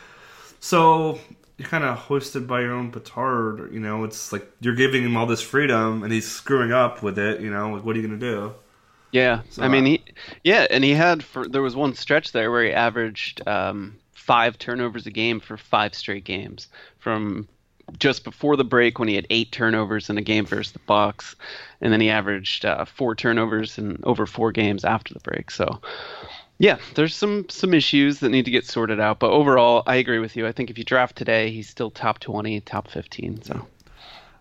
So 0.61 1.19
you're 1.59 1.69
kind 1.69 1.85
of 1.85 1.97
hoisted 1.97 2.47
by 2.47 2.61
your 2.61 2.73
own 2.73 2.91
petard. 2.91 3.73
You 3.73 3.81
know, 3.81 4.05
it's 4.05 4.33
like 4.33 4.51
you're 4.61 4.75
giving 4.75 5.03
him 5.03 5.17
all 5.17 5.27
this 5.27 5.43
freedom, 5.43 6.03
and 6.03 6.13
he's 6.13 6.31
screwing 6.31 6.73
up 6.73 7.03
with 7.03 7.19
it. 7.19 7.41
You 7.41 7.51
know, 7.51 7.73
like 7.73 7.85
what 7.85 7.97
are 7.97 8.01
you 8.01 8.07
gonna 8.07 8.21
do? 8.21 8.55
Yeah, 9.17 9.41
so, 9.49 9.63
I 9.63 9.69
mean, 9.69 9.87
he, 9.87 10.05
yeah, 10.45 10.67
and 10.69 10.85
he 10.85 10.91
had 10.91 11.25
for 11.25 11.49
there 11.49 11.63
was 11.63 11.75
one 11.75 11.95
stretch 11.95 12.33
there 12.33 12.51
where 12.51 12.65
he 12.65 12.71
averaged 12.71 13.47
um, 13.49 13.97
five 14.13 14.59
turnovers 14.59 15.07
a 15.07 15.11
game 15.11 15.41
for 15.41 15.57
five 15.57 15.95
straight 15.95 16.25
games 16.25 16.69
from 16.99 17.49
just 17.99 18.25
before 18.25 18.57
the 18.57 18.65
break 18.65 18.99
when 18.99 19.09
he 19.09 19.15
had 19.15 19.27
eight 19.31 19.53
turnovers 19.53 20.11
in 20.11 20.19
a 20.19 20.23
game 20.23 20.45
versus 20.45 20.73
the 20.73 20.81
Bucks, 20.81 21.35
and 21.81 21.95
then 21.95 22.03
he 22.03 22.11
averaged 22.11 22.67
uh, 22.67 22.85
four 22.85 23.15
turnovers 23.15 23.79
in 23.79 23.99
over 24.03 24.27
four 24.27 24.53
games 24.53 24.85
after 24.85 25.15
the 25.15 25.21
break. 25.21 25.51
So 25.51 25.81
yeah, 26.59 26.77
there's 26.95 27.17
some 27.17 27.49
some 27.49 27.73
issues 27.73 28.21
that 28.21 28.29
need 28.29 28.45
to 28.45 28.51
get 28.51 28.67
sorted 28.67 29.01
out, 29.01 29.19
but 29.19 29.31
overall, 29.31 29.83
I 29.87 29.97
agree 29.97 30.19
with 30.19 30.37
you. 30.37 30.47
I 30.47 30.53
think 30.53 30.69
if 30.69 30.77
you 30.77 30.85
draft 30.85 31.17
today, 31.17 31.51
he's 31.51 31.71
still 31.71 31.91
top 31.91 32.19
20, 32.19 32.61
top 32.61 32.91
15. 32.91 33.45
So, 33.45 33.67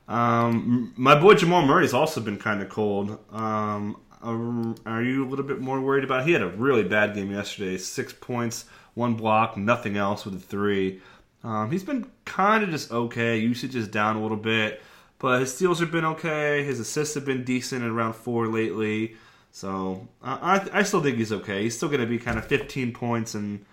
um, 0.09 0.91
my 0.97 1.17
boy 1.17 1.35
Jamal 1.35 1.65
Murray's 1.65 1.93
also 1.93 2.19
been 2.19 2.37
kind 2.37 2.61
of 2.61 2.67
cold. 2.67 3.17
Um, 3.31 4.01
are 4.25 5.03
you 5.03 5.25
a 5.25 5.27
little 5.27 5.45
bit 5.45 5.61
more 5.61 5.79
worried 5.79 6.03
about? 6.03 6.25
He 6.25 6.33
had 6.33 6.41
a 6.41 6.47
really 6.47 6.83
bad 6.83 7.13
game 7.13 7.31
yesterday. 7.31 7.77
Six 7.77 8.13
points, 8.13 8.65
one 8.93 9.13
block, 9.13 9.57
nothing 9.57 9.97
else 9.97 10.25
with 10.25 10.35
a 10.35 10.39
three. 10.39 11.01
Um, 11.43 11.71
he's 11.71 11.83
been 11.83 12.09
kind 12.25 12.63
of 12.63 12.69
just 12.69 12.91
okay. 12.91 13.37
Usage 13.37 13.75
is 13.75 13.87
down 13.87 14.15
a 14.15 14.21
little 14.21 14.37
bit, 14.37 14.81
but 15.19 15.41
his 15.41 15.53
steals 15.53 15.79
have 15.79 15.91
been 15.91 16.05
okay. 16.05 16.63
His 16.63 16.79
assists 16.79 17.13
have 17.15 17.25
been 17.25 17.43
decent 17.43 17.83
at 17.83 17.89
around 17.89 18.13
four 18.13 18.47
lately. 18.47 19.15
So 19.51 20.07
I, 20.21 20.67
I 20.73 20.83
still 20.83 21.01
think 21.01 21.17
he's 21.17 21.31
okay. 21.31 21.63
He's 21.63 21.77
still 21.77 21.87
going 21.87 22.01
to 22.01 22.07
be 22.07 22.17
kind 22.17 22.37
of 22.37 22.45
15 22.45 22.93
points 22.93 23.35
and 23.35 23.63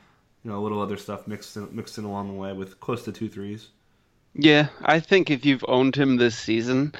you 0.45 0.51
know 0.51 0.59
a 0.59 0.63
little 0.63 0.81
other 0.81 0.97
stuff 0.97 1.27
mixed 1.27 1.57
in, 1.57 1.75
mixed 1.75 1.99
in 1.99 2.05
along 2.05 2.29
the 2.29 2.35
way 2.35 2.53
with 2.53 2.79
close 2.79 3.05
to 3.05 3.13
two 3.13 3.29
threes. 3.29 3.69
Yeah, 4.35 4.69
I 4.83 5.01
think 5.01 5.31
if 5.31 5.45
you've 5.45 5.65
owned 5.67 5.97
him 5.97 6.17
this 6.17 6.39
season, 6.39 6.95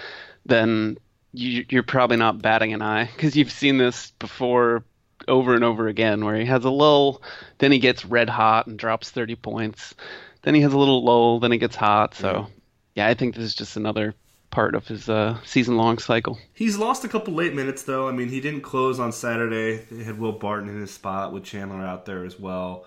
then 0.45 0.99
you, 1.33 1.65
you're 1.69 1.83
probably 1.83 2.17
not 2.17 2.43
batting 2.43 2.73
an 2.73 2.83
eye 2.83 3.05
because 3.05 3.37
you've 3.37 3.51
seen 3.51 3.79
this 3.79 4.13
before 4.19 4.85
over 5.29 5.55
and 5.55 5.65
over 5.65 5.89
again 5.89 6.25
where 6.25 6.37
he 6.37 6.45
has 6.45 6.65
a 6.65 6.71
lull, 6.71 7.23
then 7.59 7.73
he 7.73 7.79
gets 7.79 8.05
red 8.05 8.29
hot 8.29 8.67
and 8.67 8.79
drops 8.79 9.11
30 9.11 9.37
points. 9.37 9.95
Then 10.43 10.55
he 10.55 10.61
has 10.63 10.73
a 10.73 10.79
little 10.79 11.05
lull, 11.05 11.41
then 11.41 11.53
he 11.53 11.59
gets 11.59 11.77
hot. 11.77 12.15
So, 12.15 12.49
yeah, 12.95 13.07
I 13.07 13.15
think 13.15 13.35
this 13.35 13.45
is 13.45 13.55
just 13.55 13.77
another 13.77 14.15
part 14.51 14.75
of 14.75 14.87
his 14.87 15.09
uh, 15.09 15.39
season 15.45 15.77
long 15.77 15.99
cycle. 15.99 16.39
He's 16.53 16.77
lost 16.77 17.05
a 17.05 17.09
couple 17.09 17.35
late 17.35 17.55
minutes 17.55 17.85
though. 17.85 18.09
I 18.09 18.13
mean, 18.13 18.29
he 18.29 18.41
didn't 18.41 18.61
close 18.61 19.01
on 19.01 19.13
Saturday. 19.13 19.85
They 19.91 20.05
had 20.05 20.19
Will 20.19 20.33
Barton 20.33 20.69
in 20.69 20.81
his 20.81 20.91
spot 20.91 21.33
with 21.33 21.45
Chandler 21.45 21.83
out 21.83 22.05
there 22.05 22.25
as 22.25 22.39
well. 22.39 22.85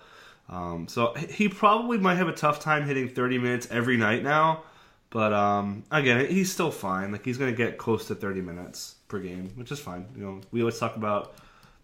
Um, 0.47 0.87
so 0.87 1.13
he 1.15 1.49
probably 1.49 1.97
might 1.97 2.15
have 2.15 2.27
a 2.27 2.33
tough 2.33 2.59
time 2.59 2.85
hitting 2.85 3.09
30 3.09 3.39
minutes 3.39 3.67
every 3.71 3.97
night 3.97 4.23
now. 4.23 4.63
But 5.15 5.31
um, 5.31 5.85
again, 5.91 6.27
he's 6.29 6.51
still 6.51 6.71
fine. 6.71 7.13
Like 7.13 7.23
he's 7.23 7.37
going 7.37 7.49
to 7.49 7.55
get 7.55 7.77
close 7.77 8.05
to 8.07 8.15
30 8.15 8.41
minutes 8.41 8.95
per 9.07 9.19
game, 9.19 9.49
which 9.55 9.71
is 9.71 9.79
fine. 9.79 10.05
You 10.13 10.23
know, 10.25 10.41
we 10.51 10.59
always 10.59 10.77
talk 10.77 10.97
about 10.97 11.35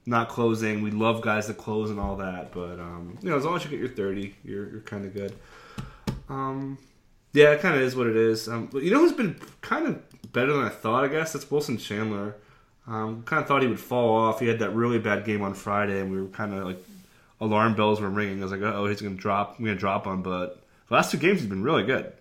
not 0.06 0.28
closing. 0.28 0.82
We 0.82 0.92
love 0.92 1.22
guys 1.22 1.48
that 1.48 1.56
close 1.56 1.92
and 1.92 1.98
all 1.98 2.18
that, 2.18 2.52
but 2.52 2.78
um, 2.78 3.18
you 3.22 3.30
know, 3.30 3.38
as 3.38 3.46
long 3.46 3.56
as 3.56 3.64
you 3.64 3.70
get 3.70 3.80
your 3.80 3.88
30, 3.88 4.36
you're 4.44 4.70
you're 4.70 4.82
kind 4.82 5.06
of 5.06 5.14
good. 5.14 5.34
Um, 6.28 6.78
yeah, 7.32 7.52
it 7.52 7.62
kind 7.62 7.74
of 7.74 7.84
is 7.84 7.96
what 7.96 8.08
it 8.08 8.18
is. 8.18 8.50
Um, 8.50 8.66
but 8.66 8.84
you 8.84 8.92
know 8.92 9.00
who's 9.00 9.14
been 9.14 9.40
kind 9.62 9.88
of 9.88 10.34
better 10.34 10.52
than 10.52 10.66
I 10.66 10.70
thought? 10.70 11.06
I 11.06 11.08
guess 11.08 11.32
that's 11.32 11.50
Wilson 11.50 11.78
Chandler. 11.78 12.36
Um, 12.86 13.24
kind 13.24 13.42
of 13.42 13.48
thought 13.48 13.62
he 13.62 13.70
would 13.70 13.80
fall 13.80 14.14
off. 14.14 14.42
He 14.42 14.48
had 14.50 14.60
that 14.60 14.76
really 14.76 15.00
bad 15.00 15.24
game 15.24 15.42
on 15.42 15.54
Friday, 15.54 16.02
and 16.02 16.12
we 16.12 16.22
were 16.22 16.28
kind 16.28 16.54
of 16.54 16.66
like 16.66 16.84
alarm 17.40 17.76
bells 17.76 18.02
were 18.02 18.10
ringing. 18.10 18.42
I 18.42 18.44
was 18.44 18.52
like, 18.52 18.62
oh, 18.62 18.88
he's 18.88 19.00
going 19.00 19.16
to 19.16 19.22
drop. 19.22 19.58
We're 19.58 19.68
going 19.68 19.78
to 19.78 19.80
drop 19.80 20.06
him. 20.06 20.22
But 20.22 20.62
the 20.90 20.96
last 20.96 21.12
two 21.12 21.18
games, 21.18 21.40
he's 21.40 21.48
been 21.48 21.64
really 21.64 21.84
good. 21.86 22.12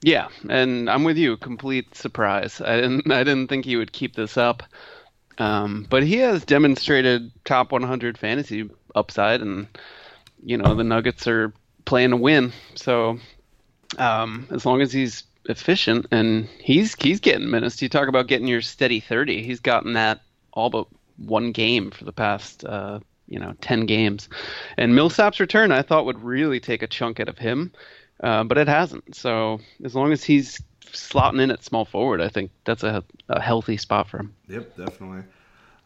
Yeah, 0.00 0.28
and 0.48 0.88
I'm 0.88 1.04
with 1.04 1.16
you. 1.16 1.36
Complete 1.36 1.94
surprise. 1.94 2.60
I 2.60 2.76
didn't. 2.76 3.10
I 3.10 3.24
didn't 3.24 3.48
think 3.48 3.64
he 3.64 3.76
would 3.76 3.92
keep 3.92 4.14
this 4.14 4.36
up. 4.36 4.62
Um, 5.38 5.86
but 5.88 6.02
he 6.02 6.16
has 6.16 6.44
demonstrated 6.44 7.30
top 7.44 7.72
100 7.72 8.18
fantasy 8.18 8.68
upside, 8.94 9.40
and 9.40 9.66
you 10.44 10.56
know 10.56 10.74
the 10.74 10.84
Nuggets 10.84 11.26
are 11.26 11.52
playing 11.84 12.10
to 12.10 12.16
win. 12.16 12.52
So 12.74 13.18
um, 13.98 14.46
as 14.50 14.66
long 14.66 14.82
as 14.82 14.92
he's 14.92 15.24
efficient 15.48 16.06
and 16.10 16.46
he's 16.60 16.94
he's 16.94 17.20
getting 17.20 17.50
minutes. 17.50 17.80
You 17.80 17.88
talk 17.88 18.08
about 18.08 18.28
getting 18.28 18.46
your 18.46 18.62
steady 18.62 19.00
30. 19.00 19.42
He's 19.42 19.60
gotten 19.60 19.94
that 19.94 20.20
all 20.52 20.70
but 20.70 20.86
one 21.16 21.52
game 21.52 21.90
for 21.90 22.04
the 22.04 22.12
past 22.12 22.64
uh, 22.64 23.00
you 23.26 23.38
know 23.38 23.54
10 23.60 23.86
games. 23.86 24.28
And 24.76 24.94
Millsap's 24.94 25.40
return 25.40 25.72
I 25.72 25.82
thought 25.82 26.04
would 26.04 26.22
really 26.22 26.60
take 26.60 26.82
a 26.82 26.86
chunk 26.86 27.18
out 27.18 27.28
of 27.28 27.38
him, 27.38 27.72
uh, 28.22 28.44
but 28.44 28.58
it 28.58 28.68
hasn't. 28.68 29.14
So 29.14 29.60
as 29.84 29.94
long 29.94 30.12
as 30.12 30.24
he's 30.24 30.62
slotting 30.92 31.40
in 31.40 31.50
at 31.50 31.64
small 31.64 31.84
forward, 31.84 32.20
I 32.20 32.28
think 32.28 32.50
that's 32.64 32.82
a, 32.82 33.04
a 33.28 33.40
healthy 33.40 33.76
spot 33.76 34.08
for 34.08 34.18
him. 34.18 34.34
Yep, 34.48 34.76
definitely. 34.76 35.24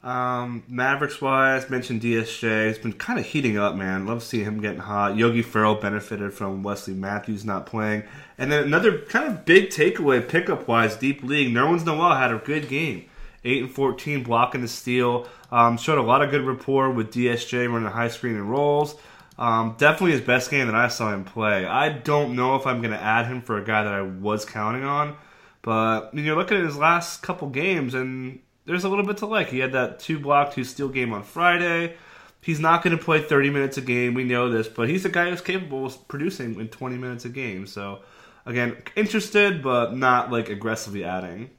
Um, 0.02 0.64
Mavericks 0.66 1.20
wise, 1.20 1.70
mentioned 1.70 2.02
DSJ. 2.02 2.68
He's 2.68 2.78
been 2.78 2.92
kind 2.92 3.20
of 3.20 3.26
heating 3.26 3.56
up, 3.56 3.76
man. 3.76 4.04
Love 4.06 4.18
to 4.18 4.26
see 4.26 4.42
him 4.42 4.60
getting 4.60 4.80
hot. 4.80 5.16
Yogi 5.16 5.42
Ferrell 5.42 5.76
benefited 5.76 6.32
from 6.32 6.64
Wesley 6.64 6.94
Matthews 6.94 7.44
not 7.44 7.66
playing. 7.66 8.02
And 8.36 8.50
then 8.50 8.64
another 8.64 8.98
kind 8.98 9.28
of 9.28 9.44
big 9.44 9.68
takeaway 9.68 10.26
pickup 10.26 10.66
wise, 10.66 10.96
deep 10.96 11.22
league. 11.22 11.54
Nerlens 11.54 11.84
Noel 11.84 12.16
had 12.16 12.32
a 12.32 12.38
good 12.38 12.68
game. 12.68 13.04
8 13.44 13.62
and 13.62 13.72
14, 13.72 14.22
blocking 14.22 14.60
the 14.60 14.68
steal. 14.68 15.26
Um, 15.50 15.76
showed 15.76 15.98
a 15.98 16.02
lot 16.02 16.22
of 16.22 16.30
good 16.30 16.42
rapport 16.42 16.90
with 16.90 17.12
DSJ 17.12 17.72
running 17.72 17.90
high 17.90 18.08
screen 18.08 18.36
and 18.36 18.50
rolls. 18.50 18.96
Um, 19.42 19.74
definitely 19.76 20.12
his 20.12 20.20
best 20.20 20.52
game 20.52 20.66
that 20.68 20.76
I 20.76 20.86
saw 20.86 21.12
him 21.12 21.24
play. 21.24 21.66
I 21.66 21.88
don't 21.88 22.36
know 22.36 22.54
if 22.54 22.64
I'm 22.64 22.78
going 22.80 22.92
to 22.92 23.02
add 23.02 23.26
him 23.26 23.42
for 23.42 23.58
a 23.58 23.64
guy 23.64 23.82
that 23.82 23.92
I 23.92 24.02
was 24.02 24.44
counting 24.44 24.84
on, 24.84 25.16
but 25.62 25.72
I 25.72 26.08
mean, 26.12 26.24
you're 26.24 26.36
looking 26.36 26.58
at 26.58 26.62
his 26.62 26.76
last 26.76 27.24
couple 27.24 27.48
games, 27.48 27.92
and 27.94 28.38
there's 28.66 28.84
a 28.84 28.88
little 28.88 29.04
bit 29.04 29.16
to 29.16 29.26
like. 29.26 29.48
He 29.48 29.58
had 29.58 29.72
that 29.72 29.98
two 29.98 30.20
block, 30.20 30.54
two 30.54 30.62
steal 30.62 30.88
game 30.88 31.12
on 31.12 31.24
Friday. 31.24 31.96
He's 32.40 32.60
not 32.60 32.84
going 32.84 32.96
to 32.96 33.04
play 33.04 33.20
30 33.20 33.50
minutes 33.50 33.76
a 33.78 33.80
game. 33.80 34.14
We 34.14 34.22
know 34.22 34.48
this, 34.48 34.68
but 34.68 34.88
he's 34.88 35.04
a 35.04 35.08
guy 35.08 35.28
who's 35.30 35.40
capable 35.40 35.86
of 35.86 36.06
producing 36.06 36.60
in 36.60 36.68
20 36.68 36.96
minutes 36.96 37.24
a 37.24 37.28
game. 37.28 37.66
So, 37.66 38.02
again, 38.46 38.76
interested, 38.94 39.60
but 39.60 39.96
not 39.96 40.30
like 40.30 40.50
aggressively 40.50 41.02
adding. 41.02 41.50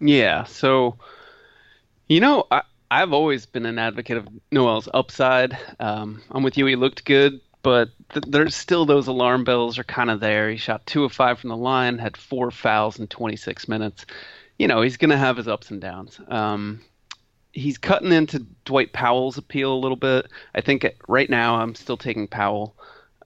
Yeah. 0.00 0.44
So, 0.44 0.98
you 2.10 2.20
know, 2.20 2.46
I, 2.50 2.60
I've 2.92 3.14
always 3.14 3.46
been 3.46 3.64
an 3.64 3.78
advocate 3.78 4.18
of 4.18 4.28
Noel's 4.50 4.86
upside. 4.92 5.56
Um, 5.80 6.20
I'm 6.30 6.42
with 6.42 6.58
you. 6.58 6.66
He 6.66 6.76
looked 6.76 7.06
good, 7.06 7.40
but 7.62 7.88
th- 8.12 8.26
there's 8.28 8.54
still 8.54 8.84
those 8.84 9.06
alarm 9.06 9.44
bells 9.44 9.78
are 9.78 9.84
kind 9.84 10.10
of 10.10 10.20
there. 10.20 10.50
He 10.50 10.58
shot 10.58 10.84
two 10.84 11.04
of 11.04 11.12
five 11.14 11.38
from 11.38 11.48
the 11.48 11.56
line, 11.56 11.96
had 11.96 12.18
four 12.18 12.50
fouls 12.50 12.98
in 12.98 13.06
26 13.06 13.66
minutes. 13.66 14.04
You 14.58 14.68
know, 14.68 14.82
he's 14.82 14.98
going 14.98 15.08
to 15.08 15.16
have 15.16 15.38
his 15.38 15.48
ups 15.48 15.70
and 15.70 15.80
downs. 15.80 16.20
Um, 16.28 16.82
he's 17.52 17.78
cutting 17.78 18.12
into 18.12 18.46
Dwight 18.66 18.92
Powell's 18.92 19.38
appeal 19.38 19.72
a 19.72 19.80
little 19.80 19.96
bit. 19.96 20.26
I 20.54 20.60
think 20.60 20.86
right 21.08 21.30
now 21.30 21.54
I'm 21.54 21.74
still 21.74 21.96
taking 21.96 22.28
Powell. 22.28 22.76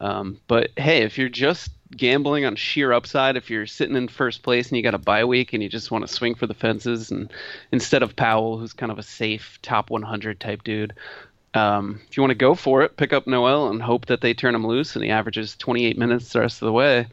Um, 0.01 0.41
but 0.47 0.71
hey, 0.77 1.03
if 1.03 1.19
you're 1.19 1.29
just 1.29 1.73
gambling 1.95 2.45
on 2.45 2.57
sheer 2.57 2.93
upside, 2.93 3.37
if 3.37 3.51
you're 3.51 3.67
sitting 3.67 3.97
in 3.97 4.09
first 4.09 4.43
place 4.43 4.69
and 4.69 4.77
you 4.77 4.83
got 4.83 4.95
a 4.95 4.99
bye 4.99 5.25
week 5.25 5.53
and 5.53 5.63
you 5.63 5.69
just 5.69 5.91
want 5.91 6.07
to 6.07 6.13
swing 6.13 6.35
for 6.35 6.47
the 6.47 6.55
fences, 6.55 7.11
and 7.11 7.31
instead 7.73 8.03
of 8.03 8.17
Powell, 8.17 8.59
who's 8.59 8.73
kind 8.73 8.93
of 8.93 8.99
a 8.99 9.03
safe 9.03 9.59
top 9.63 9.91
100 9.91 10.41
type 10.41 10.65
dude, 10.65 10.95
um, 11.55 12.01
if 12.09 12.17
you 12.17 12.23
want 12.23 12.33
to 12.33 12.37
go 12.37 12.55
for 12.55 12.83
it, 12.83 12.97
pick 12.97 13.13
up 13.13 13.27
Noel 13.27 13.69
and 13.69 13.83
hope 13.83 14.07
that 14.07 14.21
they 14.21 14.35
turn 14.35 14.55
him 14.55 14.67
loose 14.67 14.95
and 14.95 15.05
he 15.05 15.11
averages 15.11 15.57
28 15.57 15.97
minutes 15.97 16.33
the 16.33 16.41
rest 16.41 16.61
of 16.61 16.67
the 16.67 16.73
way. 16.73 17.07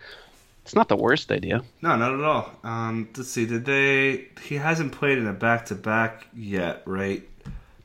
It's 0.63 0.75
not 0.75 0.87
the 0.87 0.95
worst 0.95 1.31
idea. 1.31 1.61
No, 1.81 1.95
not 1.97 2.13
at 2.13 2.21
all. 2.21 2.51
Um, 2.63 3.09
let's 3.17 3.29
see. 3.29 3.45
Did 3.45 3.65
they? 3.65 4.27
He 4.43 4.55
hasn't 4.55 4.93
played 4.93 5.17
in 5.17 5.27
a 5.27 5.33
back 5.33 5.65
to 5.67 5.75
back 5.75 6.27
yet, 6.33 6.83
right? 6.85 7.27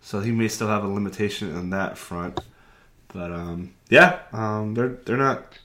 So 0.01 0.21
he 0.21 0.31
may 0.31 0.47
still 0.47 0.69
have 0.69 0.85
a 0.85 0.89
limitation 0.89 1.55
on 1.57 1.71
that 1.71 1.99
front. 1.99 2.39
But 3.09 3.33
um, 3.33 3.75
yeah, 3.89 4.21
um, 4.33 4.75
they're 4.75 4.97
they're 5.05 5.17
not. 5.17 5.59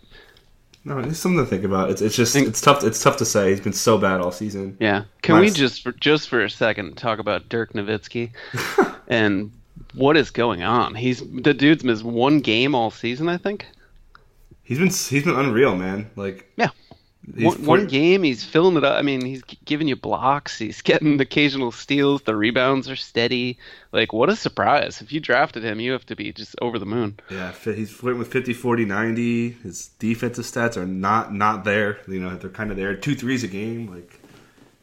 No, 0.85 0.99
it's 0.99 1.19
something 1.19 1.43
to 1.43 1.49
think 1.49 1.63
about. 1.63 1.89
It's 1.89 2.01
it's 2.01 2.15
just 2.15 2.35
it's 2.35 2.59
tough. 2.59 2.83
It's 2.83 3.01
tough 3.01 3.17
to 3.17 3.25
say. 3.25 3.51
He's 3.51 3.61
been 3.61 3.71
so 3.73 3.97
bad 3.97 4.19
all 4.19 4.31
season. 4.31 4.75
Yeah. 4.79 5.05
Can 5.21 5.39
we 5.39 5.49
just 5.49 5.81
for 5.81 5.93
just 5.93 6.27
for 6.27 6.43
a 6.43 6.49
second 6.49 6.97
talk 6.97 7.19
about 7.19 7.47
Dirk 7.47 7.73
Nowitzki 7.73 8.31
and 9.07 9.51
what 9.93 10.17
is 10.17 10.29
going 10.29 10.63
on? 10.63 10.95
He's 10.95 11.21
the 11.21 11.53
dude's 11.53 11.85
missed 11.85 12.03
one 12.03 12.41
game 12.41 12.75
all 12.75 12.91
season. 12.91 13.29
I 13.29 13.37
think. 13.37 13.65
He's 14.63 14.77
been 14.77 14.87
he's 14.87 15.23
been 15.23 15.35
unreal, 15.35 15.75
man. 15.75 16.09
Like 16.17 16.51
yeah, 16.57 16.69
one, 17.35 17.65
one, 17.65 17.87
game, 17.87 18.23
he's 18.23 18.43
filling 18.43 18.75
it 18.75 18.83
up. 18.83 18.97
I 18.97 19.01
mean, 19.01 19.23
he's 19.23 19.43
giving 19.65 19.87
you 19.87 19.95
blocks. 19.95 20.57
He's 20.57 20.81
getting 20.83 21.19
occasional 21.21 21.71
steals. 21.71 22.23
The 22.23 22.35
rebounds 22.35 22.89
are 22.89 22.95
steady. 22.95 23.57
Like, 23.91 24.11
what 24.11 24.29
a 24.29 24.35
surprise. 24.35 25.01
If 25.01 25.11
you 25.11 25.19
drafted 25.19 25.63
him, 25.63 25.79
you 25.79 25.93
have 25.93 26.05
to 26.07 26.15
be 26.15 26.33
just 26.33 26.55
over 26.61 26.77
the 26.77 26.85
moon. 26.85 27.19
Yeah, 27.29 27.53
he's 27.53 27.91
flirting 27.91 28.19
with 28.19 28.31
50, 28.31 28.53
40, 28.53 28.85
90. 28.85 29.51
His 29.51 29.87
defensive 29.99 30.45
stats 30.45 30.75
are 30.75 30.85
not 30.85 31.33
not 31.33 31.63
there. 31.63 31.99
You 32.07 32.19
know, 32.19 32.35
they're 32.35 32.49
kind 32.49 32.71
of 32.71 32.77
there. 32.77 32.95
Two 32.95 33.15
threes 33.15 33.43
a 33.43 33.47
game. 33.47 33.87
Like, 33.93 34.19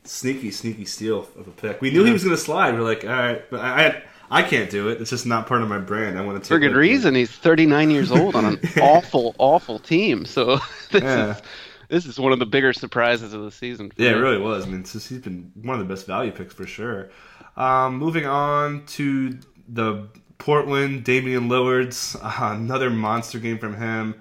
sneaky, 0.04 0.50
sneaky 0.50 0.86
steal 0.86 1.28
of 1.38 1.46
a 1.46 1.50
pick. 1.50 1.80
We 1.80 1.90
knew 1.90 2.00
yeah. 2.00 2.06
he 2.06 2.12
was 2.12 2.24
going 2.24 2.36
to 2.36 2.42
slide. 2.42 2.74
We're 2.74 2.82
like, 2.82 3.04
all 3.04 3.10
right. 3.10 3.50
But 3.50 3.60
I, 3.60 3.86
I 3.86 4.02
I 4.30 4.42
can't 4.42 4.70
do 4.70 4.88
it. 4.88 5.00
It's 5.00 5.10
just 5.10 5.26
not 5.26 5.48
part 5.48 5.60
of 5.60 5.68
my 5.68 5.78
brand. 5.78 6.16
I 6.16 6.24
want 6.24 6.36
to 6.36 6.40
take 6.40 6.48
for 6.48 6.58
good 6.60 6.76
reason. 6.76 7.16
He's 7.16 7.30
39 7.30 7.90
years 7.90 8.12
old 8.12 8.36
on 8.36 8.44
an 8.44 8.60
awful, 8.80 9.34
awful 9.38 9.80
team. 9.80 10.24
So 10.24 10.60
this 10.92 11.02
yeah. 11.02 11.34
is 11.34 11.42
this 11.90 12.06
is 12.06 12.18
one 12.18 12.32
of 12.32 12.38
the 12.38 12.46
bigger 12.46 12.72
surprises 12.72 13.34
of 13.34 13.42
the 13.42 13.50
season. 13.50 13.92
Yeah, 13.96 14.12
me. 14.12 14.18
it 14.18 14.20
really 14.20 14.38
was. 14.38 14.66
I 14.66 14.68
mean, 14.68 14.84
he's 14.84 15.08
been 15.18 15.52
one 15.54 15.78
of 15.78 15.86
the 15.86 15.92
best 15.92 16.06
value 16.06 16.30
picks 16.30 16.54
for 16.54 16.66
sure. 16.66 17.10
Um, 17.56 17.96
moving 17.96 18.26
on 18.26 18.86
to 18.86 19.38
the 19.68 20.08
Portland 20.38 21.04
Damian 21.04 21.48
Lillard's 21.48 22.16
uh, 22.20 22.32
another 22.56 22.90
monster 22.90 23.38
game 23.38 23.58
from 23.58 23.76
him. 23.76 24.20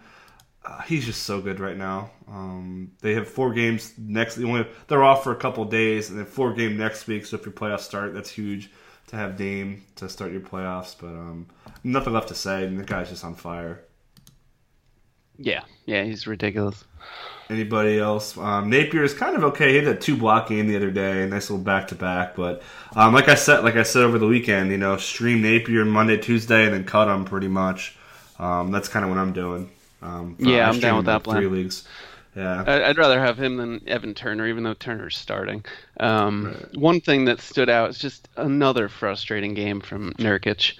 Uh, 0.65 0.81
he's 0.81 1.05
just 1.05 1.23
so 1.23 1.41
good 1.41 1.59
right 1.59 1.77
now. 1.77 2.11
Um, 2.27 2.91
they 3.01 3.13
have 3.13 3.27
four 3.27 3.53
games 3.53 3.93
next. 3.97 4.35
They 4.35 4.43
only, 4.43 4.67
they're 4.87 5.03
off 5.03 5.23
for 5.23 5.31
a 5.31 5.35
couple 5.35 5.63
days, 5.65 6.09
and 6.09 6.19
then 6.19 6.25
four 6.25 6.53
game 6.53 6.75
next 6.75 7.07
week. 7.07 7.25
So 7.25 7.37
if 7.37 7.45
your 7.45 7.53
playoffs 7.53 7.81
start, 7.81 8.13
that's 8.13 8.29
huge 8.29 8.69
to 9.07 9.15
have 9.15 9.37
Dame 9.37 9.83
to 9.95 10.09
start 10.09 10.31
your 10.31 10.41
playoffs. 10.41 10.95
But 10.99 11.07
um, 11.07 11.47
nothing 11.83 12.13
left 12.13 12.27
to 12.27 12.35
say. 12.35 12.63
I 12.63 12.65
mean, 12.65 12.77
the 12.77 12.83
guy's 12.83 13.09
just 13.09 13.23
on 13.23 13.35
fire. 13.35 13.81
Yeah, 15.37 15.63
yeah, 15.85 16.03
he's 16.03 16.27
ridiculous. 16.27 16.83
Anybody 17.49 17.97
else? 17.97 18.37
Um, 18.37 18.69
Napier 18.69 19.03
is 19.03 19.15
kind 19.15 19.35
of 19.35 19.43
okay. 19.45 19.71
He 19.71 19.77
had 19.77 19.87
a 19.87 19.95
two 19.95 20.15
block 20.15 20.49
game 20.49 20.67
the 20.67 20.75
other 20.75 20.91
day, 20.91 21.25
nice 21.25 21.49
little 21.49 21.63
back 21.63 21.87
to 21.87 21.95
back. 21.95 22.35
But 22.35 22.61
um, 22.95 23.11
like 23.11 23.27
I 23.27 23.33
said, 23.33 23.63
like 23.63 23.75
I 23.75 23.81
said 23.81 24.03
over 24.03 24.19
the 24.19 24.27
weekend, 24.27 24.69
you 24.69 24.77
know, 24.77 24.97
stream 24.97 25.41
Napier 25.41 25.83
Monday, 25.83 26.17
Tuesday, 26.17 26.65
and 26.65 26.73
then 26.73 26.83
cut 26.83 27.07
him 27.07 27.25
pretty 27.25 27.47
much. 27.47 27.97
Um, 28.37 28.71
that's 28.71 28.87
kind 28.87 29.03
of 29.03 29.09
what 29.09 29.17
I'm 29.17 29.33
doing. 29.33 29.67
Um, 30.03 30.35
yeah, 30.37 30.69
I'm 30.69 30.79
down 30.79 30.97
with 30.97 31.07
that 31.07 31.23
plan. 31.23 31.37
Three 31.37 31.47
leagues. 31.47 31.87
Yeah, 32.35 32.63
I'd 32.67 32.99
rather 32.99 33.19
have 33.19 33.41
him 33.41 33.57
than 33.57 33.81
Evan 33.87 34.13
Turner, 34.13 34.47
even 34.47 34.63
though 34.63 34.75
Turner's 34.75 35.17
starting. 35.17 35.65
Um, 35.99 36.53
right. 36.53 36.77
One 36.77 37.01
thing 37.01 37.25
that 37.25 37.41
stood 37.41 37.69
out 37.69 37.89
is 37.89 37.97
just 37.97 38.29
another 38.37 38.87
frustrating 38.89 39.55
game 39.55 39.81
from 39.81 40.13
Nurkic. 40.13 40.77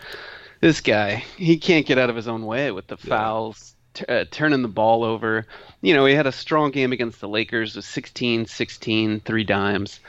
This 0.61 0.81
guy, 0.81 1.23
he 1.35 1.57
can't 1.57 1.87
get 1.87 1.97
out 1.97 2.11
of 2.11 2.15
his 2.15 2.27
own 2.27 2.45
way 2.45 2.69
with 2.69 2.85
the 2.85 2.97
fouls 2.97 3.73
t- 3.93 4.05
uh, 4.07 4.25
turning 4.31 4.61
the 4.61 4.67
ball 4.67 5.03
over. 5.03 5.45
You 5.81 5.93
know, 5.93 6.05
he 6.05 6.13
had 6.15 6.27
a 6.27 6.31
strong 6.31 6.71
game 6.71 6.91
against 6.91 7.19
the 7.21 7.27
Lakers 7.29 7.75
with 7.75 7.85
16, 7.85 8.45
16, 8.45 9.19
three 9.21 9.43
dimes, 9.43 9.99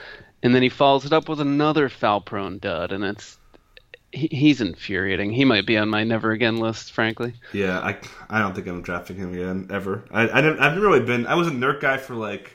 and 0.43 0.53
then 0.55 0.61
he 0.63 0.69
follows 0.69 1.05
it 1.05 1.13
up 1.13 1.29
with 1.29 1.39
another 1.41 1.89
foul-prone 1.89 2.59
dud, 2.59 2.91
and 2.91 3.03
it's 3.03 3.37
he, 4.11 4.27
he's 4.31 4.61
infuriating. 4.61 5.31
He 5.33 5.45
might 5.45 5.65
be 5.67 5.77
on 5.77 5.89
my 5.89 6.03
never 6.03 6.31
again 6.31 6.57
list, 6.57 6.91
frankly. 6.93 7.35
Yeah, 7.51 7.79
I, 7.79 7.97
I 8.29 8.39
don't 8.39 8.53
think 8.55 8.67
I'm 8.67 8.81
drafting 8.81 9.17
him 9.17 9.33
again 9.33 9.67
ever. 9.69 10.05
I, 10.11 10.23
I 10.29 10.41
didn't, 10.41 10.59
I've 10.59 10.73
never 10.73 10.87
really 10.87 11.05
been. 11.05 11.27
I 11.27 11.35
was 11.35 11.47
a 11.47 11.51
Nurk 11.51 11.81
guy 11.81 11.97
for 11.97 12.15
like 12.15 12.51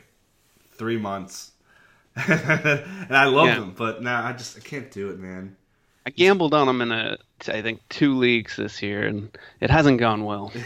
three 0.73 0.99
months, 0.99 1.53
and 2.17 3.17
I 3.17 3.27
loved 3.27 3.57
Yeah. 3.57 3.59
him, 3.59 3.73
but 3.73 4.03
now 4.03 4.25
I 4.25 4.33
just 4.33 4.57
I 4.57 4.61
can't 4.61 4.91
do 4.91 5.11
it, 5.11 5.19
man. 5.19 5.57
I 6.07 6.11
gambled 6.11 6.55
on 6.55 6.69
him 6.69 6.81
in 6.81 6.93
a, 6.93 7.19
I 7.49 7.61
think, 7.63 7.81
two 7.89 8.17
leagues 8.17 8.57
this 8.57 8.81
year, 8.81 9.07
and 9.07 9.37
it 9.61 9.71
hasn't 9.71 9.99
gone 9.99 10.25
well. 10.25 10.53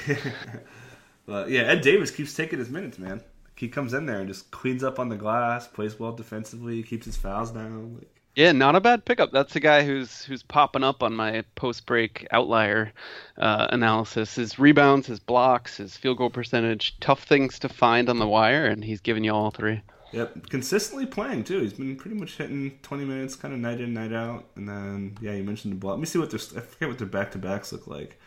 But 1.27 1.49
yeah, 1.49 1.61
Ed 1.63 1.83
Davis 1.83 2.11
keeps 2.11 2.35
taking 2.35 2.59
his 2.59 2.71
minutes, 2.71 2.99
man. 2.99 3.23
He 3.55 3.69
comes 3.69 3.95
in 3.95 4.07
there 4.07 4.19
and 4.19 4.27
just 4.27 4.51
cleans 4.51 4.83
up 4.83 4.99
on 4.99 5.11
the 5.11 5.17
glass, 5.17 5.69
plays 5.69 5.97
well 5.97 6.11
defensively, 6.11 6.83
keeps 6.83 7.07
his 7.07 7.17
fouls 7.17 7.53
down. 7.53 7.95
Like, 7.95 8.09
Yeah, 8.35 8.51
not 8.51 8.75
a 8.75 8.81
bad 8.81 9.05
pickup. 9.05 9.31
That's 9.31 9.53
the 9.53 9.61
guy 9.61 9.85
who's 9.85 10.25
who's 10.25 10.43
popping 10.43 10.83
up 10.83 11.05
on 11.05 11.15
my 11.15 11.45
post 11.55 11.87
break 11.87 12.27
outlier 12.33 12.93
uh, 13.39 13.69
analysis. 13.71 14.35
His 14.35 14.59
rebounds, 14.59 15.07
his 15.07 15.21
blocks, 15.21 15.77
his 15.77 15.97
field 15.97 16.19
goal 16.19 16.31
percentage, 16.31 16.99
tough 16.99 17.23
things 17.23 17.61
to 17.61 17.69
find 17.69 18.09
on 18.09 18.19
the 18.19 18.27
wire, 18.27 18.67
and 18.67 18.83
he's 18.83 19.01
giving 19.01 19.23
you 19.23 19.33
all 19.33 19.53
three. 19.53 19.83
Yep, 20.13 20.49
consistently 20.49 21.07
playing 21.07 21.45
too. 21.45 21.61
He's 21.61 21.75
been 21.75 21.97
pretty 21.97 22.17
much 22.17 22.37
hitting 22.37 22.79
20 22.83 23.05
minutes, 23.05 23.37
kind 23.37 23.55
of 23.55 23.61
night 23.61 23.81
in, 23.81 23.95
night 23.95 24.13
out. 24.13 24.45
And 24.57 24.69
then, 24.69 25.17
yeah, 25.21 25.33
you 25.33 25.45
mentioned 25.45 25.73
the 25.73 25.79
block. 25.79 25.93
Let 25.93 26.01
me 26.01 26.07
see 26.07 26.19
what 26.19 26.31
their 26.31 26.41
I 26.41 26.61
forget 26.61 26.89
what 26.89 26.99
their 26.99 27.07
back 27.07 27.31
to 27.33 27.39
backs 27.39 27.73
look 27.73 27.87
like. 27.87 28.19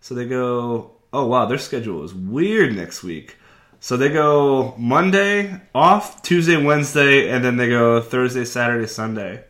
So 0.00 0.14
they 0.14 0.26
go. 0.26 0.92
Oh 1.12 1.26
wow, 1.26 1.46
their 1.46 1.58
schedule 1.58 2.04
is 2.04 2.14
weird 2.14 2.76
next 2.76 3.02
week. 3.02 3.36
So 3.80 3.96
they 3.96 4.10
go 4.10 4.74
Monday 4.76 5.60
off, 5.74 6.22
Tuesday, 6.22 6.62
Wednesday, 6.62 7.30
and 7.30 7.44
then 7.44 7.56
they 7.56 7.68
go 7.68 8.00
Thursday, 8.00 8.44
Saturday, 8.44 8.86
Sunday. 8.86 9.44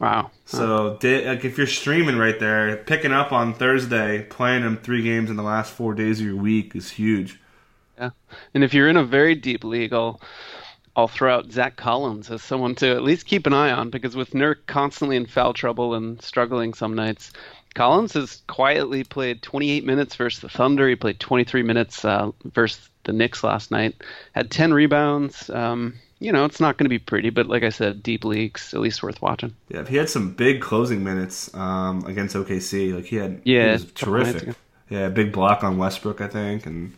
Wow. 0.00 0.30
So 0.46 0.98
like 1.02 1.44
if 1.44 1.58
you're 1.58 1.66
streaming 1.66 2.16
right 2.16 2.38
there, 2.38 2.76
picking 2.76 3.12
up 3.12 3.32
on 3.32 3.54
Thursday, 3.54 4.22
playing 4.22 4.62
them 4.62 4.76
three 4.76 5.02
games 5.02 5.30
in 5.30 5.36
the 5.36 5.42
last 5.42 5.72
four 5.72 5.94
days 5.94 6.20
of 6.20 6.26
your 6.26 6.36
week 6.36 6.74
is 6.76 6.92
huge. 6.92 7.40
Yeah. 7.98 8.10
And 8.54 8.64
if 8.64 8.72
you're 8.74 8.88
in 8.88 8.96
a 8.96 9.04
very 9.04 9.34
deep 9.34 9.64
league, 9.64 9.92
I'll 9.92 10.20
I'll 10.96 11.08
throw 11.08 11.34
out 11.34 11.50
Zach 11.50 11.76
Collins 11.76 12.30
as 12.30 12.42
someone 12.42 12.74
to 12.76 12.90
at 12.90 13.02
least 13.02 13.26
keep 13.26 13.46
an 13.46 13.52
eye 13.52 13.72
on 13.72 13.90
because 13.90 14.14
with 14.14 14.30
Nurk 14.30 14.66
constantly 14.66 15.16
in 15.16 15.26
foul 15.26 15.52
trouble 15.52 15.94
and 15.94 16.22
struggling 16.22 16.72
some 16.72 16.94
nights, 16.94 17.32
Collins 17.74 18.12
has 18.12 18.42
quietly 18.46 19.02
played 19.02 19.42
28 19.42 19.84
minutes 19.84 20.14
versus 20.14 20.40
the 20.40 20.48
Thunder. 20.48 20.88
He 20.88 20.94
played 20.94 21.18
23 21.18 21.62
minutes 21.62 22.04
uh, 22.04 22.30
versus 22.44 22.88
the 23.02 23.12
Knicks 23.12 23.42
last 23.42 23.70
night. 23.70 23.96
Had 24.32 24.50
10 24.50 24.72
rebounds. 24.72 25.50
Um, 25.50 25.94
you 26.20 26.30
know, 26.32 26.44
it's 26.44 26.60
not 26.60 26.78
going 26.78 26.84
to 26.84 26.90
be 26.90 27.00
pretty, 27.00 27.30
but 27.30 27.48
like 27.48 27.64
I 27.64 27.70
said, 27.70 28.02
deep 28.02 28.24
leagues 28.24 28.72
at 28.72 28.80
least 28.80 29.02
worth 29.02 29.20
watching. 29.20 29.54
Yeah, 29.68 29.84
he 29.86 29.96
had 29.96 30.08
some 30.08 30.32
big 30.32 30.60
closing 30.60 31.02
minutes 31.02 31.52
um, 31.54 32.04
against 32.06 32.36
OKC. 32.36 32.94
Like 32.94 33.06
he 33.06 33.16
had, 33.16 33.40
Yeah, 33.44 33.66
he 33.66 33.72
was 33.72 33.82
a 33.82 33.86
couple 33.88 34.14
nights 34.14 34.30
terrific. 34.32 34.56
Yeah, 34.88 35.08
big 35.08 35.32
block 35.32 35.64
on 35.64 35.76
Westbrook, 35.76 36.20
I 36.20 36.28
think, 36.28 36.66
and 36.66 36.94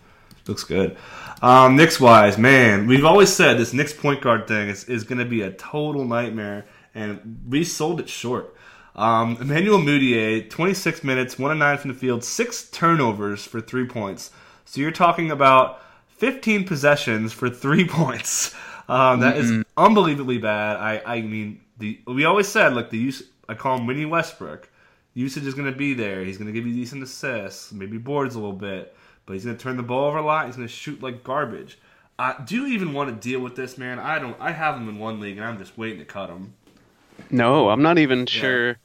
looks 0.46 0.64
good. 0.64 0.96
Um, 1.42 1.76
Knicks 1.76 2.00
wise, 2.00 2.38
man, 2.38 2.86
we've 2.86 3.04
always 3.04 3.30
said 3.30 3.58
this 3.58 3.74
Knicks 3.74 3.92
point 3.92 4.22
guard 4.22 4.48
thing 4.48 4.68
is, 4.68 4.84
is 4.84 5.04
going 5.04 5.18
to 5.18 5.24
be 5.26 5.42
a 5.42 5.50
total 5.50 6.04
nightmare, 6.04 6.64
and 6.94 7.44
we 7.46 7.62
sold 7.62 8.00
it 8.00 8.08
short. 8.08 8.56
Um, 8.94 9.36
Emmanuel 9.38 9.78
Mudiay, 9.78 10.48
26 10.48 11.04
minutes, 11.04 11.38
1 11.38 11.50
of 11.52 11.58
9 11.58 11.78
from 11.78 11.88
the 11.92 11.96
field, 11.96 12.24
6 12.24 12.70
turnovers 12.70 13.44
for 13.44 13.60
3 13.60 13.86
points. 13.86 14.30
So 14.64 14.80
you're 14.80 14.90
talking 14.90 15.30
about 15.30 15.82
15 16.08 16.64
possessions 16.64 17.34
for 17.34 17.50
3 17.50 17.84
points. 17.88 18.54
Um, 18.88 19.20
that 19.20 19.36
is 19.36 19.64
unbelievably 19.76 20.38
bad. 20.38 20.76
I, 20.76 21.02
I 21.04 21.20
mean, 21.20 21.60
the 21.76 22.00
we 22.06 22.24
always 22.24 22.48
said, 22.48 22.72
like, 22.72 22.88
the 22.88 22.98
use, 22.98 23.22
I 23.48 23.54
call 23.54 23.76
him 23.76 23.86
Winnie 23.86 24.06
Westbrook. 24.06 24.70
Usage 25.12 25.46
is 25.46 25.54
going 25.54 25.70
to 25.70 25.76
be 25.76 25.92
there. 25.92 26.24
He's 26.24 26.38
going 26.38 26.46
to 26.46 26.52
give 26.52 26.66
you 26.66 26.74
decent 26.74 27.02
assists, 27.02 27.72
maybe 27.72 27.98
boards 27.98 28.34
a 28.34 28.38
little 28.38 28.54
bit, 28.54 28.96
but 29.26 29.34
he's 29.34 29.44
going 29.44 29.56
to 29.56 29.62
turn 29.62 29.76
the 29.76 29.82
ball 29.82 30.08
over 30.08 30.18
a 30.18 30.24
lot. 30.24 30.46
He's 30.46 30.56
going 30.56 30.68
to 30.68 30.72
shoot 30.72 31.02
like 31.02 31.22
garbage. 31.22 31.78
Uh, 32.18 32.32
do 32.44 32.56
you 32.56 32.66
even 32.68 32.94
want 32.94 33.10
to 33.10 33.28
deal 33.28 33.40
with 33.40 33.56
this, 33.56 33.76
man? 33.76 33.98
I 33.98 34.18
don't. 34.18 34.36
I 34.40 34.52
have 34.52 34.76
him 34.76 34.88
in 34.88 34.98
one 34.98 35.20
league, 35.20 35.36
and 35.36 35.44
I'm 35.44 35.58
just 35.58 35.76
waiting 35.76 35.98
to 35.98 36.04
cut 36.04 36.30
him. 36.30 36.54
No, 37.30 37.68
I'm 37.68 37.82
not 37.82 37.98
even 37.98 38.26
sure. 38.26 38.78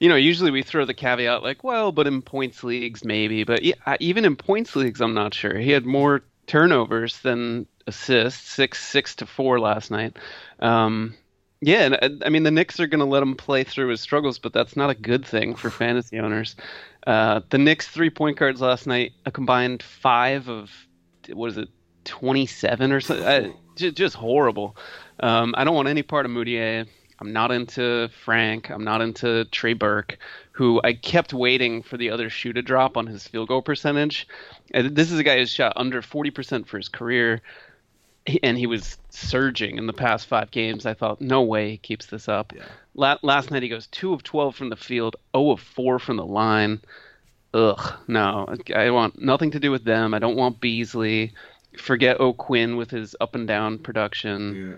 You 0.00 0.08
know, 0.08 0.16
usually 0.16 0.50
we 0.50 0.64
throw 0.64 0.84
the 0.84 0.94
caveat 0.94 1.44
like, 1.44 1.62
well, 1.62 1.92
but 1.92 2.08
in 2.08 2.22
points 2.22 2.64
leagues 2.64 3.04
maybe, 3.04 3.44
but 3.44 3.62
yeah, 3.62 3.74
even 4.00 4.24
in 4.24 4.34
points 4.34 4.74
leagues, 4.74 5.00
I'm 5.00 5.14
not 5.14 5.32
sure. 5.32 5.56
He 5.56 5.70
had 5.70 5.86
more 5.86 6.22
turnovers 6.48 7.20
than 7.20 7.66
assists, 7.86 8.50
six 8.50 8.84
six 8.84 9.14
to 9.16 9.26
four 9.26 9.60
last 9.60 9.92
night. 9.92 10.16
Um, 10.58 11.14
yeah, 11.62 11.84
and 11.84 11.94
uh, 12.22 12.26
I 12.26 12.28
mean 12.28 12.42
the 12.42 12.50
Knicks 12.50 12.80
are 12.80 12.86
going 12.86 12.98
to 12.98 13.06
let 13.06 13.22
him 13.22 13.36
play 13.36 13.62
through 13.64 13.88
his 13.88 14.00
struggles, 14.00 14.38
but 14.38 14.52
that's 14.52 14.76
not 14.76 14.90
a 14.90 14.94
good 14.94 15.24
thing 15.24 15.54
for 15.54 15.70
fantasy 15.70 16.18
owners. 16.18 16.56
Uh, 17.06 17.40
the 17.50 17.58
Knicks 17.58 17.88
three 17.88 18.10
point 18.10 18.36
guards 18.36 18.60
last 18.60 18.86
night, 18.86 19.12
a 19.24 19.30
combined 19.30 19.82
five 19.82 20.48
of 20.48 20.70
what 21.32 21.50
is 21.50 21.58
it, 21.58 21.68
27 22.04 22.92
or 22.92 23.00
something? 23.00 23.24
Uh, 23.24 23.52
just, 23.76 23.96
just 23.96 24.16
horrible. 24.16 24.76
Um, 25.20 25.54
I 25.56 25.62
don't 25.62 25.76
want 25.76 25.88
any 25.88 26.02
part 26.02 26.26
of 26.26 26.32
Mudiay. 26.32 26.86
I'm 27.20 27.32
not 27.32 27.52
into 27.52 28.08
Frank. 28.24 28.68
I'm 28.68 28.82
not 28.82 29.00
into 29.00 29.44
Trey 29.46 29.74
Burke, 29.74 30.18
who 30.50 30.80
I 30.82 30.94
kept 30.94 31.32
waiting 31.32 31.80
for 31.82 31.96
the 31.96 32.10
other 32.10 32.28
shoe 32.28 32.52
to 32.52 32.62
drop 32.62 32.96
on 32.96 33.06
his 33.06 33.28
field 33.28 33.46
goal 33.46 33.62
percentage. 33.62 34.26
This 34.74 35.12
is 35.12 35.20
a 35.20 35.22
guy 35.22 35.38
who's 35.38 35.50
shot 35.50 35.74
under 35.76 36.02
40% 36.02 36.66
for 36.66 36.78
his 36.78 36.88
career, 36.88 37.40
and 38.42 38.56
he 38.56 38.66
was 38.66 38.98
surging 39.10 39.78
in 39.78 39.86
the 39.86 39.92
past 39.92 40.26
five 40.26 40.50
games. 40.50 40.86
I 40.86 40.94
thought, 40.94 41.20
no 41.20 41.42
way 41.42 41.72
he 41.72 41.76
keeps 41.78 42.06
this 42.06 42.28
up. 42.28 42.52
Yeah. 42.54 42.64
La- 42.94 43.18
last 43.22 43.50
night 43.50 43.62
he 43.62 43.68
goes 43.68 43.86
two 43.88 44.12
of 44.12 44.22
12 44.22 44.54
from 44.54 44.68
the 44.68 44.76
field, 44.76 45.16
0 45.36 45.52
of 45.52 45.60
4 45.60 45.98
from 45.98 46.16
the 46.16 46.26
line. 46.26 46.80
Ugh, 47.54 47.94
no, 48.08 48.54
I 48.74 48.90
want 48.90 49.20
nothing 49.20 49.50
to 49.50 49.60
do 49.60 49.70
with 49.70 49.84
them. 49.84 50.14
I 50.14 50.18
don't 50.18 50.36
want 50.36 50.60
Beasley. 50.60 51.34
Forget 51.76 52.20
O'Quinn 52.20 52.76
with 52.76 52.90
his 52.90 53.14
up 53.20 53.34
and 53.34 53.46
down 53.46 53.78
production. 53.78 54.70
Yeah. 54.70 54.76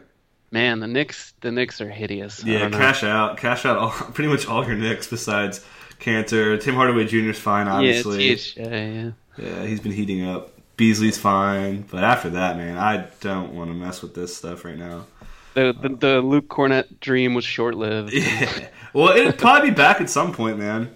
Man, 0.51 0.81
the 0.81 0.87
Knicks, 0.87 1.35
the 1.41 1.51
Knicks 1.51 1.81
are 1.81 1.91
hideous. 1.91 2.45
Yeah, 2.45 2.71
cash 2.71 3.03
out, 3.03 3.37
cash 3.39 3.65
out 3.65 3.77
all, 3.77 3.91
pretty 4.13 4.31
much 4.31 4.47
all 4.47 4.65
your 4.65 4.77
Knicks 4.77 5.07
besides 5.09 5.65
Kanter. 6.01 6.61
Tim 6.61 6.75
Hardaway 6.75 7.07
Jr. 7.07 7.31
is 7.31 7.39
fine, 7.39 7.69
obviously. 7.69 8.29
Yeah, 8.29 8.35
THJ, 8.35 8.95
yeah. 8.95 9.11
Yeah, 9.45 9.67
he's 9.67 9.81
been 9.81 9.93
heating 9.93 10.25
up. 10.25 10.54
Beasley's 10.77 11.19
fine, 11.19 11.83
but 11.91 12.03
after 12.05 12.31
that, 12.31 12.57
man, 12.57 12.77
I 12.79 13.07
don't 13.21 13.55
want 13.55 13.71
to 13.71 13.75
mess 13.75 14.03
with 14.03 14.15
this 14.15 14.37
stuff 14.37 14.65
right 14.65 14.77
now. 14.77 15.07
The, 15.55 15.73
the 15.81 15.89
the 15.89 16.21
Luke 16.21 16.49
Kornet 16.49 16.99
dream 17.01 17.35
was 17.35 17.45
short 17.45 17.75
lived. 17.77 18.13
Yeah. 18.15 18.69
Well, 18.93 19.17
it'll 19.17 19.33
probably 19.33 19.71
be 19.71 19.75
back 19.77 20.01
at 20.01 20.09
some 20.11 20.33
point, 20.33 20.59
man. 20.59 20.95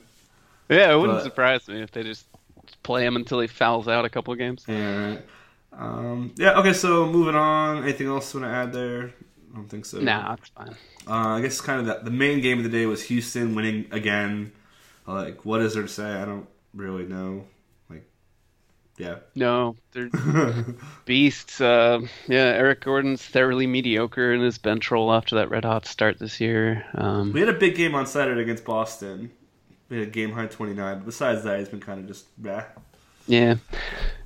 Yeah, 0.68 0.92
it 0.92 0.96
wouldn't 0.96 1.18
But- 1.18 1.24
surprise 1.24 1.66
me 1.68 1.80
if 1.82 1.90
they 1.92 2.02
just 2.02 2.26
play 2.82 3.04
him 3.04 3.16
until 3.16 3.40
he 3.40 3.46
fouls 3.46 3.88
out 3.88 4.04
a 4.04 4.08
couple 4.08 4.32
of 4.32 4.38
games. 4.38 4.64
Yeah. 4.68 5.08
Right. 5.10 5.22
Um, 5.72 6.32
yeah. 6.36 6.58
Okay. 6.58 6.72
So 6.72 7.06
moving 7.06 7.34
on. 7.34 7.82
Anything 7.84 8.06
else 8.08 8.32
you 8.34 8.40
want 8.40 8.52
to 8.52 8.56
add 8.56 8.72
there? 8.72 9.12
I 9.52 9.56
don't 9.56 9.68
think 9.68 9.84
so. 9.86 9.98
Nah, 10.00 10.34
it's 10.34 10.48
fine. 10.50 10.76
Uh, 11.06 11.36
I 11.36 11.40
guess 11.40 11.60
kind 11.60 11.80
of 11.80 11.86
the, 11.86 12.10
the 12.10 12.16
main 12.16 12.40
game 12.40 12.58
of 12.58 12.64
the 12.64 12.70
day 12.70 12.86
was 12.86 13.02
Houston 13.04 13.54
winning 13.54 13.86
again. 13.92 14.52
Like, 15.06 15.44
what 15.44 15.60
is 15.62 15.74
there 15.74 15.82
to 15.84 15.88
say? 15.88 16.04
I 16.04 16.24
don't 16.24 16.46
really 16.74 17.04
know. 17.04 17.46
Yeah. 18.98 19.18
No, 19.34 19.76
they're 19.92 20.10
beasts. 21.04 21.60
Uh, 21.60 22.00
yeah, 22.26 22.38
Eric 22.38 22.80
Gordon's 22.82 23.22
thoroughly 23.22 23.66
mediocre 23.66 24.32
in 24.34 24.40
his 24.40 24.58
bench 24.58 24.90
role 24.90 25.12
after 25.12 25.36
that 25.36 25.50
red 25.50 25.64
hot 25.64 25.86
start 25.86 26.18
this 26.18 26.40
year. 26.40 26.84
Um, 26.94 27.32
We 27.32 27.40
had 27.40 27.48
a 27.48 27.54
big 27.54 27.76
game 27.76 27.94
on 27.94 28.06
Saturday 28.06 28.42
against 28.42 28.64
Boston. 28.64 29.30
We 29.88 29.98
had 29.98 30.08
a 30.08 30.10
game 30.10 30.32
high 30.32 30.46
29. 30.46 31.02
Besides 31.04 31.44
that, 31.44 31.60
he's 31.60 31.68
been 31.68 31.80
kind 31.80 32.00
of 32.00 32.06
just, 32.08 32.26
bah. 32.42 32.64
Yeah. 33.28 33.56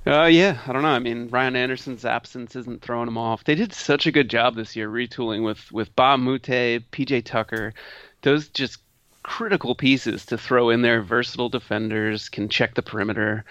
Uh, 0.07 0.25
yeah, 0.25 0.59
I 0.65 0.73
don't 0.73 0.81
know. 0.81 0.89
I 0.89 0.99
mean, 0.99 1.27
Ryan 1.29 1.55
Anderson's 1.55 2.03
absence 2.03 2.55
isn't 2.55 2.81
throwing 2.81 3.07
him 3.07 3.17
off. 3.17 3.43
They 3.43 3.55
did 3.55 3.73
such 3.73 4.07
a 4.07 4.11
good 4.11 4.29
job 4.29 4.55
this 4.55 4.75
year 4.75 4.89
retooling 4.89 5.43
with, 5.43 5.71
with 5.71 5.95
Mbah 5.95 6.15
a 6.15 6.17
Moute, 6.17 6.83
PJ 6.91 7.23
Tucker. 7.25 7.73
Those 8.21 8.47
just 8.47 8.79
critical 9.23 9.75
pieces 9.75 10.25
to 10.27 10.37
throw 10.37 10.69
in 10.69 10.81
there. 10.81 11.01
Versatile 11.01 11.49
defenders, 11.49 12.27
can 12.29 12.49
check 12.49 12.75
the 12.75 12.81
perimeter, 12.81 13.45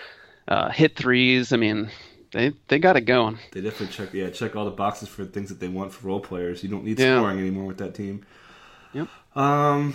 uh, 0.49 0.71
hit 0.71 0.97
threes. 0.97 1.53
I 1.53 1.57
mean, 1.57 1.91
they 2.33 2.53
they 2.69 2.79
got 2.79 2.97
it 2.97 3.03
going. 3.03 3.39
They 3.53 3.61
definitely 3.61 3.89
check, 3.95 4.13
yeah, 4.15 4.31
check 4.31 4.57
all 4.57 4.65
the 4.65 4.71
boxes 4.71 5.09
for 5.09 5.25
things 5.25 5.49
that 5.49 5.61
they 5.61 5.69
want 5.69 5.93
for 5.93 6.07
role 6.07 6.21
players. 6.21 6.63
You 6.63 6.69
don't 6.69 6.85
need 6.85 6.99
Yeah. 6.99 7.19
scoring 7.19 7.39
anymore 7.39 7.65
with 7.67 7.79
that 7.79 7.95
team. 7.95 8.25
Yep. 8.93 9.09
Um, 9.37 9.95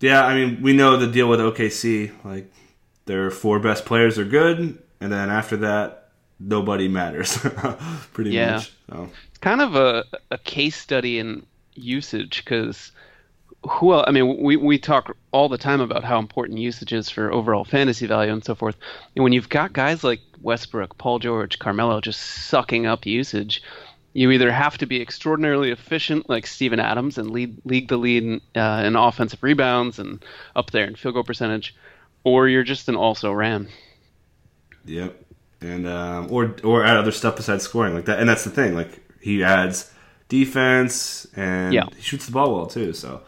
yeah, 0.00 0.24
I 0.24 0.34
mean, 0.34 0.62
we 0.62 0.72
know 0.72 0.96
the 0.96 1.06
deal 1.06 1.28
with 1.28 1.40
OKC. 1.40 2.12
Like, 2.24 2.50
their 3.06 3.30
four 3.30 3.58
best 3.58 3.84
players 3.84 4.18
are 4.18 4.24
good, 4.24 4.78
and 5.00 5.12
then 5.12 5.28
after 5.30 5.56
that, 5.58 6.10
nobody 6.40 6.88
matters. 6.88 7.36
Pretty 8.12 8.30
Yeah. 8.30 8.56
much. 8.56 8.72
So. 8.90 9.10
It's 9.28 9.38
kind 9.38 9.60
of 9.60 9.74
a, 9.74 10.04
a 10.30 10.38
case 10.38 10.76
study 10.76 11.18
in 11.18 11.44
usage 11.74 12.44
because 12.44 12.92
who 13.68 13.92
else, 13.92 14.04
I 14.06 14.10
mean, 14.12 14.42
we, 14.42 14.56
we 14.56 14.78
talk 14.78 15.16
all 15.32 15.48
the 15.48 15.58
time 15.58 15.80
about 15.80 16.04
how 16.04 16.18
important 16.18 16.58
usage 16.58 16.92
is 16.92 17.10
for 17.10 17.32
overall 17.32 17.64
fantasy 17.64 18.06
value 18.06 18.32
and 18.32 18.44
so 18.44 18.54
forth. 18.54 18.76
And 19.14 19.22
when 19.24 19.32
you've 19.32 19.48
got 19.48 19.72
guys 19.72 20.02
like 20.02 20.20
Westbrook, 20.40 20.96
Paul 20.98 21.18
George, 21.18 21.58
Carmelo 21.58 22.00
just 22.00 22.20
sucking 22.20 22.86
up 22.86 23.06
usage, 23.06 23.62
you 24.14 24.30
either 24.30 24.50
have 24.50 24.78
to 24.78 24.86
be 24.86 25.00
extraordinarily 25.00 25.70
efficient 25.70 26.28
like 26.28 26.46
Steven 26.46 26.80
Adams 26.80 27.18
and 27.18 27.30
lead 27.30 27.56
lead 27.64 27.88
the 27.88 27.96
lead 27.96 28.22
in, 28.24 28.40
uh, 28.56 28.82
in 28.84 28.96
offensive 28.96 29.42
rebounds 29.42 29.98
and 29.98 30.24
up 30.56 30.70
there 30.70 30.86
in 30.86 30.96
field 30.96 31.14
goal 31.14 31.24
percentage, 31.24 31.74
or 32.24 32.48
you're 32.48 32.64
just 32.64 32.88
an 32.88 32.96
also 32.96 33.30
ran. 33.32 33.68
Yep, 34.86 35.24
and 35.60 35.86
um, 35.86 36.28
or 36.30 36.56
or 36.64 36.84
add 36.84 36.96
other 36.96 37.12
stuff 37.12 37.36
besides 37.36 37.64
scoring 37.64 37.94
like 37.94 38.06
that. 38.06 38.18
And 38.18 38.28
that's 38.28 38.44
the 38.44 38.50
thing, 38.50 38.74
like 38.74 39.02
he 39.20 39.44
adds 39.44 39.92
defense 40.28 41.26
and 41.36 41.74
Yeah. 41.74 41.84
he 41.94 42.02
shoots 42.02 42.26
the 42.26 42.32
ball 42.32 42.54
well 42.54 42.66
too. 42.66 42.92
So, 42.92 43.22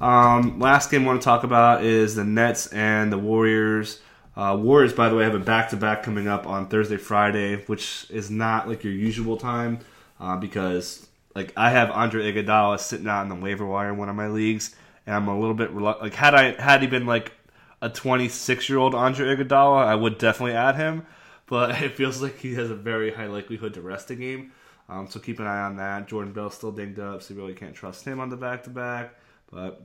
um, 0.00 0.58
last 0.58 0.90
game 0.90 1.04
I 1.04 1.06
want 1.06 1.22
to 1.22 1.24
talk 1.24 1.44
about 1.44 1.84
is 1.84 2.14
the 2.14 2.24
Nets 2.24 2.66
and 2.68 3.12
the 3.12 3.18
Warriors. 3.18 4.00
Uh, 4.36 4.56
Warriors, 4.60 4.92
by 4.92 5.08
the 5.08 5.16
way, 5.16 5.24
have 5.24 5.34
a 5.34 5.38
back 5.38 5.70
to 5.70 5.76
back 5.76 6.02
coming 6.02 6.28
up 6.28 6.46
on 6.46 6.68
Thursday, 6.68 6.98
Friday, 6.98 7.56
which 7.64 8.06
is 8.10 8.30
not 8.30 8.68
like 8.68 8.84
your 8.84 8.92
usual 8.92 9.38
time 9.38 9.80
uh, 10.20 10.36
because 10.36 11.06
like 11.34 11.52
I 11.56 11.70
have 11.70 11.90
Andre 11.90 12.32
Iguodala 12.32 12.78
sitting 12.78 13.06
out 13.06 13.22
in 13.22 13.28
the 13.28 13.34
waiver 13.34 13.64
wire 13.64 13.90
in 13.90 13.96
one 13.96 14.08
of 14.08 14.16
my 14.16 14.28
leagues, 14.28 14.74
and 15.06 15.16
I'm 15.16 15.28
a 15.28 15.38
little 15.38 15.54
bit 15.54 15.74
relu- 15.74 16.00
like 16.00 16.14
had 16.14 16.34
I 16.34 16.60
had 16.60 16.82
he 16.82 16.86
been 16.86 17.06
like 17.06 17.32
a 17.80 17.88
26 17.88 18.68
year 18.68 18.78
old 18.78 18.94
Andre 18.94 19.34
Iguodala, 19.34 19.84
I 19.84 19.94
would 19.94 20.18
definitely 20.18 20.54
add 20.54 20.76
him, 20.76 21.06
but 21.46 21.70
it 21.82 21.92
feels 21.92 22.20
like 22.20 22.38
he 22.38 22.54
has 22.54 22.70
a 22.70 22.74
very 22.74 23.12
high 23.12 23.26
likelihood 23.26 23.74
to 23.74 23.80
rest 23.80 24.10
a 24.10 24.14
game. 24.16 24.52
Um, 24.88 25.08
so 25.08 25.18
keep 25.18 25.40
an 25.40 25.46
eye 25.46 25.62
on 25.62 25.76
that. 25.76 26.06
Jordan 26.06 26.32
Bell 26.32 26.50
still 26.50 26.70
dinged 26.72 27.00
up, 27.00 27.22
so 27.22 27.34
you 27.34 27.40
really 27.40 27.54
can't 27.54 27.74
trust 27.74 28.04
him 28.04 28.20
on 28.20 28.28
the 28.28 28.36
back 28.36 28.62
to 28.64 28.70
back. 28.70 29.14
But 29.50 29.82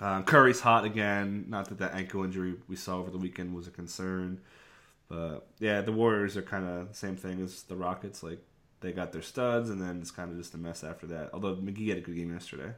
um, 0.00 0.24
Curry's 0.24 0.60
hot 0.60 0.84
again. 0.84 1.46
Not 1.48 1.68
that 1.68 1.78
that 1.78 1.94
ankle 1.94 2.24
injury 2.24 2.54
we 2.68 2.76
saw 2.76 2.98
over 2.98 3.10
the 3.10 3.18
weekend 3.18 3.54
was 3.54 3.66
a 3.66 3.70
concern. 3.70 4.40
But 5.08 5.46
yeah, 5.58 5.80
the 5.80 5.92
Warriors 5.92 6.36
are 6.36 6.42
kind 6.42 6.66
of 6.66 6.88
the 6.88 6.94
same 6.94 7.16
thing 7.16 7.42
as 7.42 7.62
the 7.64 7.76
Rockets. 7.76 8.22
Like 8.22 8.38
they 8.80 8.92
got 8.92 9.12
their 9.12 9.22
studs, 9.22 9.70
and 9.70 9.80
then 9.80 10.00
it's 10.00 10.10
kind 10.10 10.30
of 10.30 10.38
just 10.38 10.54
a 10.54 10.58
mess 10.58 10.84
after 10.84 11.06
that. 11.08 11.30
Although 11.32 11.56
McGee 11.56 11.88
had 11.88 11.98
a 11.98 12.00
good 12.00 12.16
game 12.16 12.32
yesterday. 12.32 12.72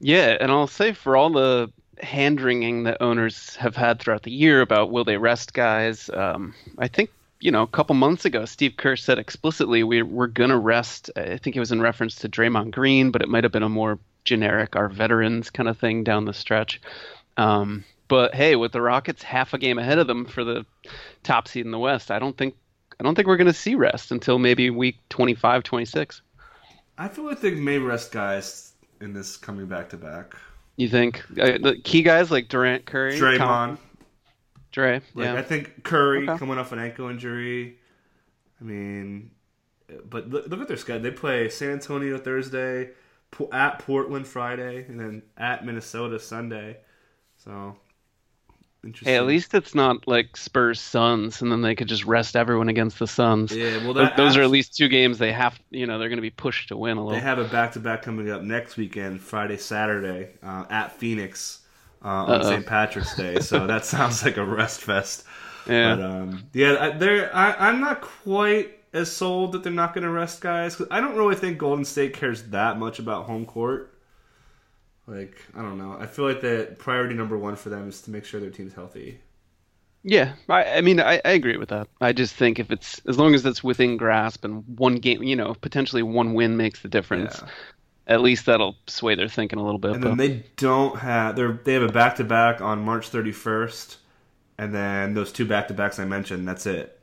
Yeah, 0.00 0.36
and 0.40 0.50
I'll 0.50 0.66
say 0.66 0.92
for 0.92 1.16
all 1.16 1.30
the 1.30 1.72
hand 2.00 2.40
wringing 2.40 2.84
that 2.84 3.00
owners 3.00 3.54
have 3.56 3.76
had 3.76 4.00
throughout 4.00 4.22
the 4.22 4.32
year 4.32 4.60
about 4.60 4.90
will 4.90 5.04
they 5.04 5.16
rest 5.16 5.52
guys, 5.52 6.10
um, 6.10 6.54
I 6.78 6.88
think 6.88 7.10
you 7.40 7.50
know 7.50 7.62
a 7.62 7.68
couple 7.68 7.94
months 7.94 8.24
ago 8.24 8.44
Steve 8.44 8.76
Kerr 8.76 8.96
said 8.96 9.18
explicitly 9.18 9.82
we 9.82 10.02
we're 10.02 10.26
gonna 10.26 10.58
rest. 10.58 11.10
I 11.16 11.36
think 11.38 11.56
it 11.56 11.60
was 11.60 11.72
in 11.72 11.80
reference 11.80 12.16
to 12.16 12.28
Draymond 12.28 12.72
Green, 12.72 13.10
but 13.10 13.22
it 13.22 13.28
might 13.28 13.44
have 13.44 13.52
been 13.52 13.62
a 13.62 13.68
more 13.68 13.98
generic 14.24 14.76
our 14.76 14.88
veterans 14.88 15.50
kind 15.50 15.68
of 15.68 15.78
thing 15.78 16.04
down 16.04 16.24
the 16.24 16.34
stretch. 16.34 16.80
Um, 17.36 17.84
but 18.08 18.34
hey, 18.34 18.56
with 18.56 18.72
the 18.72 18.80
Rockets 18.80 19.22
half 19.22 19.54
a 19.54 19.58
game 19.58 19.78
ahead 19.78 19.98
of 19.98 20.06
them 20.06 20.24
for 20.26 20.44
the 20.44 20.66
top 21.22 21.48
seed 21.48 21.64
in 21.64 21.70
the 21.72 21.78
West, 21.78 22.10
I 22.10 22.18
don't 22.18 22.36
think 22.36 22.54
I 23.00 23.02
don't 23.04 23.14
think 23.14 23.26
we're 23.26 23.36
gonna 23.38 23.52
see 23.52 23.74
rest 23.74 24.10
until 24.12 24.38
maybe 24.38 24.70
week 24.70 24.98
25, 25.08 25.62
26. 25.62 26.20
I 26.98 27.08
feel 27.08 27.24
like 27.24 27.40
they 27.40 27.52
may 27.52 27.78
rest 27.78 28.12
guys 28.12 28.72
in 29.00 29.12
this 29.12 29.36
coming 29.36 29.66
back 29.66 29.88
to 29.90 29.96
back. 29.96 30.34
You 30.76 30.88
think 30.88 31.22
uh, 31.40 31.58
the 31.58 31.80
key 31.82 32.02
guys 32.02 32.30
like 32.30 32.48
Durant, 32.48 32.84
Curry, 32.86 33.18
Draymond. 33.18 33.38
Con- 33.38 33.78
Dre, 34.72 35.00
Like, 35.14 35.24
yeah. 35.24 35.34
I 35.34 35.42
think 35.42 35.82
Curry 35.84 36.28
Okay. 36.28 36.38
coming 36.38 36.56
off 36.58 36.72
an 36.72 36.78
ankle 36.78 37.08
injury. 37.08 37.76
I 38.60 38.64
mean, 38.64 39.30
but 40.08 40.30
look, 40.30 40.46
look 40.46 40.60
at 40.62 40.68
their 40.68 40.76
schedule. 40.78 41.02
They 41.02 41.10
play 41.10 41.48
San 41.50 41.72
Antonio 41.72 42.16
Thursday, 42.16 42.90
at 43.52 43.78
Portland 43.80 44.26
Friday, 44.26 44.84
and 44.86 44.98
then 44.98 45.22
at 45.36 45.64
Minnesota 45.64 46.18
Sunday. 46.18 46.78
So 47.36 47.76
interesting. 48.84 49.12
Hey, 49.12 49.16
at 49.18 49.26
least 49.26 49.54
it's 49.54 49.74
not 49.74 50.06
like 50.06 50.36
Spurs 50.36 50.80
Suns, 50.80 51.42
and 51.42 51.50
then 51.50 51.62
they 51.62 51.74
could 51.74 51.88
just 51.88 52.04
rest 52.04 52.36
everyone 52.36 52.68
against 52.68 52.98
the 52.98 53.06
Suns. 53.06 53.54
Yeah, 53.54 53.84
well, 53.84 53.94
those 54.16 54.36
are 54.36 54.42
at 54.42 54.50
least 54.50 54.76
two 54.76 54.88
games 54.88 55.18
they 55.18 55.32
have. 55.32 55.58
You 55.70 55.86
know, 55.86 55.98
they're 55.98 56.08
going 56.08 56.18
to 56.18 56.22
be 56.22 56.30
pushed 56.30 56.68
to 56.68 56.76
win 56.76 56.96
a 56.96 57.04
little. 57.04 57.18
They 57.18 57.24
have 57.24 57.38
a 57.38 57.44
back 57.44 57.72
to 57.72 57.80
back 57.80 58.02
coming 58.02 58.30
up 58.30 58.42
next 58.42 58.76
weekend, 58.76 59.20
Friday, 59.20 59.56
Saturday, 59.56 60.30
uh, 60.42 60.64
at 60.70 60.92
Phoenix 60.92 61.60
uh, 62.04 62.08
on. 62.08 62.44
St. 62.44 62.66
Patrick's 62.66 63.14
Day. 63.16 63.40
So 63.40 63.66
that 63.66 63.84
sounds 63.86 64.24
like 64.24 64.36
a 64.36 64.44
rest 64.44 64.80
fest. 64.82 65.24
yeah, 65.66 65.96
But 65.96 66.04
um, 66.04 66.44
yeah, 66.52 66.72
I- 66.74 67.28
I, 67.32 67.68
I'm 67.68 67.80
not 67.80 68.00
quite 68.00 68.78
as 68.92 69.10
sold 69.10 69.52
that 69.52 69.62
they're 69.62 69.72
not 69.72 69.94
going 69.94 70.04
to 70.04 70.10
rest 70.10 70.40
guys. 70.40 70.80
I 70.90 71.00
don't 71.00 71.16
really 71.16 71.34
think 71.36 71.58
Golden 71.58 71.84
State 71.84 72.14
cares 72.14 72.42
that 72.50 72.78
much 72.78 72.98
about 72.98 73.26
home 73.26 73.46
court. 73.46 73.94
Like 75.06 75.36
I 75.54 75.62
don't 75.62 75.78
know. 75.78 75.96
I 75.98 76.06
feel 76.06 76.26
like 76.26 76.40
that 76.42 76.78
priority 76.78 77.14
number 77.14 77.36
one 77.38 77.56
for 77.56 77.70
them 77.70 77.88
is 77.88 78.02
to 78.02 78.10
make 78.10 78.24
sure 78.24 78.40
their 78.40 78.50
team's 78.50 78.74
healthy. 78.74 79.20
yeah. 80.04 80.34
I, 80.48 80.64
I 80.64 80.80
mean, 80.80 81.00
I, 81.00 81.20
I 81.24 81.30
agree 81.32 81.56
with 81.56 81.68
that. 81.70 81.88
I 82.00 82.12
just 82.12 82.34
think 82.34 82.58
if 82.58 82.70
it's 82.70 83.00
as 83.06 83.18
long 83.18 83.34
as 83.34 83.44
it's 83.46 83.62
within 83.62 83.96
grasp 83.96 84.44
and 84.44 84.64
one 84.78 84.96
game, 84.96 85.22
you 85.22 85.36
know, 85.36 85.54
potentially 85.54 86.02
one 86.02 86.34
win 86.34 86.56
makes 86.56 86.80
the 86.82 86.88
difference. 86.88 87.42
Yeah. 87.42 87.48
At 88.06 88.20
least 88.20 88.46
that'll 88.46 88.76
sway 88.88 89.14
their 89.14 89.28
thinking 89.28 89.58
a 89.58 89.64
little 89.64 89.78
bit. 89.78 89.94
And 89.94 90.02
then 90.02 90.16
they 90.16 90.44
don't 90.56 90.98
have 90.98 91.36
they're 91.36 91.60
they 91.64 91.74
have 91.74 91.82
a 91.82 91.88
back 91.88 92.16
to 92.16 92.24
back 92.24 92.60
on 92.60 92.80
March 92.84 93.10
31st, 93.10 93.96
and 94.58 94.74
then 94.74 95.14
those 95.14 95.32
two 95.32 95.44
back 95.46 95.68
to 95.68 95.74
backs 95.74 95.98
I 95.98 96.04
mentioned. 96.04 96.46
That's 96.48 96.66
it. 96.66 96.98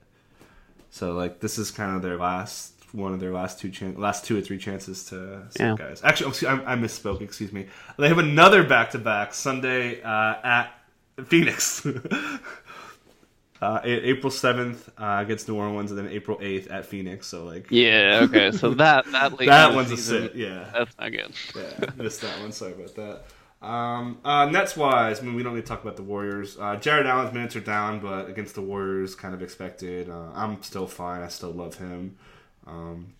So 0.91 1.13
like 1.13 1.39
this 1.39 1.57
is 1.57 1.71
kind 1.71 1.95
of 1.95 2.01
their 2.01 2.17
last 2.17 2.73
one 2.91 3.13
of 3.13 3.19
their 3.19 3.31
last 3.31 3.59
two 3.59 3.69
chan- 3.69 3.95
last 3.99 4.25
two 4.25 4.37
or 4.37 4.41
three 4.41 4.57
chances 4.57 5.05
to 5.05 5.43
Yeah. 5.59 5.75
guys. 5.77 6.01
Actually, 6.03 6.33
oh, 6.47 6.61
I, 6.65 6.73
I 6.73 6.75
misspoke. 6.75 7.21
Excuse 7.21 7.53
me. 7.53 7.67
They 7.97 8.07
have 8.07 8.17
another 8.17 8.63
back 8.63 8.91
to 8.91 8.97
back 8.99 9.33
Sunday 9.33 10.01
uh, 10.01 10.35
at 10.43 10.71
Phoenix. 11.25 11.85
Uh, 13.61 13.81
April 13.83 14.31
seventh 14.31 14.87
uh, 14.97 15.17
against 15.19 15.49
New 15.49 15.55
Orleans, 15.57 15.91
and 15.91 15.99
then 15.99 16.07
April 16.07 16.37
eighth 16.41 16.71
at 16.71 16.85
Phoenix. 16.85 17.27
So 17.27 17.43
like, 17.43 17.67
yeah, 17.69 18.21
okay. 18.23 18.51
So 18.51 18.73
that 18.75 19.03
that 19.11 19.37
that 19.39 19.75
one's 19.75 19.91
a 19.91 19.97
sit. 19.97 20.33
Yeah, 20.33 20.69
That's 20.73 20.97
not 20.97 21.11
good. 21.11 21.33
yeah, 21.53 21.89
missed 21.97 22.21
that 22.21 22.39
one. 22.39 22.53
Sorry 22.53 22.71
about 22.71 22.95
that. 22.95 23.23
Um, 23.61 24.19
uh, 24.23 24.45
Nets 24.45 24.77
wise, 24.77 25.19
I 25.19 25.23
mean, 25.23 25.35
we 25.35 25.43
don't 25.43 25.53
need 25.53 25.61
to 25.61 25.67
talk 25.67 25.81
about 25.81 25.97
the 25.97 26.03
Warriors. 26.03 26.57
Uh, 26.57 26.77
Jarrett 26.77 27.05
Allen's 27.05 27.33
minutes 27.33 27.55
are 27.55 27.61
down, 27.61 27.99
but 27.99 28.29
against 28.29 28.55
the 28.55 28.61
Warriors, 28.61 29.15
kind 29.15 29.33
of 29.33 29.41
expected. 29.41 30.09
Uh, 30.09 30.29
I'm 30.33 30.63
still 30.63 30.87
fine. 30.87 31.21
I 31.21 31.27
still 31.27 31.51
love 31.51 31.75
him. 31.75 32.15
Um, 32.65 33.13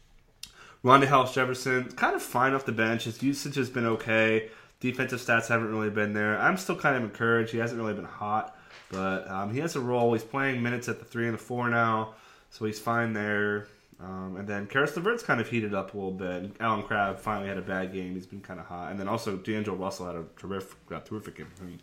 Rondae 0.84 1.08
Hollis-Jefferson, 1.08 1.92
kind 1.92 2.16
of 2.16 2.22
fine 2.22 2.54
off 2.54 2.66
the 2.66 2.72
bench. 2.72 3.04
His 3.04 3.22
usage 3.22 3.56
has 3.56 3.70
been 3.70 3.86
okay. 3.86 4.50
Defensive 4.80 5.20
stats 5.20 5.48
haven't 5.48 5.72
really 5.72 5.90
been 5.90 6.14
there. 6.14 6.40
I'm 6.40 6.56
still 6.56 6.78
kind 6.78 6.96
of 6.96 7.04
encouraged. 7.04 7.52
He 7.52 7.58
hasn't 7.58 7.80
really 7.80 7.94
been 7.94 8.06
hot, 8.06 8.58
but 8.90 9.30
um, 9.30 9.54
he 9.54 9.60
has 9.60 9.76
a 9.76 9.82
role. 9.82 10.14
He's 10.14 10.24
playing 10.24 10.64
minutes 10.64 10.88
at 10.88 11.00
the 11.00 11.06
three 11.06 11.26
and 11.26 11.34
the 11.34 11.38
four 11.38 11.68
now, 11.68 12.14
so 12.50 12.64
he's 12.64 12.80
fine 12.80 13.12
there. 13.12 13.68
Um, 14.02 14.38
and 14.38 14.48
then 14.48 14.66
Caris 14.66 14.96
LeVert's 14.96 15.24
kind 15.24 15.42
of 15.42 15.50
heated 15.50 15.74
up 15.74 15.94
a 15.94 15.98
little 15.98 16.12
bit. 16.12 16.56
Allen 16.62 16.84
Crabbe 16.84 17.20
finally 17.20 17.50
had 17.50 17.58
a 17.58 17.62
bad 17.62 17.92
game. 17.92 18.14
He's 18.14 18.26
been 18.26 18.40
kind 18.40 18.60
of 18.60 18.66
hot. 18.66 18.92
And 18.92 19.00
then 19.00 19.10
also 19.10 19.36
D'Angelo 19.36 19.76
Russell 19.76 20.06
had 20.06 20.16
a 20.16 20.24
terrific, 20.38 20.86
got 20.88 21.06
terrific 21.06 21.38
game. 21.38 21.80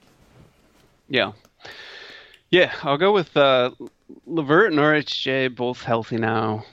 Yeah. 1.08 1.32
Yeah, 2.50 2.72
I'll 2.82 2.96
go 2.96 3.12
with 3.12 3.36
uh, 3.36 3.72
LeVert 4.26 4.72
and 4.72 4.80
RHJ 4.80 5.54
both 5.56 5.82
healthy 5.82 6.16
now. 6.16 6.64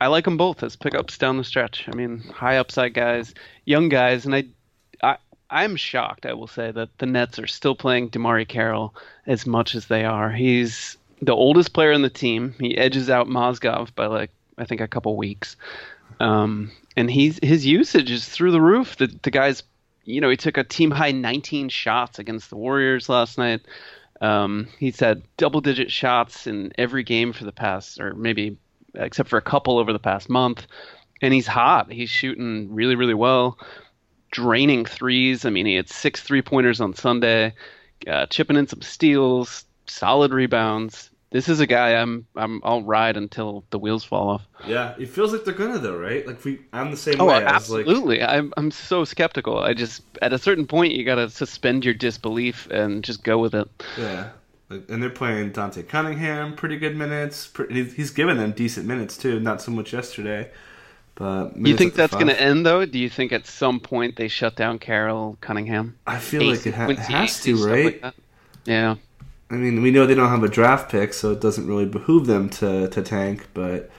I 0.00 0.08
like 0.08 0.24
them 0.24 0.36
both 0.36 0.62
as 0.62 0.76
pickups 0.76 1.18
down 1.18 1.36
the 1.36 1.44
stretch. 1.44 1.88
I 1.88 1.94
mean, 1.96 2.18
high 2.34 2.58
upside 2.58 2.94
guys, 2.94 3.34
young 3.64 3.88
guys, 3.88 4.26
and 4.26 4.34
I, 4.34 4.44
I, 5.02 5.16
I'm 5.48 5.76
shocked. 5.76 6.26
I 6.26 6.34
will 6.34 6.48
say 6.48 6.70
that 6.70 6.98
the 6.98 7.06
Nets 7.06 7.38
are 7.38 7.46
still 7.46 7.74
playing 7.74 8.10
DeMarre 8.10 8.46
Carroll 8.46 8.94
as 9.26 9.46
much 9.46 9.74
as 9.74 9.86
they 9.86 10.04
are. 10.04 10.30
He's 10.30 10.96
the 11.20 11.34
oldest 11.34 11.72
player 11.72 11.92
on 11.92 12.02
the 12.02 12.10
team. 12.10 12.54
He 12.58 12.76
edges 12.76 13.08
out 13.08 13.28
Mozgov 13.28 13.94
by 13.94 14.06
like 14.06 14.30
I 14.58 14.64
think 14.64 14.80
a 14.80 14.88
couple 14.88 15.16
weeks, 15.16 15.56
um, 16.20 16.70
and 16.96 17.10
he's 17.10 17.38
his 17.42 17.64
usage 17.66 18.10
is 18.10 18.28
through 18.28 18.52
the 18.52 18.60
roof. 18.60 18.96
The 18.96 19.06
the 19.22 19.30
guy's, 19.30 19.62
you 20.04 20.20
know, 20.20 20.30
he 20.30 20.36
took 20.36 20.56
a 20.56 20.64
team 20.64 20.90
high 20.90 21.12
19 21.12 21.68
shots 21.68 22.18
against 22.18 22.50
the 22.50 22.56
Warriors 22.56 23.08
last 23.08 23.38
night. 23.38 23.62
Um, 24.20 24.68
he's 24.78 25.00
had 25.00 25.22
double 25.36 25.60
digit 25.60 25.90
shots 25.90 26.46
in 26.46 26.72
every 26.78 27.02
game 27.02 27.32
for 27.32 27.44
the 27.44 27.52
past, 27.52 27.98
or 28.00 28.14
maybe 28.14 28.56
except 28.94 29.28
for 29.28 29.36
a 29.36 29.42
couple 29.42 29.78
over 29.78 29.92
the 29.92 29.98
past 29.98 30.28
month. 30.28 30.66
And 31.20 31.32
he's 31.32 31.46
hot. 31.46 31.90
He's 31.90 32.10
shooting 32.10 32.74
really, 32.74 32.94
really 32.94 33.14
well, 33.14 33.58
draining 34.30 34.84
threes. 34.84 35.44
I 35.44 35.50
mean, 35.50 35.66
he 35.66 35.74
had 35.74 35.88
six 35.88 36.20
three 36.20 36.42
pointers 36.42 36.80
on 36.80 36.94
Sunday, 36.94 37.54
uh, 38.06 38.26
chipping 38.26 38.56
in 38.56 38.66
some 38.66 38.82
steals, 38.82 39.64
solid 39.86 40.32
rebounds. 40.32 41.10
This 41.32 41.48
is 41.48 41.60
a 41.60 41.66
guy 41.66 41.94
I'm 41.96 42.26
I'm 42.36 42.60
I'll 42.62 42.82
ride 42.82 43.16
until 43.16 43.64
the 43.70 43.78
wheels 43.78 44.04
fall 44.04 44.28
off. 44.28 44.42
Yeah, 44.66 44.94
it 44.98 45.08
feels 45.08 45.32
like 45.32 45.44
they're 45.44 45.54
gonna 45.54 45.78
though, 45.78 45.96
right? 45.96 46.26
Like 46.26 46.44
we, 46.44 46.60
I'm 46.72 46.90
the 46.90 46.96
same 46.96 47.20
Oh, 47.20 47.24
way. 47.26 47.34
Was 47.34 47.42
like, 47.44 47.54
absolutely. 47.54 48.22
I'm 48.22 48.52
I'm 48.56 48.70
so 48.70 49.04
skeptical. 49.04 49.58
I 49.58 49.72
just 49.74 50.02
at 50.20 50.32
a 50.32 50.38
certain 50.38 50.66
point 50.66 50.92
you 50.92 51.04
got 51.04 51.14
to 51.16 51.30
suspend 51.30 51.84
your 51.84 51.94
disbelief 51.94 52.68
and 52.70 53.02
just 53.02 53.24
go 53.24 53.38
with 53.38 53.54
it. 53.54 53.68
yeah. 53.98 54.30
And 54.70 55.02
they're 55.02 55.10
playing 55.10 55.52
Dante 55.52 55.82
Cunningham 55.82 56.54
pretty 56.54 56.78
good 56.78 56.96
minutes. 56.96 57.46
Pre- 57.46 57.66
he's, 57.72 57.92
he's 57.92 58.10
given 58.10 58.38
them 58.38 58.52
decent 58.52 58.86
minutes 58.86 59.18
too. 59.18 59.38
Not 59.38 59.60
so 59.60 59.70
much 59.70 59.92
yesterday, 59.92 60.50
but 61.14 61.54
You 61.56 61.76
think 61.76 61.92
that's 61.94 62.14
going 62.14 62.28
to 62.28 62.40
end 62.40 62.64
though? 62.64 62.86
Do 62.86 62.98
you 62.98 63.10
think 63.10 63.32
at 63.32 63.46
some 63.46 63.80
point 63.80 64.16
they 64.16 64.28
shut 64.28 64.56
down 64.56 64.78
Carroll 64.78 65.36
Cunningham? 65.42 65.96
I 66.06 66.18
feel 66.18 66.44
like 66.44 66.66
it, 66.66 66.72
ha- 66.74 66.88
it 66.88 66.98
has 66.98 67.40
to, 67.42 67.56
right? 67.66 68.02
like 68.02 68.14
yeah. 68.64 68.96
I 69.52 69.56
mean, 69.56 69.82
we 69.82 69.90
know 69.90 70.06
they 70.06 70.14
don't 70.14 70.30
have 70.30 70.42
a 70.42 70.48
draft 70.48 70.90
pick, 70.90 71.12
so 71.12 71.30
it 71.30 71.40
doesn't 71.42 71.66
really 71.66 71.84
behoove 71.84 72.26
them 72.26 72.48
to, 72.50 72.88
to 72.88 73.02
tank. 73.02 73.48
But 73.52 73.90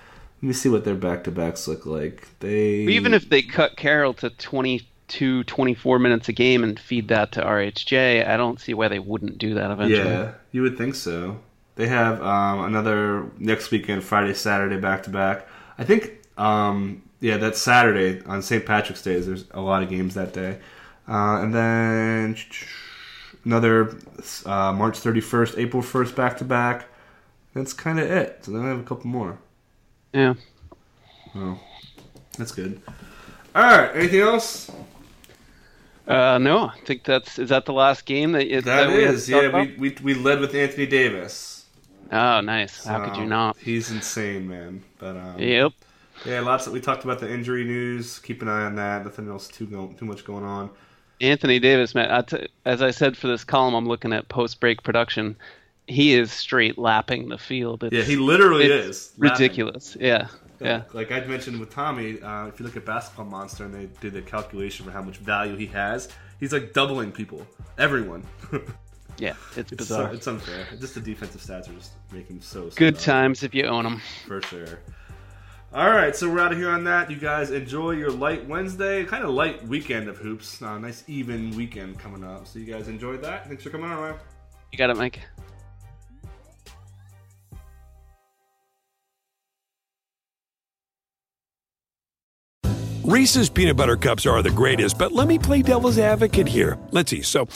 let 0.41 0.41
me 0.41 0.51
see 0.51 0.67
what 0.67 0.83
their 0.83 0.95
back 0.95 1.23
to 1.25 1.31
backs 1.31 1.67
look 1.67 1.85
like. 1.85 2.27
They 2.39 2.79
even 2.87 3.13
if 3.13 3.29
they 3.29 3.43
cut 3.43 3.77
Carroll 3.77 4.15
to 4.15 4.31
22, 4.31 5.43
24 5.43 5.99
minutes 5.99 6.27
a 6.27 6.33
game 6.33 6.63
and 6.63 6.79
feed 6.79 7.07
that 7.09 7.31
to 7.33 7.41
RHJ, 7.41 8.27
I 8.27 8.35
don't 8.35 8.59
see 8.59 8.73
why 8.73 8.87
they 8.87 8.97
wouldn't 8.97 9.37
do 9.37 9.53
that 9.53 9.69
eventually. 9.69 10.09
Yeah, 10.09 10.31
you 10.51 10.63
would 10.63 10.75
think 10.75 10.95
so. 10.95 11.39
They 11.75 11.87
have 11.87 12.19
um, 12.23 12.65
another 12.65 13.29
next 13.37 13.69
weekend, 13.69 14.03
Friday, 14.03 14.33
Saturday, 14.33 14.77
back 14.77 15.03
to 15.03 15.11
back. 15.11 15.47
I 15.77 15.83
think, 15.83 16.19
um, 16.35 17.03
yeah, 17.19 17.37
that's 17.37 17.61
Saturday 17.61 18.23
on 18.25 18.41
St. 18.41 18.65
Patrick's 18.65 19.03
Day. 19.03 19.19
There's 19.19 19.45
a 19.51 19.61
lot 19.61 19.83
of 19.83 19.89
games 19.89 20.15
that 20.15 20.33
day, 20.33 20.57
uh, 21.07 21.41
and 21.41 21.53
then 21.53 22.35
another 23.45 23.97
uh, 24.45 24.73
March 24.73 24.99
31st, 24.99 25.57
April 25.57 25.81
1st, 25.83 26.15
back 26.15 26.37
to 26.37 26.45
back. 26.45 26.85
That's 27.53 27.73
kind 27.73 27.99
of 27.99 28.09
it. 28.09 28.45
So 28.45 28.51
then 28.51 28.65
I 28.65 28.69
have 28.69 28.79
a 28.79 28.83
couple 28.83 29.07
more. 29.07 29.37
Yeah. 30.13 30.33
Oh, 31.35 31.59
that's 32.37 32.51
good. 32.51 32.81
All 33.55 33.63
right. 33.63 33.95
Anything 33.95 34.21
else? 34.21 34.71
Uh, 36.07 36.37
no, 36.37 36.67
I 36.67 36.77
think 36.79 37.03
that's 37.03 37.39
is 37.39 37.49
that 37.49 37.65
the 37.65 37.73
last 37.73 38.05
game 38.05 38.33
that, 38.33 38.49
that, 38.49 38.65
that 38.65 38.89
we. 38.89 39.33
Yeah, 39.33 39.61
we, 39.61 39.75
we 39.77 39.97
we 40.03 40.13
led 40.13 40.39
with 40.39 40.53
Anthony 40.53 40.85
Davis. 40.85 41.65
Oh, 42.11 42.41
nice. 42.41 42.83
How 42.83 43.05
could 43.05 43.17
you 43.17 43.25
not? 43.25 43.57
He's 43.57 43.89
insane, 43.89 44.47
man. 44.47 44.83
But 44.99 45.15
um, 45.15 45.39
yep. 45.39 45.71
Yeah, 46.25 46.41
lots. 46.41 46.67
Of, 46.67 46.73
we 46.73 46.81
talked 46.81 47.05
about 47.05 47.19
the 47.19 47.31
injury 47.31 47.63
news. 47.63 48.19
Keep 48.19 48.41
an 48.41 48.49
eye 48.49 48.65
on 48.65 48.75
that. 48.75 49.05
Nothing 49.05 49.29
else 49.29 49.47
too 49.47 49.65
too 49.97 50.05
much 50.05 50.25
going 50.25 50.43
on. 50.43 50.69
Anthony 51.23 51.59
Davis, 51.59 51.95
man. 51.95 52.25
as 52.65 52.81
I 52.81 52.91
said 52.91 53.17
for 53.17 53.27
this 53.27 53.43
column, 53.43 53.73
I'm 53.73 53.87
looking 53.87 54.13
at 54.13 54.27
post 54.27 54.59
break 54.59 54.83
production. 54.83 55.37
He 55.87 56.13
is 56.13 56.31
straight 56.31 56.77
lapping 56.77 57.29
the 57.29 57.37
field. 57.37 57.83
It's, 57.83 57.95
yeah, 57.95 58.03
he 58.03 58.15
literally 58.15 58.65
is 58.65 59.13
ridiculous. 59.17 59.97
Yeah. 59.99 60.27
Yeah. 60.59 60.83
Like 60.93 61.11
I'd 61.11 61.27
mentioned 61.27 61.59
with 61.59 61.71
Tommy, 61.71 62.21
uh, 62.21 62.47
if 62.47 62.59
you 62.59 62.65
look 62.65 62.77
at 62.77 62.85
Basketball 62.85 63.25
Monster 63.25 63.65
and 63.65 63.73
they 63.73 63.89
did 63.99 64.13
the 64.13 64.21
calculation 64.21 64.85
for 64.85 64.91
how 64.91 65.01
much 65.01 65.17
value 65.17 65.57
he 65.57 65.65
has, 65.67 66.09
he's 66.39 66.53
like 66.53 66.73
doubling 66.73 67.11
people, 67.11 67.45
everyone. 67.77 68.23
yeah, 69.17 69.33
it's, 69.57 69.57
it's 69.57 69.71
bizarre. 69.71 70.09
So, 70.09 70.13
it's 70.13 70.27
unfair. 70.27 70.65
Just 70.79 70.95
the 70.95 71.01
defensive 71.01 71.41
stats 71.41 71.69
are 71.69 71.73
just 71.73 71.91
making 72.11 72.37
him 72.37 72.41
so. 72.41 72.69
Good 72.75 72.97
times 72.97 73.43
if 73.43 73.53
you 73.53 73.65
own 73.65 73.83
them. 73.83 74.01
For 74.25 74.41
sure. 74.41 74.79
All 75.75 75.89
right, 75.89 76.15
so 76.15 76.29
we're 76.29 76.39
out 76.39 76.51
of 76.51 76.59
here 76.59 76.69
on 76.69 76.83
that. 76.83 77.09
You 77.09 77.17
guys 77.17 77.49
enjoy 77.49 77.91
your 77.91 78.11
light 78.11 78.47
Wednesday, 78.47 79.03
kind 79.05 79.23
of 79.23 79.31
light 79.31 79.67
weekend 79.67 80.07
of 80.07 80.17
hoops. 80.19 80.61
Uh, 80.61 80.77
nice 80.77 81.03
even 81.07 81.49
weekend 81.57 81.97
coming 81.97 82.23
up. 82.23 82.45
So 82.45 82.59
you 82.59 82.71
guys 82.71 82.87
enjoyed 82.87 83.23
that. 83.23 83.47
Thanks 83.47 83.63
for 83.63 83.71
coming 83.71 83.89
on, 83.89 83.97
Ryan. 83.97 84.15
You 84.71 84.77
got 84.77 84.91
it, 84.91 84.97
Mike. 84.97 85.21
Reese's 93.03 93.49
peanut 93.49 93.75
butter 93.75 93.97
cups 93.97 94.27
are 94.27 94.43
the 94.43 94.51
greatest, 94.51 94.99
but 94.99 95.11
let 95.11 95.27
me 95.27 95.39
play 95.39 95.63
devil's 95.63 95.97
advocate 95.97 96.47
here. 96.47 96.77
Let's 96.91 97.09
see. 97.09 97.23
So, 97.23 97.47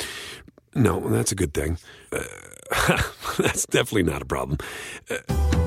no, 0.74 1.07
that's 1.07 1.32
a 1.32 1.36
good 1.36 1.53
thing. 1.53 1.78
Uh, 2.11 2.24
that's 3.38 3.68
definitely 3.68 4.03
not 4.11 4.24
a 4.24 4.26
problem. 4.26 4.57
Uh, 5.07 5.66